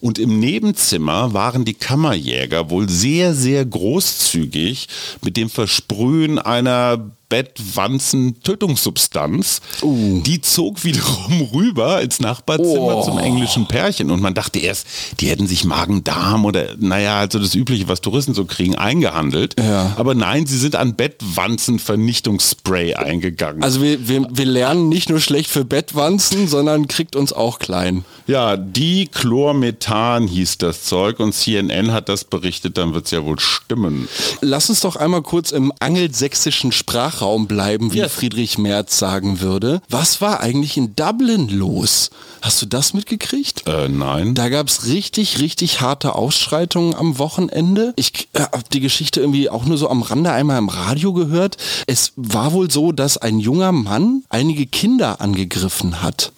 Und 0.00 0.18
im 0.18 0.40
Nebenzimmer 0.40 1.32
waren 1.34 1.64
die 1.64 1.74
Kammerjäger 1.74 2.70
wohl 2.70 2.88
sehr, 2.88 3.32
sehr 3.34 3.64
großzügig 3.64 4.88
mit 5.22 5.36
dem 5.36 5.48
Versprühen 5.48 6.40
einer 6.40 7.12
Bettwanzen-Tötungssubstanz. 7.28 9.60
Die 9.82 10.40
zog 10.40 10.84
wiederum 10.84 11.42
rüber 11.54 12.00
ins 12.02 12.20
Nachbarzimmer 12.20 12.96
Oh. 12.98 13.02
zum 13.04 13.18
englischen 13.18 13.66
Pärchen. 13.66 14.10
Und 14.10 14.20
man 14.20 14.34
dachte 14.34 14.58
erst, 14.58 14.86
die 15.20 15.28
hätten 15.28 15.46
sich 15.46 15.64
Magen-Darm 15.64 16.44
oder, 16.44 16.74
naja, 16.78 17.18
also 17.20 17.38
das 17.38 17.54
Übliche, 17.54 17.88
was 17.88 18.00
Touristen 18.00 18.34
so 18.34 18.44
kriegen, 18.44 18.74
eingehandelt. 18.76 19.54
Ja. 19.58 19.94
Aber 19.96 20.14
nein, 20.14 20.46
sie 20.46 20.58
sind 20.58 20.76
an 20.76 20.94
Bettwanzen-Vernichtungsspray 20.94 22.94
eingegangen. 22.94 23.62
Also 23.62 23.82
wir, 23.82 24.08
wir, 24.08 24.26
wir 24.30 24.46
lernen 24.46 24.88
nicht 24.88 25.08
nur 25.10 25.20
schlecht 25.20 25.50
für 25.50 25.64
Bettwanzen, 25.64 26.48
sondern 26.58 26.88
kriegt 26.88 27.16
uns 27.16 27.32
auch 27.32 27.58
klein. 27.58 28.04
Ja, 28.26 28.56
Dichlormethan 28.56 30.28
hieß 30.28 30.58
das 30.58 30.84
Zeug 30.84 31.18
und 31.20 31.32
CNN 31.34 31.92
hat 31.92 32.08
das 32.08 32.24
berichtet, 32.24 32.76
dann 32.78 32.94
wird 32.94 33.06
es 33.06 33.10
ja 33.10 33.24
wohl 33.24 33.38
stimmen. 33.40 34.08
Lass 34.40 34.68
uns 34.68 34.80
doch 34.80 34.96
einmal 34.96 35.22
kurz 35.22 35.50
im 35.50 35.72
angelsächsischen 35.80 36.72
Sprachraum 37.18 37.46
bleiben, 37.48 37.92
wie 37.92 37.98
Ja. 37.98 38.08
Friedrich 38.08 38.58
Merz 38.58 38.98
sagen 38.98 39.40
würde. 39.40 39.80
Was 39.88 40.20
war 40.20 40.40
eigentlich 40.40 40.76
in 40.76 40.94
Dublin 40.94 41.48
los? 41.48 42.10
Hast 42.40 42.62
du 42.62 42.66
das 42.66 42.94
mitgekriegt? 42.94 43.64
Äh, 43.66 43.88
nein. 43.88 44.36
Da 44.36 44.48
gab 44.48 44.68
es 44.68 44.86
richtig, 44.86 45.40
richtig 45.40 45.80
harte 45.80 46.14
Ausschreitungen 46.14 46.94
am 46.94 47.18
Wochenende. 47.18 47.92
Ich 47.96 48.28
äh, 48.34 48.42
habe 48.42 48.62
die 48.72 48.78
Geschichte 48.78 49.20
irgendwie 49.20 49.50
auch 49.50 49.64
nur 49.64 49.76
so 49.76 49.88
am 49.90 50.02
Rande 50.02 50.30
einmal 50.30 50.58
im 50.58 50.68
Radio 50.68 51.12
gehört. 51.12 51.56
Es 51.88 52.12
war 52.14 52.52
wohl 52.52 52.70
so, 52.70 52.92
dass 52.92 53.16
ein 53.18 53.40
junger 53.40 53.72
Mann 53.72 54.22
einige 54.28 54.66
Kinder 54.66 55.20
angegriffen 55.20 56.00
hat. 56.02 56.30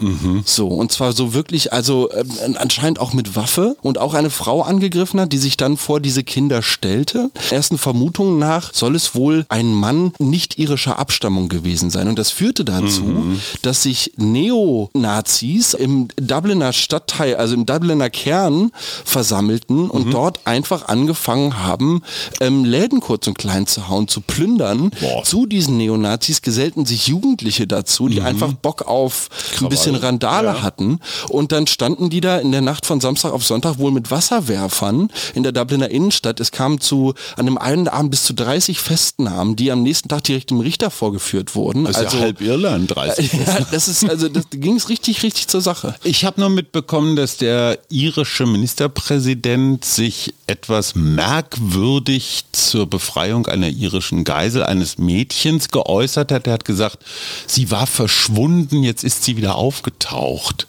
So, 0.46 0.68
und 0.68 0.90
zwar 0.90 1.12
so 1.12 1.34
wirklich, 1.34 1.72
also 1.74 2.10
äh, 2.10 2.24
anscheinend 2.56 2.98
auch 2.98 3.12
mit 3.12 3.36
Waffe 3.36 3.76
und 3.82 3.98
auch 3.98 4.14
eine 4.14 4.30
Frau 4.30 4.62
angegriffen 4.62 5.20
hat, 5.20 5.32
die 5.32 5.38
sich 5.38 5.58
dann 5.58 5.76
vor 5.76 6.00
diese 6.00 6.24
Kinder 6.24 6.62
stellte. 6.62 7.30
Ersten 7.50 7.76
Vermutungen 7.76 8.38
nach 8.38 8.72
soll 8.72 8.94
es 8.96 9.14
wohl 9.14 9.44
ein 9.50 9.74
Mann 9.74 10.12
nicht 10.18 10.58
irischer 10.70 10.98
Abstammung 10.98 11.48
gewesen 11.48 11.90
sein. 11.90 12.08
Und 12.08 12.18
das 12.18 12.30
führte 12.30 12.64
dazu, 12.64 13.36
dass 13.62 13.82
sich 13.82 14.12
Neonazis 14.16 15.74
im 15.74 16.08
Dubliner 16.16 16.72
Stadtteil, 16.72 17.36
also 17.36 17.54
im 17.54 17.66
Dubliner 17.66 18.08
Kern 18.08 18.70
versammelten 19.04 19.90
und 19.90 20.12
dort 20.12 20.46
einfach 20.46 20.88
angefangen 20.88 21.58
haben, 21.58 22.02
ähm, 22.40 22.64
Läden 22.64 23.00
kurz 23.00 23.26
und 23.26 23.36
klein 23.36 23.66
zu 23.66 23.88
hauen, 23.88 24.06
zu 24.06 24.20
plündern. 24.20 24.90
Boah. 25.00 25.24
Zu 25.24 25.46
diesen 25.46 25.76
Neonazis 25.76 26.42
gesellten 26.42 26.86
sich 26.86 27.08
Jugendliche 27.08 27.66
dazu, 27.66 28.08
die 28.08 28.20
einfach 28.20 28.52
Bock 28.52 28.82
auf 28.82 29.28
ein 29.60 29.68
bisschen 29.68 29.96
Randale 29.96 30.62
hatten. 30.62 31.00
Und 31.28 31.52
dann 31.52 31.66
standen 31.66 32.10
die 32.10 32.20
da 32.20 32.38
in 32.38 32.52
der 32.52 32.60
Nacht 32.60 32.86
von 32.86 33.00
Samstag 33.00 33.32
auf 33.32 33.44
Sonntag 33.44 33.78
wohl 33.78 33.90
mit 33.90 34.10
Wasserwerfern 34.10 35.10
in 35.34 35.42
der 35.42 35.52
Dubliner 35.52 35.90
Innenstadt. 35.90 36.38
Es 36.38 36.52
kam 36.52 36.80
zu 36.80 37.14
an 37.36 37.46
dem 37.46 37.58
einen 37.58 37.88
Abend 37.88 38.12
bis 38.12 38.24
zu 38.24 38.34
30 38.34 38.78
Festnahmen, 38.78 39.56
die 39.56 39.72
am 39.72 39.82
nächsten 39.82 40.08
Tag 40.08 40.24
direkt 40.24 40.52
Richter 40.60 40.90
vorgeführt 40.90 41.54
wurden. 41.54 41.84
Das 41.84 42.00
ist 42.00 42.12
ja 42.12 42.20
halb 42.20 42.40
Irland, 42.40 42.94
30. 42.94 43.32
ja, 43.46 43.66
das 43.70 43.88
ist 43.88 44.08
also 44.08 44.28
das 44.28 44.44
ging 44.50 44.76
es 44.76 44.88
richtig 44.88 45.22
richtig 45.22 45.48
zur 45.48 45.60
Sache. 45.60 45.94
Ich 46.04 46.24
habe 46.24 46.40
nur 46.40 46.50
mitbekommen, 46.50 47.16
dass 47.16 47.36
der 47.36 47.78
irische 47.88 48.46
Ministerpräsident 48.46 49.84
sich 49.84 50.34
etwas 50.46 50.94
merkwürdig 50.94 52.44
zur 52.52 52.86
Befreiung 52.88 53.46
einer 53.46 53.68
irischen 53.68 54.24
Geisel, 54.24 54.62
eines 54.62 54.98
Mädchens 54.98 55.68
geäußert 55.68 56.32
hat. 56.32 56.46
Er 56.46 56.54
hat 56.54 56.64
gesagt, 56.64 56.98
sie 57.46 57.70
war 57.70 57.86
verschwunden, 57.86 58.82
jetzt 58.82 59.04
ist 59.04 59.24
sie 59.24 59.36
wieder 59.36 59.54
aufgetaucht. 59.54 60.66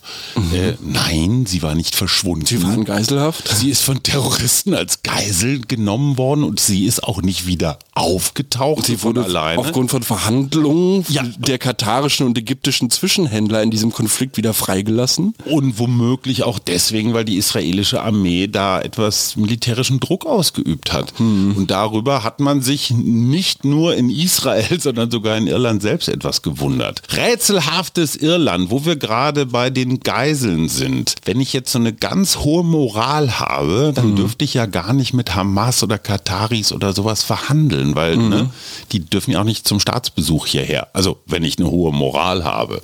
Äh, 0.54 0.74
nein, 0.82 1.46
sie 1.46 1.62
war 1.64 1.76
nicht 1.76 1.96
verschwunden. 1.96 2.46
Sie 2.46 2.62
waren 2.64 2.86
geiselhaft. 2.86 3.48
Sie 3.48 3.70
ist 3.70 3.84
von 3.84 4.04
Terroristen 4.04 4.74
als 4.74 5.04
Geisel 5.04 5.62
genommen 5.62 6.18
worden 6.18 6.44
und 6.44 6.60
sie 6.60 6.86
ist 6.86 7.04
auch 7.04 7.22
nicht 7.22 7.48
wieder 7.48 7.80
aufgetaucht. 7.94 8.86
Sie 8.86 9.04
wurde 9.04 9.24
alleine. 9.24 9.60
aufgrund 9.60 9.92
von 9.92 10.02
Verhandlungen 10.02 11.06
Ja. 11.10 11.24
der 11.38 11.58
katarischen 11.58 12.26
und 12.26 12.38
ägyptischen 12.38 12.90
Zwischenhändler 12.90 13.62
in 13.64 13.70
diesem 13.70 13.92
Konflikt 13.92 14.38
wieder 14.38 14.54
freigelassen. 14.54 15.34
Und 15.46 15.78
womöglich 15.78 16.44
auch 16.44 16.58
deswegen, 16.60 17.14
weil 17.14 17.26
die 17.26 17.36
israelische 17.36 18.02
Armee 18.02 18.48
da 18.48 18.80
etwas 18.82 19.36
militärischen 19.36 20.00
Druck 20.00 20.26
ausgeübt 20.26 20.94
hat. 20.94 21.14
Und 21.20 21.68
darüber 21.68 22.24
hat 22.24 22.40
man 22.40 22.62
sich 22.62 22.92
nicht 22.92 23.66
nur 23.66 23.96
in 23.96 24.10
Israel, 24.10 24.80
sondern 24.80 25.12
sogar 25.12 25.38
in 25.38 25.48
Irland 25.48 25.82
selbst 25.82 26.08
etwas 26.08 26.42
gewundert. 26.42 27.02
Rätselhaftes 27.16 28.16
Irland, 28.16 28.72
wo 28.72 28.86
wir 28.86 28.96
gerade 28.96 29.46
bei 29.46 29.70
den 29.70 30.00
Geiseln 30.00 30.70
sind. 30.70 31.16
Wenn 31.26 31.42
ich 31.42 31.52
jetzt 31.54 31.72
so 31.72 31.80
eine 31.80 31.92
ganz 31.94 32.38
hohe 32.38 32.64
Moral 32.64 33.40
habe, 33.40 33.92
dann 33.94 34.16
dürfte 34.16 34.46
ich 34.46 34.54
ja 34.54 34.66
gar 34.66 34.94
nicht 34.94 35.14
mit 35.14 35.36
Hamas 35.36 35.84
oder 35.84 35.98
Kataris 35.98 36.72
oder 36.72 36.94
sowas 36.94 37.24
verhandeln, 37.24 37.91
weil 37.96 38.18
ne, 38.18 38.50
die 38.92 39.00
dürfen 39.00 39.32
ja 39.32 39.42
auch 39.42 39.46
nicht 39.46 39.68
zum 39.68 39.80
Staatsbesuch 39.80 40.46
hierher. 40.48 40.88
Also 40.94 41.18
wenn 41.26 41.44
ich 41.44 41.58
eine 41.60 41.70
hohe 41.70 41.92
Moral 41.92 42.44
habe. 42.44 42.82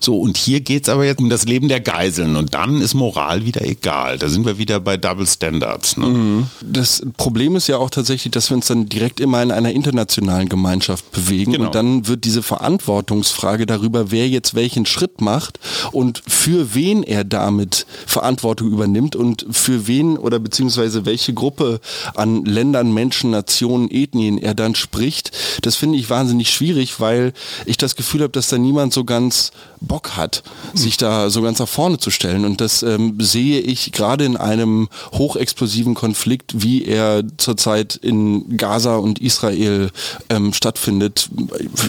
So, 0.00 0.18
und 0.18 0.36
hier 0.36 0.60
geht 0.60 0.84
es 0.84 0.88
aber 0.88 1.04
jetzt 1.04 1.18
um 1.20 1.28
das 1.30 1.44
Leben 1.44 1.68
der 1.68 1.80
Geiseln 1.80 2.36
und 2.36 2.54
dann 2.54 2.80
ist 2.80 2.94
Moral 2.94 3.44
wieder 3.44 3.62
egal. 3.64 4.18
Da 4.18 4.28
sind 4.28 4.44
wir 4.46 4.58
wieder 4.58 4.80
bei 4.80 4.96
Double 4.96 5.26
Standards. 5.26 5.96
Ne? 5.96 6.46
Das 6.60 7.02
Problem 7.16 7.56
ist 7.56 7.66
ja 7.66 7.78
auch 7.78 7.90
tatsächlich, 7.90 8.30
dass 8.30 8.50
wir 8.50 8.56
uns 8.56 8.66
dann 8.66 8.86
direkt 8.88 9.20
immer 9.20 9.42
in 9.42 9.50
einer 9.50 9.72
internationalen 9.72 10.48
Gemeinschaft 10.48 11.10
bewegen 11.12 11.52
Genau. 11.52 11.66
und 11.66 11.74
dann 11.74 12.06
wird 12.06 12.24
diese 12.24 12.42
Verantwortungsfrage 12.42 13.66
darüber, 13.66 14.10
wer 14.10 14.28
jetzt 14.28 14.54
welchen 14.54 14.86
Schritt 14.86 15.20
macht 15.20 15.58
und 15.92 16.22
für 16.26 16.74
wen 16.74 17.02
er 17.02 17.24
damit 17.24 17.86
Verantwortung 18.06 18.70
übernimmt 18.70 19.16
und 19.16 19.46
für 19.50 19.86
wen 19.86 20.16
oder 20.18 20.38
beziehungsweise 20.38 21.04
welche 21.06 21.32
Gruppe 21.34 21.80
an 22.14 22.44
Ländern, 22.44 22.92
Menschen, 22.92 23.30
Nationen, 23.30 23.90
Ethnien 23.90 24.29
er 24.38 24.54
dann 24.54 24.74
spricht, 24.74 25.30
das 25.62 25.76
finde 25.76 25.98
ich 25.98 26.10
wahnsinnig 26.10 26.50
schwierig, 26.50 27.00
weil 27.00 27.32
ich 27.66 27.76
das 27.76 27.96
Gefühl 27.96 28.22
habe, 28.22 28.32
dass 28.32 28.48
da 28.48 28.58
niemand 28.58 28.92
so 28.92 29.04
ganz 29.04 29.50
Bock 29.80 30.16
hat, 30.16 30.42
sich 30.74 30.96
da 30.96 31.30
so 31.30 31.40
ganz 31.42 31.58
nach 31.58 31.68
vorne 31.68 31.98
zu 31.98 32.10
stellen. 32.10 32.44
Und 32.44 32.60
das 32.60 32.82
ähm, 32.82 33.16
sehe 33.20 33.60
ich 33.60 33.92
gerade 33.92 34.24
in 34.24 34.36
einem 34.36 34.88
hochexplosiven 35.12 35.94
Konflikt, 35.94 36.62
wie 36.62 36.84
er 36.84 37.22
zurzeit 37.38 37.94
in 37.96 38.56
Gaza 38.56 38.96
und 38.96 39.18
Israel 39.20 39.90
ähm, 40.28 40.52
stattfindet, 40.52 41.30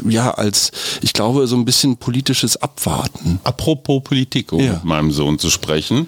ja, 0.08 0.32
als, 0.32 0.72
ich 1.02 1.14
glaube, 1.14 1.48
so 1.48 1.56
ein 1.56 1.66
bisschen 1.66 1.98
politisches 1.98 2.58
Abwarten. 2.58 3.40
Apropos 3.44 4.04
Politik, 4.04 4.52
um 4.54 4.62
Ja. 4.62 4.74
mit 4.74 4.84
meinem 4.86 5.12
Sohn 5.12 5.40
zu 5.40 5.50
sprechen. 5.50 6.08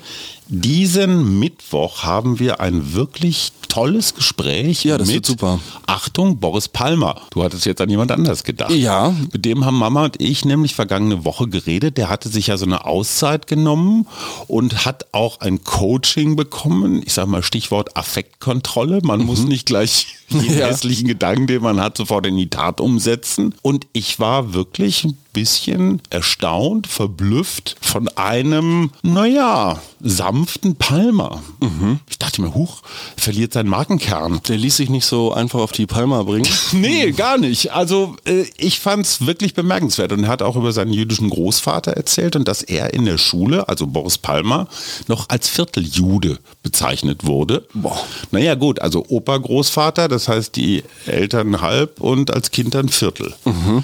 Diesen 0.56 1.40
Mittwoch 1.40 2.04
haben 2.04 2.38
wir 2.38 2.60
ein 2.60 2.94
wirklich 2.94 3.54
tolles 3.70 4.14
Gespräch 4.14 4.86
Ja, 4.86 5.00
das 5.00 5.08
mit, 5.08 5.16
wird 5.16 5.26
super. 5.26 5.60
Achtung, 5.88 6.38
Boris 6.38 6.68
Palmer. 6.68 7.20
Du 7.32 7.44
hattest 7.44 7.66
jetzt 7.66 7.82
an 7.82 7.90
jemand 7.90 8.12
anders 8.12 8.44
gedacht. 8.44 8.70
Ja. 8.70 9.16
Mit 9.32 9.46
dem 9.46 9.66
haben 9.66 9.80
Mama 9.80 10.06
und 10.06 10.22
ich 10.22 10.46
nämlich 10.46 10.76
vergangene 10.76 11.26
Woche 11.26 11.48
geredet. 11.48 11.98
Der 11.98 12.08
hatte 12.08 12.30
sich 12.30 12.48
ja 12.48 12.58
so 12.58 12.66
eine 12.66 12.86
Auszeit 12.86 13.48
genommen 13.48 14.08
und 14.46 14.86
hat 14.86 15.08
auch 15.12 15.40
ein 15.40 15.64
Coaching 15.64 16.36
bekommen. 16.36 17.02
Ich 17.04 17.14
sage 17.14 17.32
mal 17.32 17.42
Stichwort 17.42 17.98
Affektkontrolle. 17.98 19.00
Man 19.02 19.22
muss 19.22 19.46
nicht 19.46 19.66
gleich 19.66 20.18
jeden. 20.42 20.60
Ja. 20.60 20.68
hässlichen 20.68 21.08
Gedanken, 21.08 21.48
den 21.48 21.62
man 21.62 21.80
hat, 21.80 21.98
sofort 21.98 22.26
in 22.26 22.38
die 22.38 22.50
Tat 22.50 22.82
umsetzen. 22.82 23.56
Und 23.62 23.88
ich 23.94 24.20
war 24.20 24.54
wirklich 24.54 25.04
ein 25.04 25.18
bisschen 25.34 26.02
erstaunt, 26.10 26.88
verblüfft 26.88 27.76
von 27.82 28.08
einem, 28.10 28.92
naja, 29.02 29.82
sanften 30.00 30.76
Palmer. 30.76 31.42
Mhm. 31.60 32.00
Ich 32.10 32.20
dachte 32.20 32.42
mir, 32.42 32.54
huch, 32.54 32.84
verliert 33.18 33.54
seinen 33.54 33.70
Markenkern. 33.70 34.42
Der 34.48 34.58
ließ 34.58 34.78
sich 34.78 34.90
nicht 34.90 35.06
so 35.06 35.34
einfach 35.34 35.60
auf 35.60 35.72
die 35.72 35.88
Palma 35.88 36.24
bringen. 36.24 36.48
Nee, 36.74 37.12
gar 37.12 37.38
nicht. 37.38 37.72
Also 37.72 38.16
äh, 38.26 38.46
ich 38.58 38.80
fand 38.80 39.06
es 39.06 39.26
wirklich 39.26 39.54
bemerkenswert 39.54 40.12
und 40.12 40.24
er 40.24 40.30
hat 40.30 40.42
auch 40.42 40.56
über 40.56 40.74
seinen 40.74 40.92
jüdischen 40.92 41.30
Großvater 41.30 41.94
erzählt 41.94 42.36
und 42.36 42.48
dass 42.48 42.62
er 42.62 42.94
in 42.94 43.06
der 43.06 43.18
Schule, 43.18 43.70
also 43.70 43.88
Boris 43.88 44.18
Palmer, 44.18 44.68
noch 45.08 45.30
als 45.30 45.48
Vierteljude 45.48 46.40
bezeichnet 46.62 47.26
wurde. 47.26 47.66
Boah. 47.74 47.98
Naja 48.32 48.56
gut, 48.56 48.82
also 48.82 49.06
Opa 49.08 49.38
Großvater, 49.38 50.08
das 50.24 50.36
heißt 50.36 50.56
die 50.56 50.84
Eltern 51.06 51.62
halb 51.62 52.00
und 52.00 52.32
als 52.32 52.52
Kind 52.52 52.76
ein 52.76 52.90
Viertel. 52.90 53.34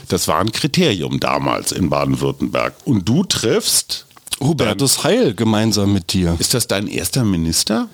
Das 0.08 0.28
war 0.28 0.39
ein 0.39 0.52
Kriterium 0.52 1.19
damals 1.19 1.71
in 1.71 1.89
Baden-Württemberg. 1.89 2.73
Und 2.86 3.08
du 3.08 3.23
triffst... 3.23 4.06
Hubertus 4.41 5.04
Heil 5.04 5.34
gemeinsam 5.34 5.91
mit 5.91 6.13
dir. 6.13 6.38
Ist 6.39 6.54
das 6.54 6.65
dein 6.65 6.88
erster 6.88 7.25
Minister? 7.25 7.89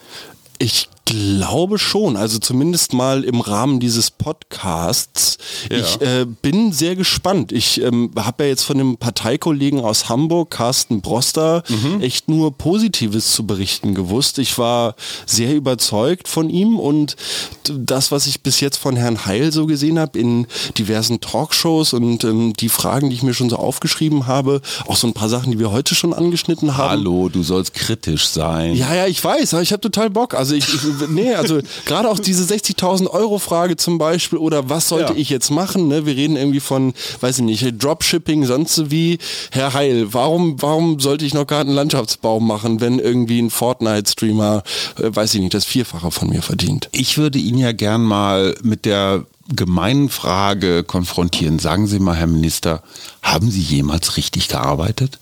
Ich 0.59 0.89
glaube 1.05 1.77
schon, 1.77 2.17
also 2.17 2.39
zumindest 2.39 2.93
mal 2.93 3.23
im 3.23 3.39
Rahmen 3.39 3.79
dieses 3.79 4.09
Podcasts. 4.09 5.37
Ja. 5.71 5.77
Ich 5.77 6.01
äh, 6.01 6.25
bin 6.25 6.73
sehr 6.73 6.95
gespannt. 6.95 7.51
Ich 7.51 7.81
ähm, 7.81 8.11
habe 8.17 8.43
ja 8.43 8.49
jetzt 8.49 8.63
von 8.63 8.77
dem 8.77 8.97
Parteikollegen 8.97 9.79
aus 9.79 10.09
Hamburg, 10.09 10.49
Carsten 10.51 11.01
Broster, 11.01 11.63
echt 12.01 12.27
nur 12.27 12.57
Positives 12.57 13.33
zu 13.33 13.45
berichten 13.45 13.93
gewusst. 13.93 14.39
Ich 14.39 14.57
war 14.57 14.95
sehr 15.25 15.55
überzeugt 15.55 16.27
von 16.27 16.49
ihm 16.49 16.79
und 16.79 17.15
das, 17.63 18.11
was 18.11 18.25
ich 18.25 18.41
bis 18.41 18.59
jetzt 18.59 18.77
von 18.77 18.95
Herrn 18.95 19.25
Heil 19.25 19.51
so 19.51 19.67
gesehen 19.67 19.99
habe 19.99 20.17
in 20.17 20.47
diversen 20.77 21.21
Talkshows 21.21 21.93
und 21.93 22.23
ähm, 22.23 22.53
die 22.53 22.69
Fragen, 22.69 23.09
die 23.09 23.15
ich 23.15 23.23
mir 23.23 23.33
schon 23.33 23.49
so 23.49 23.57
aufgeschrieben 23.57 24.25
habe, 24.25 24.61
auch 24.87 24.95
so 24.95 25.07
ein 25.07 25.13
paar 25.13 25.29
Sachen, 25.29 25.51
die 25.51 25.59
wir 25.59 25.71
heute 25.71 25.93
schon 25.93 26.13
angeschnitten 26.13 26.77
haben. 26.77 26.89
Hallo, 26.89 27.29
du 27.29 27.43
sollst 27.43 27.73
kritisch 27.75 28.27
sein. 28.27 28.75
Ja, 28.75 28.93
ja, 28.93 29.05
ich 29.05 29.23
weiß, 29.23 29.53
ich 29.53 29.71
habe 29.71 29.81
total 29.81 30.09
Bock. 30.09 30.33
Also 30.33 30.55
ich, 30.55 30.73
ich 30.73 30.94
nee, 31.09 31.33
also 31.33 31.59
gerade 31.85 32.09
auch 32.09 32.19
diese 32.19 32.43
60.000 32.51 33.07
Euro 33.09 33.39
Frage 33.39 33.75
zum 33.77 33.97
Beispiel 33.97 34.39
oder 34.39 34.69
was 34.69 34.89
sollte 34.89 35.13
Ja. 35.13 35.19
ich 35.19 35.29
jetzt 35.29 35.49
machen? 35.51 35.87
Ne? 35.87 36.05
Wir 36.05 36.15
reden 36.15 36.35
irgendwie 36.35 36.59
von, 36.59 36.93
weiß 37.21 37.39
ich 37.39 37.43
nicht, 37.43 37.83
Dropshipping, 37.83 38.45
sonst 38.45 38.75
so 38.75 38.91
wie. 38.91 39.17
Herr 39.51 39.73
Heil, 39.73 40.13
warum, 40.13 40.61
warum 40.61 40.99
sollte 40.99 41.25
ich 41.25 41.33
noch 41.33 41.47
gerade 41.47 41.67
einen 41.67 41.75
Landschaftsbaum 41.75 42.45
machen, 42.47 42.81
wenn 42.81 42.99
irgendwie 42.99 43.39
ein 43.41 43.49
Fortnite-Streamer, 43.49 44.63
äh, 44.99 45.15
weiß 45.15 45.33
ich 45.35 45.41
nicht, 45.41 45.53
das 45.53 45.65
Vierfache 45.65 46.11
von 46.11 46.29
mir 46.29 46.41
verdient? 46.41 46.89
Ich 46.91 47.17
würde 47.17 47.39
ihn 47.39 47.57
ja 47.57 47.71
gern 47.71 48.03
mal 48.03 48.55
mit 48.63 48.85
der 48.85 49.25
gemeinen 49.53 50.09
Frage 50.09 50.83
konfrontieren. 50.83 51.59
Sagen 51.59 51.85
Sie 51.87 51.99
mal, 51.99 52.15
Herr 52.15 52.25
Minister, 52.27 52.81
haben 53.21 53.51
Sie 53.51 53.61
jemals 53.61 54.17
richtig 54.17 54.47
gearbeitet? 54.47 55.19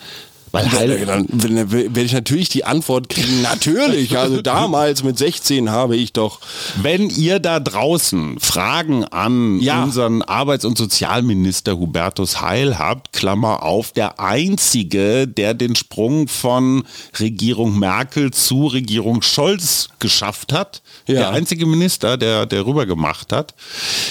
Weil 0.54 0.72
Heil, 0.72 1.04
dann 1.08 1.28
werde 1.32 2.02
ich 2.02 2.14
natürlich 2.14 2.48
die 2.48 2.64
Antwort 2.64 3.10
kriegen, 3.10 3.42
natürlich. 3.42 4.16
Also 4.20 4.40
damals 4.44 5.02
mit 5.04 5.18
16 5.18 5.72
habe 5.72 5.96
ich 5.96 6.14
doch. 6.14 6.42
Wenn 6.80 7.10
ihr 7.10 7.40
da 7.40 7.60
draußen 7.60 8.40
Fragen 8.40 9.04
an 9.04 9.60
Ja. 9.60 9.84
unseren 9.84 10.22
Arbeits- 10.22 10.64
und 10.64 10.78
Sozialminister 10.78 11.80
Hubertus 11.80 12.40
Heil 12.40 12.78
habt, 12.78 13.14
Klammer 13.14 13.64
auf, 13.64 13.94
der 13.94 14.20
einzige, 14.20 15.28
der 15.28 15.56
den 15.56 15.76
Sprung 15.76 16.28
von 16.28 16.84
Regierung 17.20 17.80
Merkel 17.80 18.30
zu 18.30 18.68
Regierung 18.68 19.24
Scholz 19.24 19.90
geschafft 19.98 20.54
hat, 20.54 20.84
Ja. 21.08 21.16
der 21.16 21.30
einzige 21.32 21.66
Minister, 21.66 22.16
der, 22.16 22.46
der 22.46 22.68
rüber 22.68 22.86
gemacht 22.86 23.32
hat, 23.34 23.56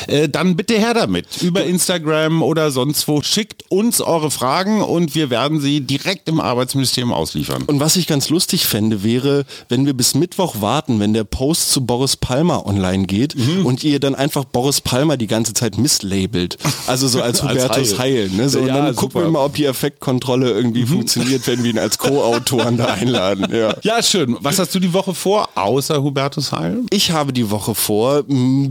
äh, 0.08 0.28
dann 0.28 0.56
bitte 0.56 0.74
her 0.74 0.94
damit. 0.94 1.40
Über 1.40 1.62
Instagram 1.64 2.42
oder 2.42 2.72
sonst 2.72 3.06
wo. 3.06 3.22
Schickt 3.22 3.62
uns 3.70 4.00
eure 4.00 4.32
Fragen 4.32 4.82
und 4.82 5.14
wir 5.14 5.30
werden 5.30 5.60
sie 5.60 5.82
direkt 5.82 6.31
im 6.32 6.40
Arbeitsministerium 6.40 7.12
ausliefern. 7.12 7.62
Und 7.64 7.80
was 7.80 7.96
ich 7.96 8.06
ganz 8.06 8.28
lustig 8.28 8.66
fände, 8.66 9.02
wäre, 9.02 9.44
wenn 9.68 9.86
wir 9.86 9.94
bis 9.94 10.14
Mittwoch 10.14 10.60
warten, 10.60 10.98
wenn 11.00 11.12
der 11.12 11.24
Post 11.24 11.70
zu 11.72 11.84
Boris 11.86 12.16
Palmer 12.16 12.66
online 12.66 13.04
geht 13.06 13.34
Mhm. 13.36 13.64
und 13.66 13.84
ihr 13.84 14.00
dann 14.00 14.14
einfach 14.14 14.44
Boris 14.44 14.80
Palmer 14.80 15.16
die 15.16 15.26
ganze 15.26 15.52
Zeit 15.54 15.78
misslabelt. 15.78 16.58
Also 16.86 17.08
so 17.08 17.20
als 17.22 17.40
Als 17.42 17.64
Hubertus 17.64 17.98
Heil. 17.98 18.28
Heil. 18.28 18.30
ne? 18.30 18.48
so, 18.48 18.60
und 18.60 18.66
Ja, 18.66 18.76
dann 18.76 18.96
gucken 18.96 19.12
super. 19.20 19.24
wir 19.26 19.30
mal, 19.30 19.44
ob 19.44 19.54
die 19.54 19.64
Effektkontrolle 19.66 20.50
irgendwie 20.50 20.84
funktioniert, 20.86 21.46
wenn 21.46 21.62
wir 21.62 21.70
ihn 21.70 21.78
als 21.78 21.98
Co-Autoren 21.98 22.76
da 22.76 22.86
einladen. 22.86 23.46
Ja. 23.54 23.74
Ja, 23.82 24.02
schön. 24.02 24.36
Was 24.40 24.58
hast 24.58 24.74
du 24.74 24.78
die 24.80 24.92
Woche 24.92 25.14
vor, 25.14 25.48
außer 25.56 26.02
Hubertus 26.02 26.52
Heil? 26.52 26.80
Ich 26.90 27.10
habe 27.10 27.32
die 27.32 27.50
Woche 27.50 27.74
vor, 27.74 28.24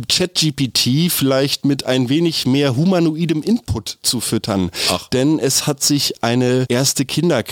ChatGPT 0.07 1.11
vielleicht 1.11 1.65
mit 1.65 1.85
ein 1.85 2.09
wenig 2.09 2.45
mehr 2.45 2.75
humanoidem 2.75 3.41
Input 3.43 3.97
zu 4.03 4.19
füttern. 4.19 4.71
Ach. 4.89 5.09
Denn 5.09 5.39
es 5.39 5.67
hat 5.67 5.83
sich 5.83 6.23
eine 6.23 6.65
erste 6.69 7.05
Kinderkrankheit 7.05 7.50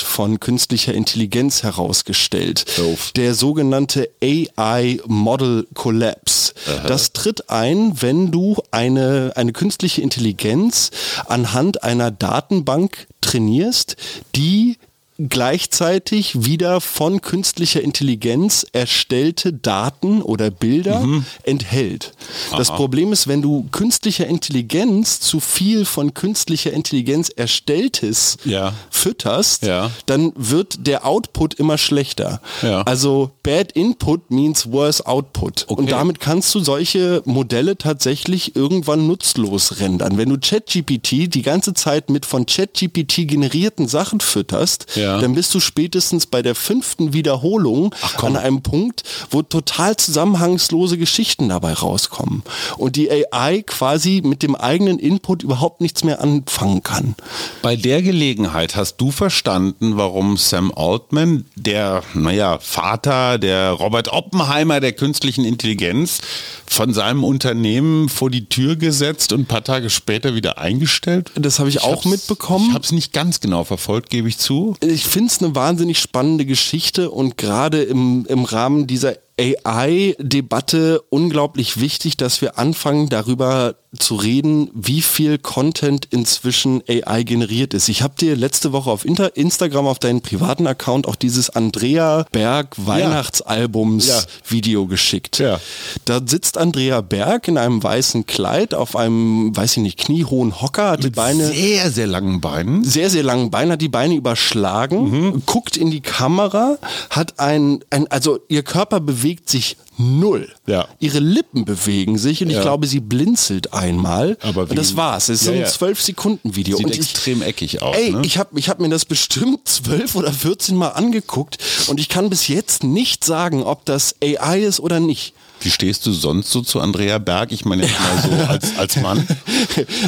von 0.00 0.40
künstlicher 0.40 0.94
Intelligenz 0.94 1.62
herausgestellt. 1.62 2.64
Doof. 2.78 3.12
Der 3.16 3.34
sogenannte 3.34 4.08
AI 4.22 5.00
Model 5.06 5.66
Collapse. 5.74 6.54
Das 6.86 7.12
tritt 7.12 7.50
ein, 7.50 8.00
wenn 8.00 8.30
du 8.30 8.56
eine, 8.70 9.32
eine 9.36 9.52
künstliche 9.52 10.02
Intelligenz 10.02 10.90
anhand 11.26 11.84
einer 11.84 12.10
Datenbank 12.10 13.06
trainierst, 13.20 13.96
die 14.34 14.78
gleichzeitig 15.18 16.44
wieder 16.44 16.80
von 16.80 17.20
künstlicher 17.20 17.80
Intelligenz 17.80 18.66
erstellte 18.72 19.52
Daten 19.52 20.22
oder 20.22 20.50
Bilder 20.50 21.06
enthält. 21.44 22.12
Das 22.56 22.68
Problem 22.68 23.12
ist, 23.12 23.26
wenn 23.28 23.42
du 23.42 23.66
künstlicher 23.72 24.26
Intelligenz 24.26 25.20
zu 25.20 25.40
viel 25.40 25.84
von 25.84 26.14
künstlicher 26.14 26.72
Intelligenz 26.72 27.28
erstelltes 27.28 28.36
Ja. 28.44 28.72
fütterst, 28.90 29.62
Ja. 29.64 29.90
dann 30.06 30.32
wird 30.36 30.86
der 30.86 31.06
Output 31.06 31.54
immer 31.54 31.78
schlechter. 31.78 32.40
Ja. 32.62 32.82
Also 32.82 33.30
bad 33.42 33.72
input 33.72 34.30
means 34.30 34.70
worse 34.70 35.06
output. 35.06 35.64
Und 35.68 35.84
Okay. 35.84 35.90
damit 35.90 36.20
kannst 36.20 36.54
du 36.54 36.60
solche 36.60 37.22
Modelle 37.24 37.76
tatsächlich 37.78 38.56
irgendwann 38.56 39.06
nutzlos 39.06 39.80
rendern. 39.80 40.18
Wenn 40.18 40.28
du 40.28 40.38
ChatGPT 40.38 41.26
die 41.32 41.42
ganze 41.42 41.74
Zeit 41.74 42.10
mit 42.10 42.26
von 42.26 42.46
ChatGPT 42.46 43.26
generierten 43.28 43.86
Sachen 43.88 44.20
fütterst, 44.20 44.86
Ja. 45.06 45.20
dann 45.20 45.34
bist 45.34 45.54
du 45.54 45.60
spätestens 45.60 46.26
bei 46.26 46.42
der 46.42 46.54
fünften 46.54 47.12
Wiederholung 47.12 47.94
an 48.20 48.36
einem 48.36 48.62
Punkt, 48.62 49.02
wo 49.30 49.42
total 49.42 49.96
zusammenhangslose 49.96 50.98
Geschichten 50.98 51.48
dabei 51.48 51.72
rauskommen. 51.72 52.42
Und 52.76 52.96
die 52.96 53.08
AI 53.10 53.62
quasi 53.66 54.20
mit 54.24 54.42
dem 54.42 54.54
eigenen 54.56 54.98
Input 54.98 55.42
überhaupt 55.42 55.80
nichts 55.80 56.02
mehr 56.04 56.20
anfangen 56.20 56.82
kann. 56.82 57.14
Bei 57.62 57.76
der 57.76 58.02
Gelegenheit 58.02 58.74
hast 58.76 58.96
du 58.96 59.10
verstanden, 59.12 59.96
warum 59.96 60.36
Sam 60.36 60.72
Altman, 60.74 61.44
der, 61.54 62.02
naja, 62.14 62.58
Vater 62.60 63.38
der 63.38 63.70
Robert 63.70 64.08
Oppenheimer 64.12 64.80
der 64.80 64.92
künstlichen 64.92 65.44
Intelligenz, 65.44 66.20
von 66.66 66.92
seinem 66.92 67.22
Unternehmen 67.24 68.08
vor 68.08 68.28
die 68.30 68.48
Tür 68.48 68.76
gesetzt 68.76 69.32
und 69.32 69.40
ein 69.42 69.46
paar 69.46 69.62
Tage 69.64 69.88
später 69.90 70.34
wieder 70.34 70.58
eingestellt? 70.58 71.30
Das 71.36 71.58
habe 71.58 71.68
ich, 71.68 71.82
auch 71.82 72.04
hab's- 72.04 72.10
mitbekommen. 72.10 72.66
Ich 72.70 72.74
habe 72.74 72.84
es 72.84 72.92
nicht 72.92 73.12
ganz 73.12 73.40
genau 73.40 73.64
verfolgt, 73.64 74.10
gebe 74.10 74.28
ich 74.28 74.38
zu. 74.38 74.74
Ich 74.96 75.06
finde 75.06 75.30
es 75.30 75.42
eine 75.42 75.54
wahnsinnig 75.54 75.98
spannende 75.98 76.46
Geschichte 76.46 77.10
und 77.10 77.36
gerade 77.36 77.82
im, 77.82 78.24
im 78.30 78.44
Rahmen 78.44 78.86
dieser 78.86 79.16
AI-Debatte 79.38 81.02
unglaublich 81.10 81.78
wichtig, 81.78 82.16
dass 82.16 82.40
wir 82.40 82.58
anfangen 82.58 83.10
darüber 83.10 83.76
zu 83.98 84.14
reden, 84.16 84.70
wie 84.74 85.02
viel 85.02 85.38
Content 85.38 86.06
inzwischen 86.10 86.82
AI 86.88 87.22
generiert 87.22 87.74
ist. 87.74 87.88
Ich 87.88 88.02
habe 88.02 88.14
dir 88.18 88.36
letzte 88.36 88.72
Woche 88.72 88.90
auf 88.90 89.04
Inter 89.04 89.36
Instagram 89.36 89.86
auf 89.86 89.98
deinen 89.98 90.20
privaten 90.20 90.66
Account 90.66 91.06
auch 91.06 91.16
dieses 91.16 91.50
Andrea 91.50 92.26
Berg 92.32 92.74
Weihnachtsalbums 92.76 94.06
Ja. 94.06 94.22
Video 94.46 94.86
geschickt. 94.86 95.38
Ja. 95.38 95.60
Da 96.04 96.20
sitzt 96.24 96.58
Andrea 96.58 97.00
Berg 97.00 97.48
in 97.48 97.58
einem 97.58 97.82
weißen 97.82 98.26
Kleid 98.26 98.74
auf 98.74 98.96
einem, 98.96 99.56
weiß 99.56 99.76
ich 99.78 99.82
nicht, 99.82 99.98
kniehohen 99.98 100.60
Hocker, 100.60 100.90
hat 100.90 101.04
die 101.04 101.10
Beine 101.10 101.46
Sehr, 101.48 101.90
sehr 101.90 102.06
langen 102.06 102.40
Beinen. 102.40 102.84
sehr, 102.84 103.10
sehr 103.10 103.22
langen 103.22 103.50
Beinen, 103.50 103.72
hat 103.72 103.82
die 103.82 103.88
Beine 103.88 104.14
überschlagen, 104.14 105.42
guckt 105.46 105.76
in 105.76 105.90
die 105.90 106.00
Kamera, 106.00 106.78
hat 107.10 107.38
ein, 107.38 107.84
ein, 107.90 108.06
also 108.08 108.38
ihr 108.48 108.62
Körper 108.62 109.00
bewegt 109.00 109.48
sich 109.50 109.76
null. 109.98 110.48
Ja. 110.66 110.88
Ihre 110.98 111.18
Lippen 111.18 111.64
bewegen 111.64 112.18
sich 112.18 112.42
und 112.42 112.50
ich 112.50 112.56
Ja. 112.56 112.62
glaube, 112.62 112.86
sie 112.86 113.00
blinzelt 113.00 113.72
einmal. 113.72 114.36
Aber 114.42 114.62
und 114.62 114.70
wie- 114.72 114.74
das 114.74 114.96
war's. 114.96 115.28
Es 115.28 115.40
ist 115.42 115.46
Ja, 115.46 115.52
ein 115.52 115.60
ja. 115.60 115.66
12-Sekunden-Video. 115.66 116.76
Sieht 116.76 116.86
Und 116.86 116.92
ich, 116.92 116.98
extrem 117.00 117.42
eckig 117.42 117.82
aus. 117.82 117.96
Ey, 117.96 118.12
ne? 118.12 118.22
ich 118.24 118.38
habe 118.38 118.58
ich 118.58 118.68
hab 118.68 118.80
mir 118.80 118.88
das 118.88 119.04
bestimmt 119.04 119.60
12 119.68 120.14
oder 120.16 120.32
14 120.32 120.76
Mal 120.76 120.88
angeguckt 120.90 121.58
und 121.88 122.00
ich 122.00 122.08
kann 122.08 122.30
bis 122.30 122.48
jetzt 122.48 122.84
nicht 122.84 123.24
sagen, 123.24 123.62
ob 123.62 123.84
das 123.84 124.16
AI 124.22 124.60
ist 124.60 124.80
oder 124.80 125.00
nicht. 125.00 125.34
Wie 125.66 125.70
stehst 125.72 126.06
du 126.06 126.12
sonst 126.12 126.52
so 126.52 126.60
zu 126.62 126.78
Andrea 126.78 127.18
Berg? 127.18 127.50
Ich 127.50 127.64
meine 127.64 127.82
jetzt 127.82 127.96
mal 127.98 128.22
so 128.22 128.44
als, 128.48 128.78
als 128.78 128.96
Mann. 129.00 129.26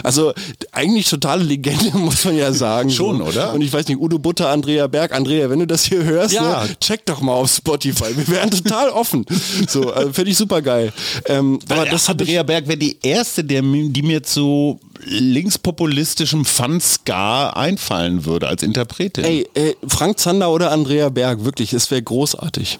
Also 0.05 0.33
eigentlich 0.71 1.09
totale 1.09 1.43
Legende, 1.43 1.91
muss 1.99 2.25
man 2.25 2.37
ja 2.37 2.53
sagen. 2.53 2.91
Schon, 2.91 3.19
so. 3.19 3.25
oder? 3.25 3.53
Und 3.55 3.63
ich 3.63 3.73
weiß 3.73 3.89
nicht, 3.89 3.99
Udo 3.99 4.21
Butter, 4.21 4.51
Andrea 4.51 4.87
Berg. 4.87 5.13
Andrea, 5.13 5.51
wenn 5.51 5.59
du 5.59 5.67
das 5.67 5.83
hier 5.83 6.05
hörst, 6.05 6.33
Ja. 6.33 6.63
ne, 6.65 6.77
check 6.79 7.05
doch 7.07 7.21
mal 7.21 7.33
auf 7.33 7.51
Spotify. 7.51 8.17
Wir 8.17 8.29
wären 8.29 8.53
total 8.53 8.91
offen. 8.91 9.27
So, 9.69 9.93
also, 9.93 10.13
finde 10.13 10.31
ich 10.31 10.37
super 10.37 10.63
geil. 10.63 10.93
Ähm, 11.27 11.59
aber 11.69 11.87
das 11.87 12.09
Andrea 12.09 12.45
Berg 12.45 12.69
wäre 12.69 12.79
die 12.79 12.97
erste, 13.03 13.43
der, 13.43 13.63
die 13.63 14.03
mir 14.03 14.23
zu 14.23 14.79
linkspopulistischem 15.07 16.45
Fun-Ska 16.45 17.51
einfallen 17.51 18.25
würde 18.25 18.47
als 18.47 18.63
Interpretin. 18.63 19.25
Ey, 19.25 19.49
äh, 19.55 19.75
Frank 19.89 20.21
Zander 20.21 20.53
oder 20.53 20.71
Andrea 20.71 21.09
Berg, 21.09 21.45
wirklich, 21.45 21.73
es 21.73 21.91
wäre 21.91 22.03
großartig. 22.03 22.79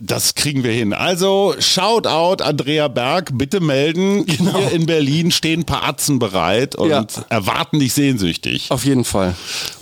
Das 0.00 0.34
kriegen 0.34 0.64
wir 0.64 0.72
hin. 0.72 0.92
Also, 0.92 1.54
Shoutout 1.58 2.42
Andrea 2.42 2.88
Berg, 2.88 3.30
bitte 3.34 3.60
melden. 3.60 4.24
Hier 4.26 4.72
in 4.72 4.86
Berlin 4.86 5.30
stehen 5.30 5.60
ein 5.60 5.64
paar 5.66 5.84
Atzen 5.86 6.18
bereit 6.18 6.74
und 6.74 6.88
Ja. 6.90 7.06
erwarten 7.28 7.78
dich 7.78 7.92
sehnsüchtig. 7.92 8.70
Auf 8.70 8.84
jeden 8.84 9.04
Fall. 9.04 9.34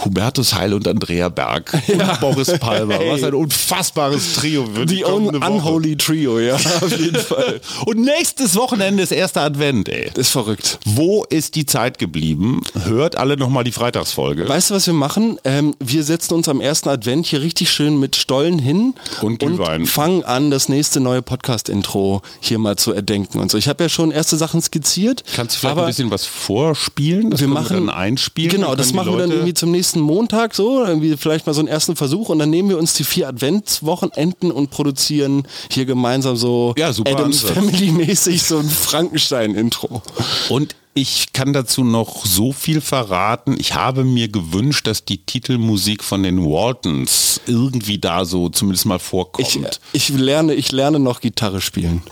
Hubertus 0.05 0.55
Heil 0.55 0.75
und 0.75 0.87
Andrea 0.87 1.29
Berg 1.29 1.73
und 1.89 2.21
Boris 2.21 2.53
Palmer. 2.59 2.95
Hey. 2.99 3.13
Was 3.13 3.23
ein 3.23 3.35
unfassbares 3.35 4.35
Trio 4.35 4.75
wird 4.75 4.91
die 4.91 5.05
un. 5.05 5.35
Unholy 5.37 5.97
Trio, 5.97 6.41
ja, 6.41 6.55
auf 6.81 6.99
jeden 6.99 7.17
Fall. 7.17 7.61
Und 7.87 8.01
nächstes 8.01 8.57
Wochenende 8.57 9.03
ist 9.03 9.13
erster 9.13 9.43
Advent, 9.43 9.89
ey. 9.89 10.11
Ist 10.15 10.31
verrückt. 10.31 10.79
Wo 10.85 11.25
ist 11.25 11.55
die 11.55 11.65
Zeit 11.65 11.99
geblieben? 11.99 12.61
Hört 12.85 13.17
alle 13.17 13.37
nochmal 13.37 13.65
die 13.65 13.73
Freitagsfolge. 13.73 14.49
Weißt 14.49 14.71
du, 14.71 14.75
was 14.75 14.87
wir 14.87 14.95
machen? 14.95 15.39
Ähm, 15.45 15.75
wir 15.79 16.03
setzen 16.03 16.35
uns 16.35 16.49
am 16.49 16.61
ersten 16.61 16.89
Advent 16.89 17.27
hier 17.27 17.41
richtig 17.41 17.71
schön 17.71 17.99
mit 17.99 18.17
Stollen 18.17 18.59
hin 18.59 18.95
Und 19.23 19.39
Glühwein. 19.39 19.76
Fangen 19.85 20.25
an, 20.25 20.51
das 20.51 20.71
nächste 20.71 21.01
neue 21.01 21.21
Podcast-Intro 21.21 22.23
hier 22.41 22.59
mal 22.59 22.77
zu 22.77 22.93
erdenken 22.93 23.39
und 23.41 23.51
so. 23.51 23.59
Ich 23.59 23.69
habe 23.69 23.85
ja 23.85 23.89
schon 23.91 24.11
erste 24.11 24.37
Sachen 24.39 24.63
skizziert. 24.63 25.25
Kannst 25.35 25.57
du 25.57 25.61
vielleicht 25.61 25.73
aber 25.73 25.83
ein 25.83 25.89
bisschen 25.89 26.11
was 26.11 26.25
vorspielen? 26.25 27.31
Das 27.31 27.41
wir 27.41 27.47
können 27.49 27.53
machen 27.55 27.87
dann 27.87 27.95
einspielen. 27.95 28.51
Genau, 28.51 28.75
das 28.75 28.93
machen 28.95 29.09
wir 29.13 29.19
dann 29.19 29.29
Leute- 29.29 29.35
irgendwie 29.35 29.55
zum 29.55 29.71
nächsten 29.73 30.01
Montag 30.01 30.55
so, 30.55 30.85
irgendwie 30.85 31.17
vielleicht 31.17 31.47
mal 31.47 31.53
so 31.53 31.61
einen 31.61 31.69
ersten 31.69 31.97
Versuch 31.97 32.29
und 32.31 32.39
dann 32.39 32.49
nehmen 32.49 32.69
wir 32.71 32.79
uns 32.79 32.95
die 32.95 33.05
vier 33.05 33.29
Adventswochenenden 33.29 34.51
und 34.53 34.71
produzieren 34.71 35.47
hier 35.71 35.85
gemeinsam 35.85 36.37
so 36.37 36.73
Ja, 36.79 36.89
Adams 36.89 37.45
Ansatz. 37.45 37.51
Family 37.51 37.91
mäßig 37.91 38.43
so 38.43 38.59
ein 38.59 38.69
Frankenstein-Intro. 38.69 40.03
Und 40.49 40.77
ich 40.97 41.35
kann 41.35 41.53
dazu 41.53 41.85
noch 41.85 42.25
so 42.25 42.53
viel 42.53 42.81
verraten. 42.81 43.55
Ich 43.59 43.75
habe 43.75 44.03
mir 44.03 44.29
gewünscht, 44.29 44.87
dass 44.87 45.05
die 45.05 45.19
Titelmusik 45.19 46.03
von 46.03 46.23
den 46.23 46.43
Waltons 46.43 47.39
irgendwie 47.47 47.99
da 47.99 48.25
so 48.25 48.49
zumindest 48.49 48.87
mal 48.87 48.99
vorkommt. 48.99 49.47
Ich, 49.93 50.09
ich 50.11 50.19
lerne, 50.19 50.55
ich 50.55 50.73
lerne 50.73 50.99
noch 50.99 51.21
Gitarre 51.21 51.61
spielen. 51.61 52.03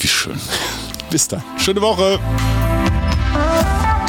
Wie 0.00 0.08
schön. 0.08 0.38
Bis 1.10 1.28
dann. 1.28 1.42
Schöne 1.56 1.80
Woche. 1.80 2.20